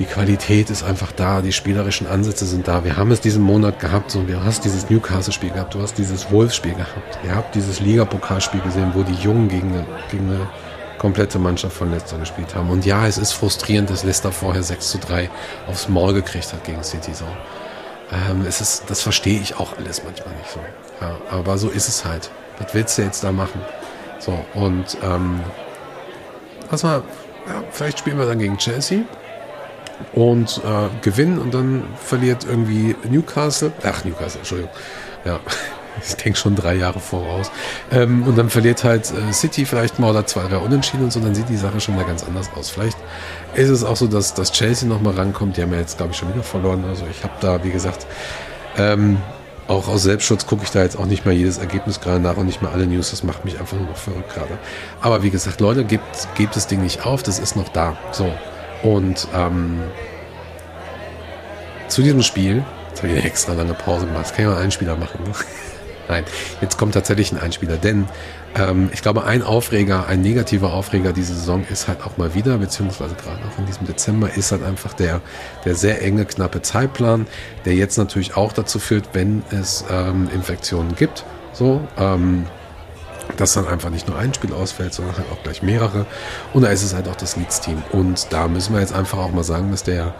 [0.00, 2.84] Die Qualität ist einfach da, die spielerischen Ansätze sind da.
[2.84, 6.30] Wir haben es diesen Monat gehabt, so, du hast dieses Newcastle-Spiel gehabt, du hast dieses
[6.30, 10.48] Wolves-Spiel gehabt, ihr habt dieses Ligapokalspiel gesehen, wo die Jungen gegen eine, gegen eine
[10.96, 12.70] komplette Mannschaft von Leicester gespielt haben.
[12.70, 15.28] Und ja, es ist frustrierend, dass Leicester vorher 6 zu 3
[15.66, 17.12] aufs Maul gekriegt hat gegen City.
[17.12, 17.26] So.
[18.10, 20.60] Ähm, es ist, das verstehe ich auch alles manchmal nicht so.
[21.02, 22.30] Ja, aber so ist es halt.
[22.58, 23.60] Was willst du jetzt da machen?
[24.18, 25.40] So, und ähm,
[26.70, 27.02] was mal,
[27.46, 29.00] ja, vielleicht spielen wir dann gegen Chelsea
[30.12, 34.72] und äh, gewinnen und dann verliert irgendwie Newcastle, ach Newcastle, Entschuldigung,
[35.24, 35.40] ja,
[36.06, 37.50] ich denke schon drei Jahre voraus
[37.90, 41.20] ähm, und dann verliert halt äh, City vielleicht mal oder zwei, drei Unentschieden und so,
[41.20, 42.70] dann sieht die Sache schon mal ganz anders aus.
[42.70, 42.98] Vielleicht
[43.54, 46.18] ist es auch so, dass, dass Chelsea nochmal rankommt, die haben ja jetzt glaube ich
[46.18, 48.06] schon wieder verloren, also ich habe da, wie gesagt,
[48.76, 49.18] ähm,
[49.70, 52.46] auch aus Selbstschutz gucke ich da jetzt auch nicht mehr jedes Ergebnis gerade nach und
[52.46, 53.10] nicht mehr alle News.
[53.10, 54.58] Das macht mich einfach nur noch verrückt gerade.
[55.00, 57.96] Aber wie gesagt, Leute, gebt, gebt das Ding nicht auf, das ist noch da.
[58.10, 58.32] So.
[58.82, 59.80] Und ähm,
[61.88, 64.70] zu diesem Spiel, jetzt habe ich eine extra lange Pause gemacht, das kann mal einen
[64.70, 65.22] Spieler machen.
[65.24, 65.32] Ne?
[66.08, 66.24] Nein,
[66.60, 68.08] jetzt kommt tatsächlich ein Einspieler, denn
[68.56, 72.58] ähm, ich glaube, ein Aufreger, ein negativer Aufreger diese Saison ist halt auch mal wieder,
[72.58, 75.20] beziehungsweise gerade auch in diesem Dezember, ist halt einfach der,
[75.64, 77.26] der sehr enge, knappe Zeitplan,
[77.64, 82.46] der jetzt natürlich auch dazu führt, wenn es ähm, Infektionen gibt, so, ähm,
[83.36, 86.06] dass dann einfach nicht nur ein Spiel ausfällt, sondern halt auch gleich mehrere.
[86.52, 87.82] Und da ist es halt auch das Leeds-Team.
[87.92, 90.14] Und da müssen wir jetzt einfach auch mal sagen, dass der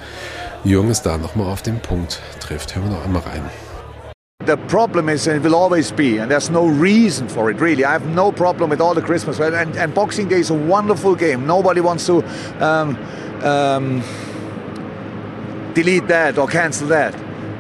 [0.65, 2.75] Jürgen es da nochmal auf den Punkt trifft.
[2.75, 3.43] Hören wir noch einmal rein.
[4.47, 7.85] The problem is, and it will always be, and there's no reason for it really.
[7.85, 11.15] I have no problem with all the Christmas, and, and Boxing Day is a wonderful
[11.15, 11.47] game.
[11.47, 12.25] Nobody wants to
[12.59, 12.97] um,
[13.43, 14.03] um,
[15.75, 17.15] delete that or cancel that.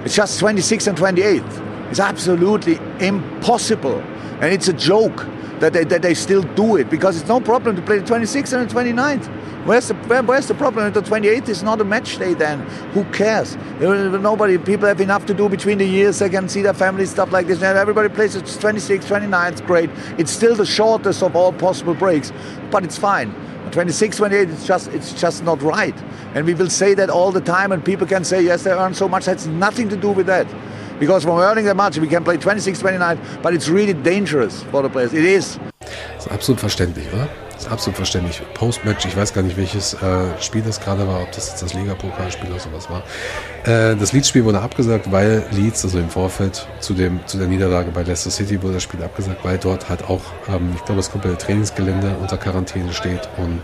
[0.06, 1.42] It's just 26 and 28.
[1.90, 4.00] It's absolutely impossible,
[4.40, 5.26] and it's a joke
[5.60, 8.58] that they, that they still do it because it's no problem to play the 26th
[8.58, 9.26] and the 29th.
[9.66, 10.90] Where's the, where, where's the problem?
[10.92, 12.60] The 28th is not a match day then.
[12.92, 13.56] Who cares?
[13.78, 16.18] Nobody, people have enough to do between the years.
[16.18, 17.62] They can see their family, stuff like this.
[17.62, 19.90] And everybody plays it 26th, 29th, great.
[20.18, 22.32] It's still the shortest of all possible breaks,
[22.70, 23.34] but it's fine.
[23.72, 25.96] 26, 28, it's just, it's just not right.
[26.34, 28.94] And we will say that all the time, and people can say, yes, they earn
[28.94, 29.26] so much.
[29.26, 30.46] That's nothing to do with that.
[31.00, 34.82] Because from earning that much, we can play 26, 29, but it's really dangerous for
[34.82, 35.14] the players.
[35.14, 35.58] It is.
[35.80, 37.26] Das ist absolut verständlich, oder?
[37.54, 38.42] Das ist absolut verständlich.
[38.52, 41.72] Postmatch, ich weiß gar nicht, welches äh, Spiel das gerade war, ob das jetzt das
[41.72, 43.02] Liga-Pokalspiel oder sowas war.
[43.64, 47.90] Äh, das Leeds-Spiel wurde abgesagt, weil Leeds, also im Vorfeld zu, dem, zu der Niederlage
[47.90, 51.10] bei Leicester City, wurde das Spiel abgesagt, weil dort halt auch, ähm, ich glaube, das
[51.10, 53.62] komplette Trainingsgelände unter Quarantäne steht und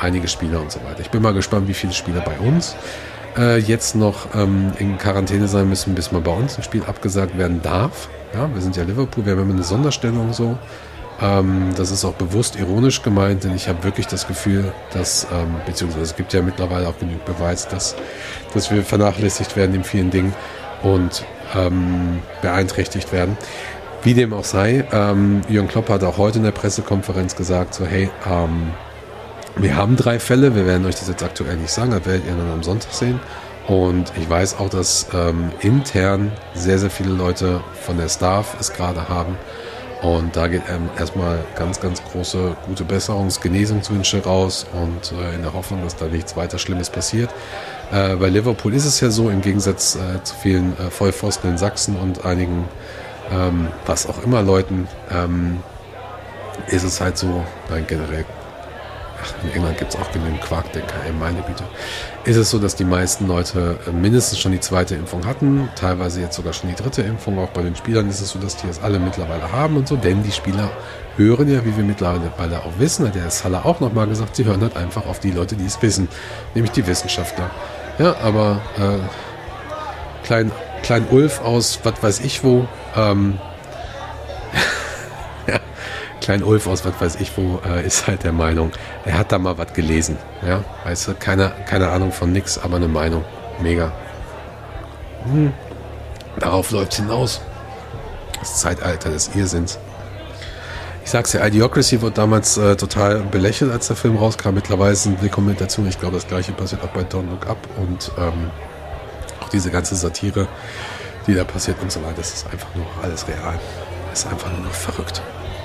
[0.00, 1.00] einige Spieler und so weiter.
[1.00, 2.74] Ich bin mal gespannt, wie viele Spieler bei uns
[3.36, 7.36] äh, jetzt noch ähm, in Quarantäne sein müssen, bis mal bei uns ein Spiel abgesagt
[7.38, 8.08] werden darf.
[8.34, 10.56] Ja, wir sind ja Liverpool, wir haben immer eine Sonderstellung so.
[11.20, 15.54] Ähm, das ist auch bewusst ironisch gemeint, denn ich habe wirklich das Gefühl, dass, ähm,
[15.66, 17.94] beziehungsweise es gibt ja mittlerweile auch genügend Beweis, dass,
[18.54, 20.34] dass wir vernachlässigt werden in vielen Dingen
[20.82, 23.36] und ähm, beeinträchtigt werden.
[24.02, 27.86] Wie dem auch sei, ähm, Jürgen Klopp hat auch heute in der Pressekonferenz gesagt, so
[27.86, 28.72] hey, ähm,
[29.56, 32.34] wir haben drei Fälle, wir werden euch das jetzt aktuell nicht sagen, das werdet ihr
[32.34, 33.20] dann am Sonntag sehen.
[33.66, 38.72] Und ich weiß auch, dass ähm, intern sehr, sehr viele Leute von der Staff es
[38.72, 39.36] gerade haben.
[40.02, 45.42] Und da geht ähm, erstmal ganz, ganz große, gute Besserungs-, Genesungswünsche raus und äh, in
[45.42, 47.30] der Hoffnung, dass da nichts weiter Schlimmes passiert.
[47.92, 51.58] Äh, bei Liverpool ist es ja so, im Gegensatz äh, zu vielen äh, Vollpfosten in
[51.58, 52.64] Sachsen und einigen,
[53.30, 55.62] ähm, was auch immer Leuten, ähm,
[56.66, 58.24] ist es halt so, nein, generell
[59.42, 61.64] in England gibt es auch genügend Quarkdenker, ey, meine Güte,
[62.24, 66.20] ist es so, dass die meisten Leute äh, mindestens schon die zweite Impfung hatten, teilweise
[66.20, 67.38] jetzt sogar schon die dritte Impfung.
[67.38, 69.96] Auch bei den Spielern ist es so, dass die es alle mittlerweile haben und so,
[69.96, 70.70] denn die Spieler
[71.16, 74.60] hören ja, wie wir mittlerweile auch wissen, hat der Salah auch nochmal gesagt, sie hören
[74.60, 76.08] halt einfach auf die Leute, die es wissen,
[76.54, 77.50] nämlich die Wissenschaftler.
[77.98, 78.98] Ja, aber äh,
[80.24, 82.66] Klein, Klein Ulf aus was weiß ich wo,
[82.96, 83.38] ähm,
[86.22, 88.70] Klein Ulf aus was weiß ich wo äh, ist halt der Meinung,
[89.04, 90.16] er hat da mal was gelesen.
[90.46, 93.24] Ja, weißt du, keine, keine Ahnung von nix, aber eine Meinung.
[93.60, 93.92] Mega.
[95.24, 95.52] Hm.
[96.38, 97.40] Darauf läuft hinaus.
[98.38, 99.78] Das Zeitalter des Irrsinns.
[101.04, 104.54] Ich sag's ja, Idiocracy wurde damals äh, total belächelt, als der Film rauskam.
[104.54, 108.12] Mittlerweile sind die Kommentationen, ich glaube, das gleiche passiert auch bei Don't Look Up und
[108.16, 108.50] ähm,
[109.40, 110.46] auch diese ganze Satire,
[111.26, 112.14] die da passiert und so weiter.
[112.18, 113.58] Das ist einfach nur alles real.
[114.10, 115.20] Das ist einfach nur noch verrückt.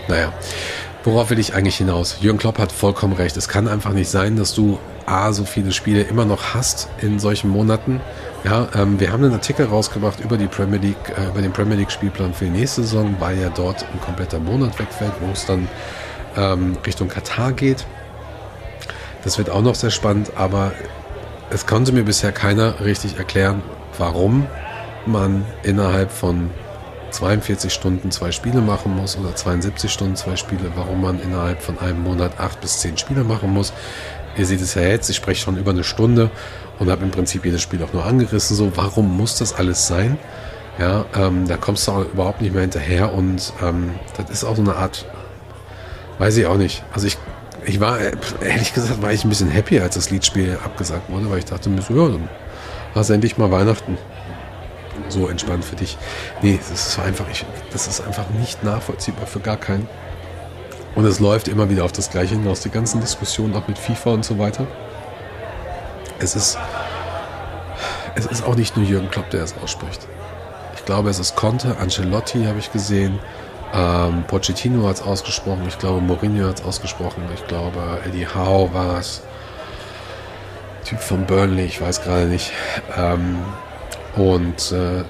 [0.07, 0.31] Naja,
[1.03, 2.17] worauf will ich eigentlich hinaus?
[2.21, 3.37] Jürgen Klopp hat vollkommen recht.
[3.37, 7.19] Es kann einfach nicht sein, dass du A, so viele Spiele immer noch hast in
[7.19, 8.01] solchen Monaten.
[8.43, 11.75] Ja, ähm, wir haben einen Artikel rausgebracht über die Premier League, äh, über den Premier
[11.75, 15.45] League Spielplan für die nächste Saison, weil ja dort ein kompletter Monat wegfällt, wo es
[15.45, 15.67] dann
[16.35, 17.85] ähm, Richtung Katar geht.
[19.23, 20.71] Das wird auch noch sehr spannend, aber
[21.49, 23.61] es konnte mir bisher keiner richtig erklären,
[23.97, 24.47] warum
[25.05, 26.49] man innerhalb von
[27.11, 31.79] 42 Stunden zwei Spiele machen muss oder 72 Stunden zwei Spiele, warum man innerhalb von
[31.79, 33.73] einem Monat acht bis zehn Spiele machen muss.
[34.37, 36.29] Ihr seht es ja jetzt, ich spreche schon über eine Stunde
[36.79, 38.55] und habe im Prinzip jedes Spiel auch nur angerissen.
[38.55, 40.17] So, warum muss das alles sein?
[40.79, 44.55] Ja, ähm, da kommst du auch überhaupt nicht mehr hinterher und ähm, das ist auch
[44.55, 45.05] so eine Art,
[46.19, 46.83] weiß ich auch nicht.
[46.93, 47.17] Also ich,
[47.65, 47.99] ich war,
[48.41, 51.69] ehrlich gesagt, war ich ein bisschen happy, als das Liedspiel abgesagt wurde, weil ich dachte
[51.69, 52.29] mir so, ja, dann
[52.93, 53.97] hast du endlich mal Weihnachten
[55.09, 55.97] so entspannt für dich.
[56.41, 59.87] Nee, das ist einfach, ich, das ist einfach nicht nachvollziehbar für gar keinen.
[60.95, 64.11] Und es läuft immer wieder auf das Gleiche hinaus, die ganzen Diskussionen auch mit FIFA
[64.11, 64.65] und so weiter.
[66.19, 66.57] Es ist,
[68.15, 70.07] es ist auch nicht nur Jürgen Klopp, der es ausspricht.
[70.75, 73.19] Ich glaube, es ist Conte, Ancelotti habe ich gesehen,
[73.73, 78.73] ähm, Pochettino hat es ausgesprochen, ich glaube, Mourinho hat es ausgesprochen, ich glaube, Eddie Howe
[78.73, 79.21] war es.
[80.85, 82.53] Typ von Burnley, ich weiß gerade nicht.
[82.97, 83.39] Ähm,
[84.17, 85.03] und äh,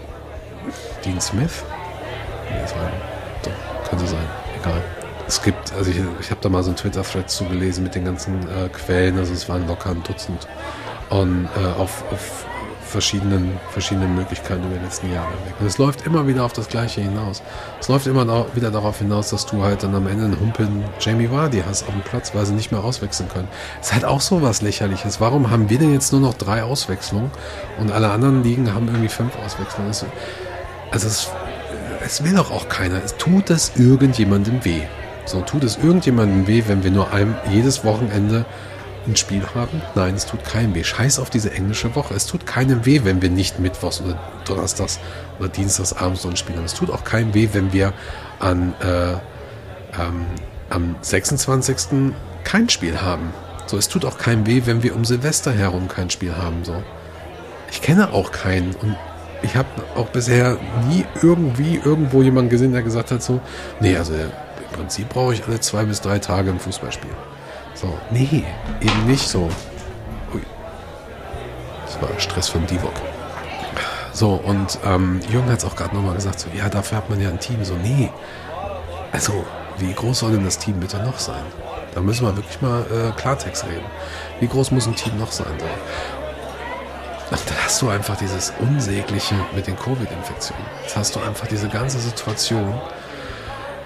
[1.03, 1.63] Dean Smith?
[2.49, 2.91] Nee, das war,
[3.43, 4.25] doch, könnte sein,
[4.59, 4.81] egal.
[5.27, 8.41] Es gibt, also ich, ich habe da mal so einen Twitter-Thread zugelesen mit den ganzen
[8.43, 10.47] äh, Quellen, also es waren locker ein Dutzend.
[11.09, 12.45] Und äh, auf, auf
[12.87, 15.53] verschiedenen, verschiedenen Möglichkeiten über die letzten Jahre weg.
[15.59, 17.43] Und es läuft immer wieder auf das Gleiche hinaus.
[17.79, 20.83] Es läuft immer da, wieder darauf hinaus, dass du halt dann am Ende einen Humpeln
[20.99, 23.47] Jamie Vardy hast auf dem Platz, weil sie nicht mehr auswechseln können.
[23.81, 25.21] ist halt auch so was Lächerliches.
[25.21, 27.31] Warum haben wir denn jetzt nur noch drei Auswechslungen
[27.79, 29.89] und alle anderen Ligen haben irgendwie fünf Auswechslungen?
[29.89, 30.07] Also,
[30.91, 31.29] also es,
[32.03, 33.03] es will doch auch keiner.
[33.03, 34.81] Es tut es irgendjemandem weh.
[35.25, 38.45] So tut es irgendjemandem weh, wenn wir nur einem jedes Wochenende
[39.07, 39.81] ein Spiel haben?
[39.95, 40.83] Nein, es tut keinem weh.
[40.83, 42.13] Scheiß auf diese englische Woche.
[42.13, 44.99] Es tut keinem weh, wenn wir nicht Mittwochs oder Donnerstags
[45.39, 46.65] oder Dienstags abends so ein Spiel haben.
[46.65, 47.93] Es tut auch keinem weh, wenn wir
[48.39, 49.13] an, äh,
[49.99, 50.25] ähm,
[50.69, 52.13] am 26.
[52.43, 53.33] kein Spiel haben.
[53.65, 56.63] So, es tut auch keinem weh, wenn wir um Silvester herum kein Spiel haben.
[56.63, 56.83] So.
[57.71, 58.95] Ich kenne auch keinen und
[59.41, 60.57] ich habe auch bisher
[60.87, 63.39] nie irgendwie irgendwo jemanden gesehen, der gesagt hat so,
[63.79, 64.31] nee, also im
[64.73, 67.11] Prinzip brauche ich alle zwei bis drei Tage ein Fußballspiel.
[67.79, 68.43] So, nee,
[68.81, 69.49] eben nicht so.
[70.33, 70.41] Ui.
[71.85, 72.93] Das war Stress von Divok.
[74.13, 77.21] So, und ähm, Jürgen hat es auch gerade nochmal gesagt, so, ja, dafür hat man
[77.21, 77.63] ja ein Team.
[77.63, 78.09] So, nee.
[79.11, 79.45] Also,
[79.77, 81.43] wie groß soll denn das Team bitte noch sein?
[81.93, 83.85] Da müssen wir wirklich mal äh, Klartext reden.
[84.39, 85.53] Wie groß muss ein Team noch sein?
[85.59, 85.65] So.
[87.29, 90.65] Dann hast du einfach dieses Unsägliche mit den Covid-Infektionen.
[90.81, 92.73] Jetzt hast du einfach diese ganze Situation.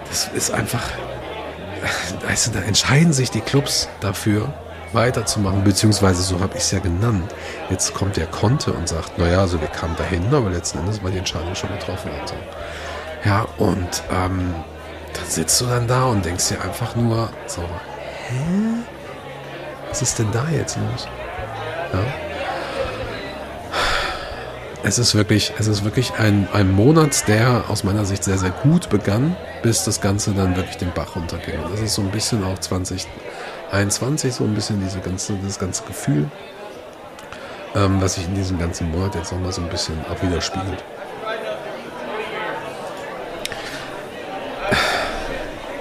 [0.07, 0.83] Das ist einfach,
[1.81, 4.53] du, da entscheiden sich die Clubs dafür,
[4.93, 7.33] weiterzumachen, beziehungsweise so habe ich es ja genannt.
[7.69, 11.11] Jetzt kommt der Konte und sagt, naja, also wir kamen dahin, aber letzten Endes war
[11.11, 12.35] die Entscheidung schon getroffen und so.
[13.23, 14.55] Ja, und ähm,
[15.13, 18.83] dann sitzt du dann da und denkst dir einfach nur so, hä?
[19.89, 21.07] Was ist denn da jetzt los?
[21.93, 22.30] Ja.
[24.83, 28.49] Es ist wirklich, es ist wirklich ein, ein Monat, der aus meiner Sicht sehr, sehr
[28.49, 31.59] gut begann, bis das Ganze dann wirklich den Bach runterging.
[31.59, 35.83] Und das ist so ein bisschen auch 2021, so ein bisschen diese ganze, das ganze
[35.83, 36.31] Gefühl,
[37.75, 40.83] ähm, was sich in diesem ganzen Monat jetzt nochmal so ein bisschen auch widerspiegelt.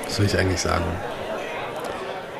[0.04, 0.84] Was soll ich eigentlich sagen?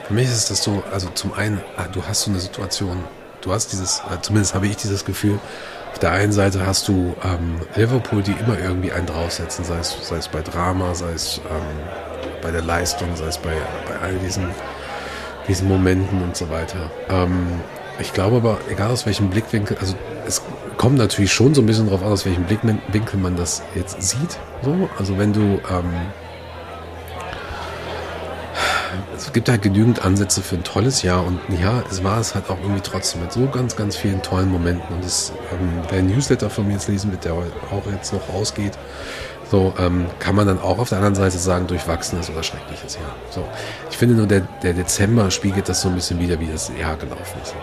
[0.07, 3.03] Für mich ist das so, also zum einen, ah, du hast so eine Situation,
[3.41, 5.39] du hast dieses, äh, zumindest habe ich dieses Gefühl,
[5.93, 9.97] auf der einen Seite hast du ähm, Liverpool, die immer irgendwie einen draufsetzen, sei es,
[10.03, 11.63] sei es bei Drama, sei es ähm,
[12.43, 13.53] bei der Leistung, sei es bei,
[13.89, 14.47] bei all diesen,
[15.49, 16.91] diesen Momenten und so weiter.
[17.09, 17.61] Ähm,
[17.99, 19.95] ich glaube aber, egal aus welchem Blickwinkel, also
[20.27, 20.43] es
[20.79, 24.39] kommt natürlich schon so ein bisschen darauf an, aus welchem Blickwinkel man das jetzt sieht.
[24.63, 24.89] So.
[24.99, 25.93] Also wenn du ähm,
[29.21, 32.49] es gibt halt genügend Ansätze für ein tolles Jahr und ja, es war es halt
[32.49, 34.95] auch irgendwie trotzdem mit so ganz, ganz vielen tollen Momenten.
[34.95, 37.45] Und das, ähm, wer Newsletter von mir jetzt lesen wird, der auch
[37.93, 38.79] jetzt noch ausgeht,
[39.51, 43.15] so ähm, kann man dann auch auf der anderen Seite sagen, durchwachsenes oder schreckliches Jahr.
[43.31, 43.45] So,
[43.91, 46.97] ich finde nur, der, der Dezember spiegelt das so ein bisschen wieder, wie das Jahr
[46.97, 47.55] gelaufen ist.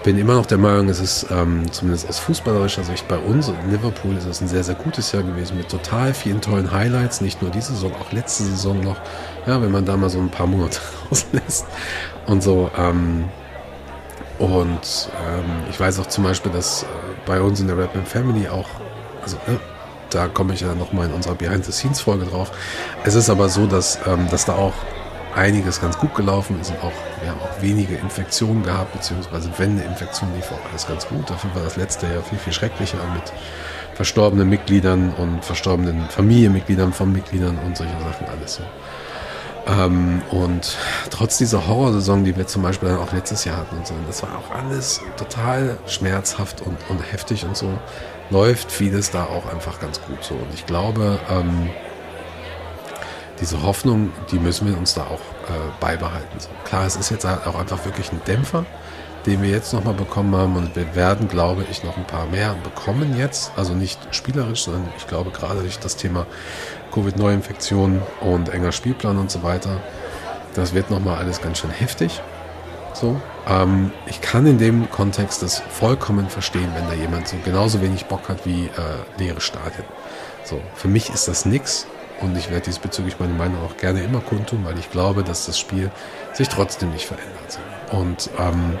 [0.00, 3.48] Ich bin immer noch der Meinung, es ist ähm, zumindest aus fußballerischer Sicht bei uns
[3.48, 7.20] in Liverpool ist es ein sehr, sehr gutes Jahr gewesen mit total vielen tollen Highlights,
[7.20, 8.96] nicht nur diese Saison, auch letzte Saison noch.
[9.46, 11.66] Ja, wenn man da mal so ein paar Monate rauslässt
[12.26, 12.70] und so.
[12.78, 13.28] Ähm,
[14.38, 16.86] und ähm, ich weiß auch zum Beispiel, dass äh,
[17.26, 18.70] bei uns in der Rapman Family auch,
[19.22, 19.58] also äh,
[20.08, 22.52] da komme ich ja nochmal in unserer Behind-the-Scenes-Folge drauf.
[23.04, 24.72] Es ist aber so, dass, ähm, dass da auch
[25.34, 26.92] einiges ganz gut gelaufen ist und auch,
[27.22, 31.28] wir haben auch wenige Infektionen gehabt, beziehungsweise wenn eine Infektion lief, auch alles ganz gut.
[31.28, 33.32] Dafür war das letzte Jahr viel, viel schrecklicher mit
[33.94, 38.62] verstorbenen Mitgliedern und verstorbenen Familienmitgliedern von Mitgliedern und solche Sachen alles so.
[39.66, 40.78] Ähm, und
[41.10, 44.22] trotz dieser Horrorsaison, die wir zum Beispiel dann auch letztes Jahr hatten und so, das
[44.22, 47.68] war auch alles total schmerzhaft und, und heftig und so,
[48.30, 50.34] läuft vieles da auch einfach ganz gut so.
[50.34, 51.70] Und ich glaube, ähm,
[53.40, 56.38] diese Hoffnung, die müssen wir uns da auch äh, beibehalten.
[56.38, 56.48] So.
[56.64, 58.66] Klar, es ist jetzt halt auch einfach wirklich ein Dämpfer,
[59.26, 62.54] den wir jetzt nochmal bekommen haben und wir werden, glaube ich, noch ein paar mehr
[62.62, 63.52] bekommen jetzt.
[63.56, 66.26] Also nicht spielerisch, sondern ich glaube gerade durch das Thema
[66.92, 69.80] Covid-Neuinfektionen und enger Spielplan und so weiter.
[70.54, 72.20] Das wird nochmal alles ganz schön heftig.
[72.92, 77.80] So, ähm, ich kann in dem Kontext das vollkommen verstehen, wenn da jemand so genauso
[77.80, 78.70] wenig Bock hat wie äh,
[79.18, 79.84] leere Stadien.
[80.44, 81.86] So, für mich ist das nix
[82.20, 85.58] und ich werde diesbezüglich meine Meinung auch gerne immer kundtun, weil ich glaube, dass das
[85.58, 85.90] Spiel
[86.32, 87.58] sich trotzdem nicht verändert.
[87.90, 88.78] Und ähm,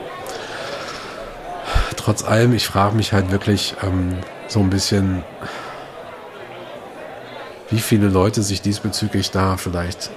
[1.96, 4.18] trotz allem, ich frage mich halt wirklich ähm,
[4.48, 5.24] so ein bisschen,
[7.70, 10.10] wie viele Leute sich diesbezüglich da vielleicht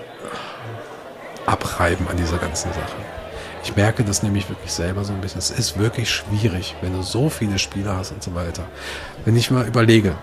[1.46, 2.96] abreiben an dieser ganzen Sache.
[3.64, 5.40] Ich merke das nämlich wirklich selber so ein bisschen.
[5.40, 8.66] Es ist wirklich schwierig, wenn du so viele Spieler hast und so weiter.
[9.24, 10.16] Wenn ich mal überlege,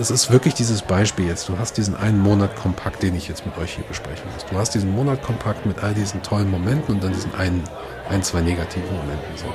[0.00, 1.48] es ist wirklich dieses Beispiel jetzt.
[1.48, 4.46] Du hast diesen einen Monat kompakt, den ich jetzt mit euch hier besprechen muss.
[4.46, 7.62] Du hast diesen Monat kompakt mit all diesen tollen Momenten und dann diesen einen,
[8.08, 9.36] ein, zwei negativen Momenten.
[9.36, 9.46] So.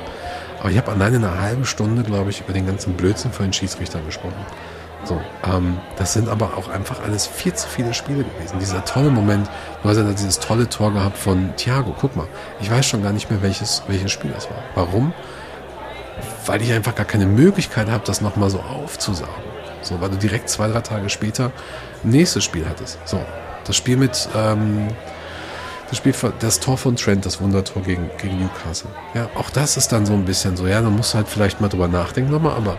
[0.59, 3.53] Aber ich habe alleine eine halbe Stunde, glaube ich, über den ganzen Blödsinn von den
[3.53, 4.45] Schiedsrichtern gesprochen.
[5.03, 8.59] So, ähm, das sind aber auch einfach alles viel zu viele Spiele gewesen.
[8.59, 9.49] Dieser tolle Moment,
[9.81, 11.95] du hast ja dieses tolle Tor gehabt von Thiago.
[11.99, 12.27] Guck mal,
[12.59, 14.57] ich weiß schon gar nicht mehr, welches, welches Spiel das war.
[14.75, 15.13] Warum?
[16.45, 19.46] Weil ich einfach gar keine Möglichkeit habe, das nochmal so aufzusagen.
[19.87, 21.51] So, weil du direkt zwei, drei Tage später
[22.03, 22.99] nächstes Spiel hattest.
[23.05, 23.23] So,
[23.65, 24.89] das Spiel mit, ähm,
[25.89, 28.89] das Spiel, das Tor von Trent, das Wundertor gegen, gegen Newcastle.
[29.13, 31.61] Ja, auch das ist dann so ein bisschen so, ja, da musst du halt vielleicht
[31.61, 32.77] mal drüber nachdenken nochmal, aber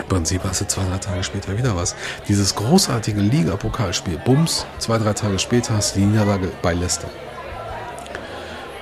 [0.00, 1.94] im Prinzip hast du zwei, drei Tage später wieder was.
[2.26, 7.08] Dieses großartige Liga-Pokalspiel, Bums, zwei, drei Tage später hast du die Niederlage bei Leicester.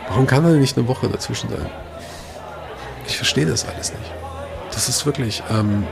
[0.09, 1.71] Warum kann da nicht eine Woche dazwischen sein?
[3.07, 4.11] Ich verstehe das alles nicht.
[4.73, 5.87] Das ist wirklich, ähm,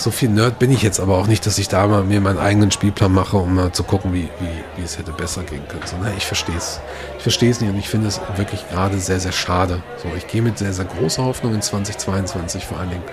[0.00, 2.38] so viel Nerd bin ich jetzt aber auch nicht, dass ich da mal mir meinen
[2.38, 5.82] eigenen Spielplan mache, um mal zu gucken, wie, wie, wie es hätte besser gehen können.
[5.86, 6.80] So, ne, ich verstehe es.
[7.16, 9.82] Ich verstehe es nicht und ich finde es wirklich gerade sehr, sehr schade.
[10.02, 13.04] So, ich gehe mit sehr, sehr großer Hoffnung in 2022 vor allen Dingen.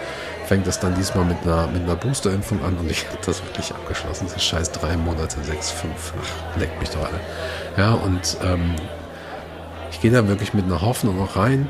[0.45, 3.72] Fängt das dann diesmal mit einer, mit einer Boosterimpfung an und ich habe das wirklich
[3.72, 4.27] abgeschlossen.
[4.34, 7.19] Das scheiß drei Monate, sechs, fünf, ach, leckt mich doch alle.
[7.76, 8.76] Ja, und ähm,
[9.91, 11.68] ich gehe da wirklich mit einer Hoffnung auch rein.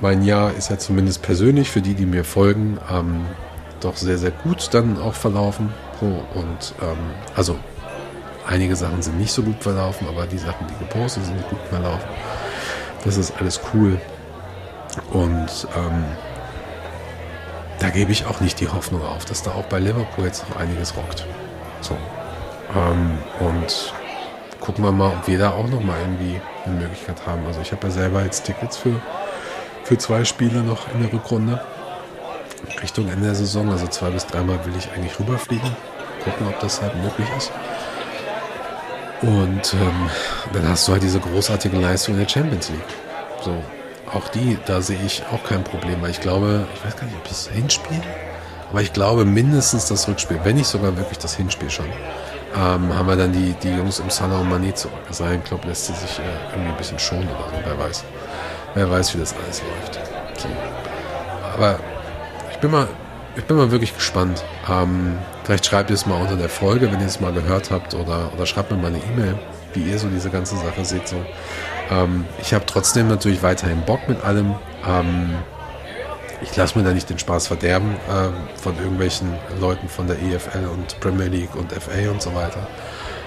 [0.00, 3.26] Mein Jahr ist ja zumindest persönlich für die, die mir folgen, ähm,
[3.80, 5.72] doch sehr, sehr gut dann auch verlaufen.
[6.00, 6.98] Und ähm,
[7.34, 7.56] also
[8.46, 12.08] einige Sachen sind nicht so gut verlaufen, aber die Sachen, die gepostet sind, gut verlaufen.
[13.04, 14.00] Das ist alles cool.
[15.12, 16.04] Und ähm,
[17.78, 20.56] da gebe ich auch nicht die Hoffnung auf, dass da auch bei Liverpool jetzt noch
[20.56, 21.26] einiges rockt.
[21.80, 21.96] So.
[22.74, 23.92] Ähm, und
[24.60, 27.46] gucken wir mal, ob wir da auch noch mal irgendwie eine Möglichkeit haben.
[27.46, 29.00] Also ich habe ja selber jetzt Tickets für,
[29.84, 31.60] für zwei Spiele noch in der Rückrunde.
[32.82, 35.70] Richtung Ende der Saison, also zwei bis dreimal will ich eigentlich rüberfliegen.
[36.24, 37.52] Gucken, ob das halt möglich ist.
[39.22, 40.10] Und ähm,
[40.52, 42.80] dann hast du halt diese großartige Leistung in der Champions League.
[43.42, 43.62] So,
[44.12, 47.16] auch die, da sehe ich auch kein Problem, weil ich glaube, ich weiß gar nicht,
[47.16, 48.02] ob das Hinspiel,
[48.70, 51.86] aber ich glaube mindestens das Rückspiel, wenn nicht sogar wirklich das Hinspiel schon,
[52.54, 54.98] ähm, haben wir dann die, die Jungs im Salah und Mané zurück.
[55.08, 58.04] Also ein Club lässt sie sich äh, irgendwie ein bisschen schonen oder so, wer weiß.
[58.74, 59.98] Wer weiß, wie das alles läuft.
[60.38, 60.48] So.
[61.54, 61.78] Aber
[62.56, 62.88] ich bin mal,
[63.36, 64.42] ich bin mal wirklich gespannt.
[64.66, 67.92] Ähm, vielleicht schreibt ihr es mal unter der Folge, wenn ihr es mal gehört habt,
[67.92, 69.38] oder, oder schreibt mir mal eine E-Mail,
[69.74, 71.06] wie ihr so diese ganze Sache seht.
[71.06, 71.16] So.
[71.90, 74.54] Ähm, ich habe trotzdem natürlich weiterhin Bock mit allem.
[74.88, 75.34] Ähm,
[76.40, 80.66] ich lasse mir da nicht den Spaß verderben äh, von irgendwelchen Leuten von der EFL
[80.72, 82.66] und Premier League und FA und so weiter.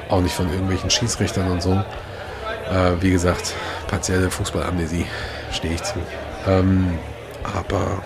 [0.10, 1.74] Auch nicht von irgendwelchen Schiedsrichtern und so.
[1.74, 3.54] Äh, wie gesagt,
[3.88, 5.06] partielle Fußballamnesie
[5.52, 6.00] stehe ich zu.
[6.48, 6.98] Ähm,
[7.44, 8.02] aber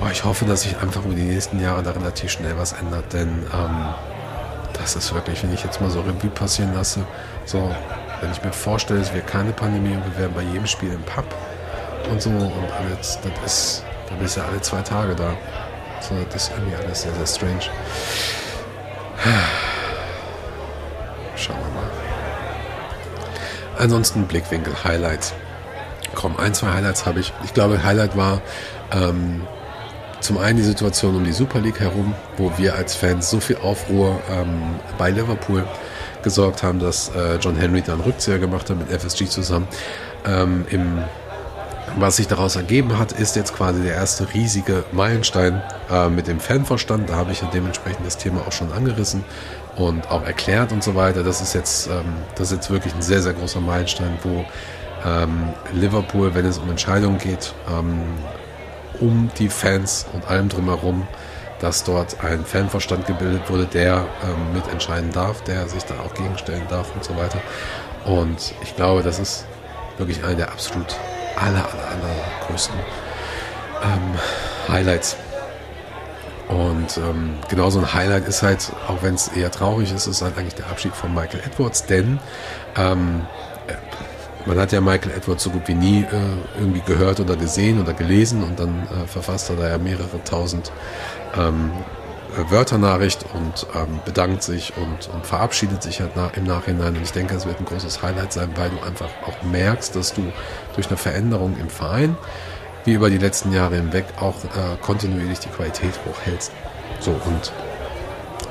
[0.00, 3.12] boah, ich hoffe, dass sich einfach über die nächsten Jahre da relativ schnell was ändert,
[3.12, 3.94] denn ähm,
[4.72, 7.04] das ist wirklich, wenn ich jetzt mal so Revue passieren lasse,
[7.44, 7.70] so,
[8.20, 11.02] wenn ich mir vorstelle, es wäre keine Pandemie und wir wären bei jedem Spiel im
[11.02, 11.26] Pub
[12.10, 15.36] und so und alles, das ist, da bist ja alle zwei Tage da.
[16.00, 17.60] So, das ist irgendwie alles sehr, sehr strange.
[21.36, 21.90] Schauen wir mal.
[23.78, 25.34] Ansonsten Blickwinkel, Highlights.
[26.14, 27.32] Komm, ein, zwei Highlights habe ich.
[27.44, 28.40] Ich glaube, Highlight war
[28.92, 29.46] ähm,
[30.20, 33.56] zum einen die Situation um die Super League herum, wo wir als Fans so viel
[33.56, 35.64] Aufruhr ähm, bei Liverpool
[36.22, 39.66] gesorgt haben, dass äh, John Henry dann Rückzieher gemacht hat mit FSG zusammen.
[40.26, 40.98] Ähm, im,
[41.96, 46.38] was sich daraus ergeben hat, ist jetzt quasi der erste riesige Meilenstein äh, mit dem
[46.38, 47.08] Fanverstand.
[47.08, 49.24] Da habe ich ja dementsprechend das Thema auch schon angerissen
[49.76, 51.22] und auch erklärt und so weiter.
[51.22, 54.44] Das ist jetzt, ähm, das ist jetzt wirklich ein sehr, sehr großer Meilenstein, wo
[55.04, 58.02] ähm, Liverpool, wenn es um Entscheidungen geht, ähm,
[59.00, 61.06] um die Fans und allem drumherum,
[61.60, 66.66] dass dort ein Fanverstand gebildet wurde, der ähm, mitentscheiden darf, der sich da auch gegenstellen
[66.68, 67.40] darf und so weiter.
[68.04, 69.44] Und ich glaube, das ist
[69.98, 70.96] wirklich eine der absolut
[71.36, 72.78] aller, aller, aller größten
[73.82, 74.18] ähm,
[74.68, 75.16] Highlights.
[76.48, 80.36] Und ähm, genauso ein Highlight ist halt, auch wenn es eher traurig ist, ist halt
[80.36, 82.18] eigentlich der Abschied von Michael Edwards, denn
[82.76, 83.26] ähm,
[84.46, 87.92] man hat ja Michael Edwards so gut wie nie äh, irgendwie gehört oder gesehen oder
[87.92, 90.72] gelesen und dann äh, verfasst er da ja mehrere tausend
[91.36, 91.70] ähm,
[92.48, 96.96] Wörternachricht und ähm, bedankt sich und, und verabschiedet sich halt nach, im Nachhinein.
[96.96, 100.14] Und ich denke, es wird ein großes Highlight sein, weil du einfach auch merkst, dass
[100.14, 100.32] du
[100.74, 102.16] durch eine Veränderung im Verein,
[102.84, 106.52] wie über die letzten Jahre hinweg, auch äh, kontinuierlich die Qualität hochhältst.
[107.00, 107.52] So, und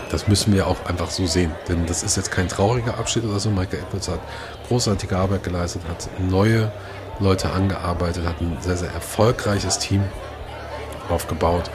[0.09, 1.51] das müssen wir auch einfach so sehen.
[1.67, 3.49] Denn das ist jetzt kein trauriger Abschied oder so.
[3.49, 4.19] Michael Edwards hat
[4.67, 6.71] großartige Arbeit geleistet, hat neue
[7.19, 10.03] Leute angearbeitet, hat ein sehr, sehr erfolgreiches Team
[11.09, 11.69] aufgebaut.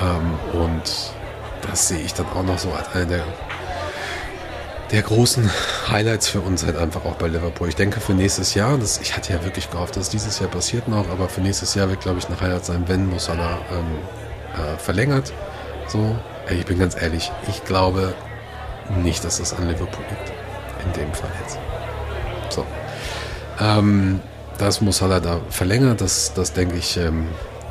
[0.00, 1.12] Ähm, und
[1.68, 3.24] das sehe ich dann auch noch so als eine der,
[4.90, 5.50] der großen
[5.88, 7.68] Highlights für uns halt einfach auch bei Liverpool.
[7.68, 10.88] Ich denke für nächstes Jahr, das, ich hatte ja wirklich gehofft, dass dieses Jahr passiert
[10.88, 13.98] noch, aber für nächstes Jahr wird, glaube ich, ein Highlight sein, wenn Musala ähm,
[14.52, 15.32] äh, verlängert.
[15.86, 16.16] So,
[16.50, 18.14] ich bin ganz ehrlich, ich glaube
[19.02, 20.32] nicht, dass das an Liverpool liegt.
[20.84, 21.58] In dem Fall jetzt.
[22.50, 22.66] So.
[23.60, 24.20] Ähm,
[24.58, 27.26] das muss Salah da verlängert, das, das denke ich, ähm,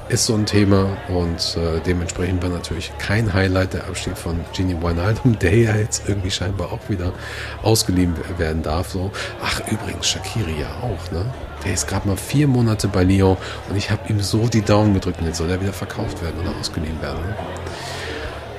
[0.09, 4.75] ist so ein Thema und äh, dementsprechend war natürlich kein Highlight der Abstieg von Genie
[4.81, 7.13] Wijnaldum, der ja jetzt irgendwie scheinbar auch wieder
[7.61, 8.89] ausgeliehen werden darf.
[8.89, 9.11] So.
[9.41, 11.25] Ach, übrigens, Shakiri ja auch, ne?
[11.63, 13.37] Der ist gerade mal vier Monate bei Lyon
[13.69, 16.53] und ich habe ihm so die Daumen gedrückt jetzt soll er wieder verkauft werden oder
[16.59, 17.21] ausgeliehen werden.
[17.21, 17.35] Ne?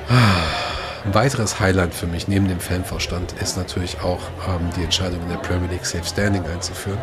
[0.09, 5.28] Ein weiteres Highlight für mich neben dem Fanverstand ist natürlich auch ähm, die Entscheidung in
[5.28, 6.98] der Premier League Safe Standing einzuführen.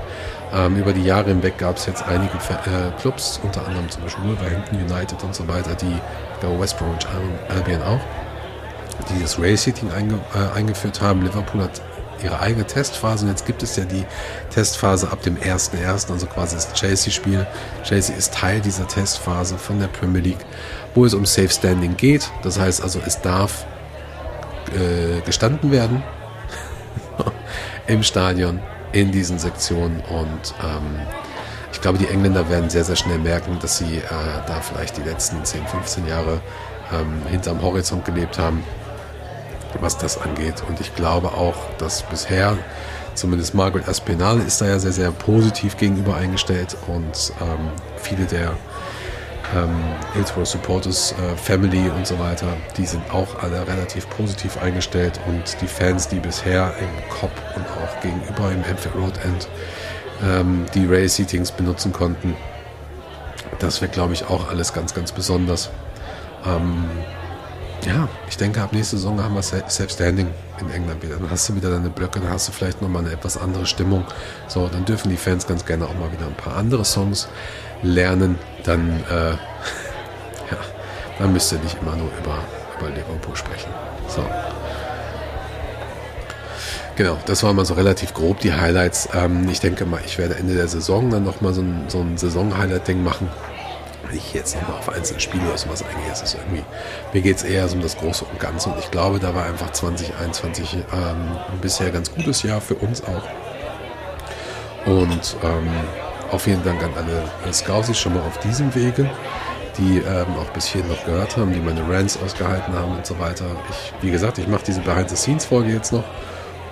[0.54, 4.24] Ähm, über die Jahre hinweg gab es jetzt einige äh, Clubs, unter anderem zum Beispiel
[4.26, 5.96] Wolverhampton United und so weiter, die
[6.40, 7.08] glaube West Bromwich
[7.50, 8.00] Albion auch,
[9.10, 11.24] die das Race-Seating einge, äh, eingeführt haben.
[11.24, 11.82] Liverpool hat
[12.24, 14.06] ihre eigene Testphase und jetzt gibt es ja die
[14.52, 17.46] Testphase ab dem 1.1., also quasi das Chelsea-Spiel.
[17.84, 20.46] Chelsea ist Teil dieser Testphase von der Premier League,
[20.94, 22.30] wo es um Safe Standing geht.
[22.44, 23.66] Das heißt also, es darf
[24.76, 26.04] äh, gestanden werden
[27.88, 28.60] im Stadion,
[28.92, 31.02] in diesen Sektionen und ähm,
[31.74, 34.02] ich glaube, die Engländer werden sehr, sehr schnell merken, dass sie äh,
[34.46, 36.42] da vielleicht die letzten 10, 15 Jahre
[36.94, 38.64] ähm, hinterm Horizont gelebt haben,
[39.80, 40.64] was das angeht.
[40.68, 42.58] Und ich glaube auch, dass bisher,
[43.16, 48.54] zumindest Margaret Aspinall ist da ja sehr, sehr positiv gegenüber eingestellt und ähm, viele der
[49.56, 49.76] ähm,
[50.14, 55.62] Hillsborough Supporters äh, Family und so weiter, die sind auch alle relativ positiv eingestellt und
[55.62, 59.48] die Fans, die bisher im Cop und auch gegenüber im Enfield Road End
[60.24, 62.36] ähm, die Rail-Seatings benutzen konnten,
[63.60, 65.70] das wird, glaube ich, auch alles ganz, ganz besonders.
[66.46, 66.86] Ähm,
[67.86, 70.28] ja, ich denke, ab nächster Saison haben wir Self-Standing
[70.60, 71.16] in England wieder.
[71.16, 74.06] Dann hast du wieder deine Blöcke, dann hast du vielleicht nochmal eine etwas andere Stimmung.
[74.48, 77.28] So, dann dürfen die Fans ganz gerne auch mal wieder ein paar andere Songs
[77.82, 78.38] lernen.
[78.64, 79.32] Dann, äh,
[80.52, 80.58] ja,
[81.20, 82.38] dann müsst ihr nicht immer nur über,
[82.80, 83.72] über Liverpool sprechen.
[84.08, 84.24] So.
[86.96, 89.10] Genau, das waren mal so relativ grob die Highlights.
[89.14, 92.18] Ähm, ich denke mal, ich werde Ende der Saison dann nochmal so ein, so ein
[92.18, 93.30] Saison-Highlight-Ding machen.
[94.08, 96.64] Wenn ich jetzt nochmal auf einzelne Spiele oder sowas eingehe, ist es irgendwie,
[97.14, 98.70] mir geht es eher so um das Große und Ganze.
[98.70, 100.82] Und ich glaube, da war einfach 2021 ähm,
[101.52, 103.24] ein bisher ganz gutes Jahr für uns auch.
[104.86, 105.70] Und ähm,
[106.32, 109.10] auch vielen Dank an alle Scousis schon mal auf diesem Wege,
[109.78, 113.20] die ähm, auch bis hier noch gehört haben, die meine Rants ausgehalten haben und so
[113.20, 113.46] weiter.
[113.70, 116.04] Ich, wie gesagt, ich mache diese Behind-the-Scenes-Folge jetzt noch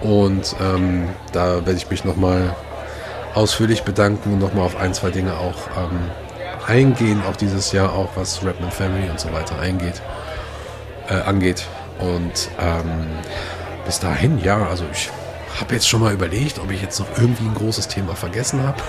[0.02, 2.56] und ähm, da werde ich mich nochmal
[3.36, 6.10] ausführlich bedanken und nochmal auf ein, zwei Dinge auch ähm,
[6.68, 10.02] eingehen, auch dieses Jahr, auch was Rapman Family und so weiter eingeht,
[11.10, 11.66] äh, angeht.
[12.00, 13.08] Und ähm,
[13.86, 15.10] bis dahin, ja, also ich
[15.60, 18.82] habe jetzt schon mal überlegt, ob ich jetzt noch irgendwie ein großes Thema vergessen habe.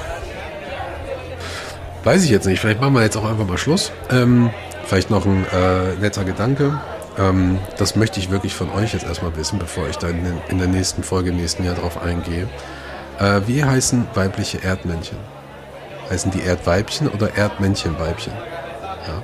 [2.05, 2.61] Weiß ich jetzt nicht.
[2.61, 3.93] Vielleicht machen wir jetzt auch einfach mal Schluss.
[4.11, 4.51] Ähm,
[4.85, 6.81] vielleicht noch ein äh, netter Gedanke.
[7.19, 10.59] Ähm, das möchte ich wirklich von euch jetzt erstmal wissen, bevor ich dann in, in
[10.59, 12.49] der nächsten Folge im nächsten Jahr darauf eingehe.
[13.19, 15.19] Äh, wie heißen weibliche Erdmännchen?
[16.09, 18.33] Heißen die Erdweibchen oder Erdmännchenweibchen?
[19.07, 19.23] Ja.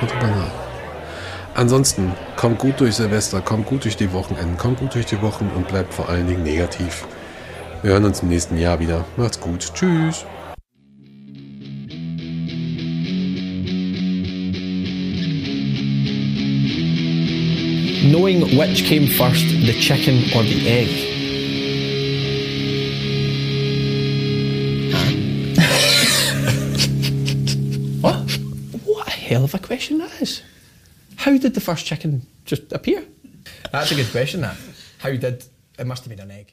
[0.00, 0.64] Drüber nach.
[1.54, 5.50] Ansonsten, kommt gut durch Silvester, kommt gut durch die Wochenenden, kommt gut durch die Wochen
[5.54, 7.06] und bleibt vor allen Dingen negativ.
[7.82, 9.04] Wir hören uns im nächsten Jahr wieder.
[9.16, 9.72] Macht's gut.
[9.74, 10.24] Tschüss.
[18.04, 21.10] Knowing which came first, the chicken or the egg?
[28.00, 28.30] what?
[28.84, 30.42] What a hell of a question that is.
[31.16, 33.04] How did the first chicken just appear?
[33.72, 34.56] That's a good question, that.
[34.98, 35.44] How did.
[35.78, 36.52] It must have been an egg.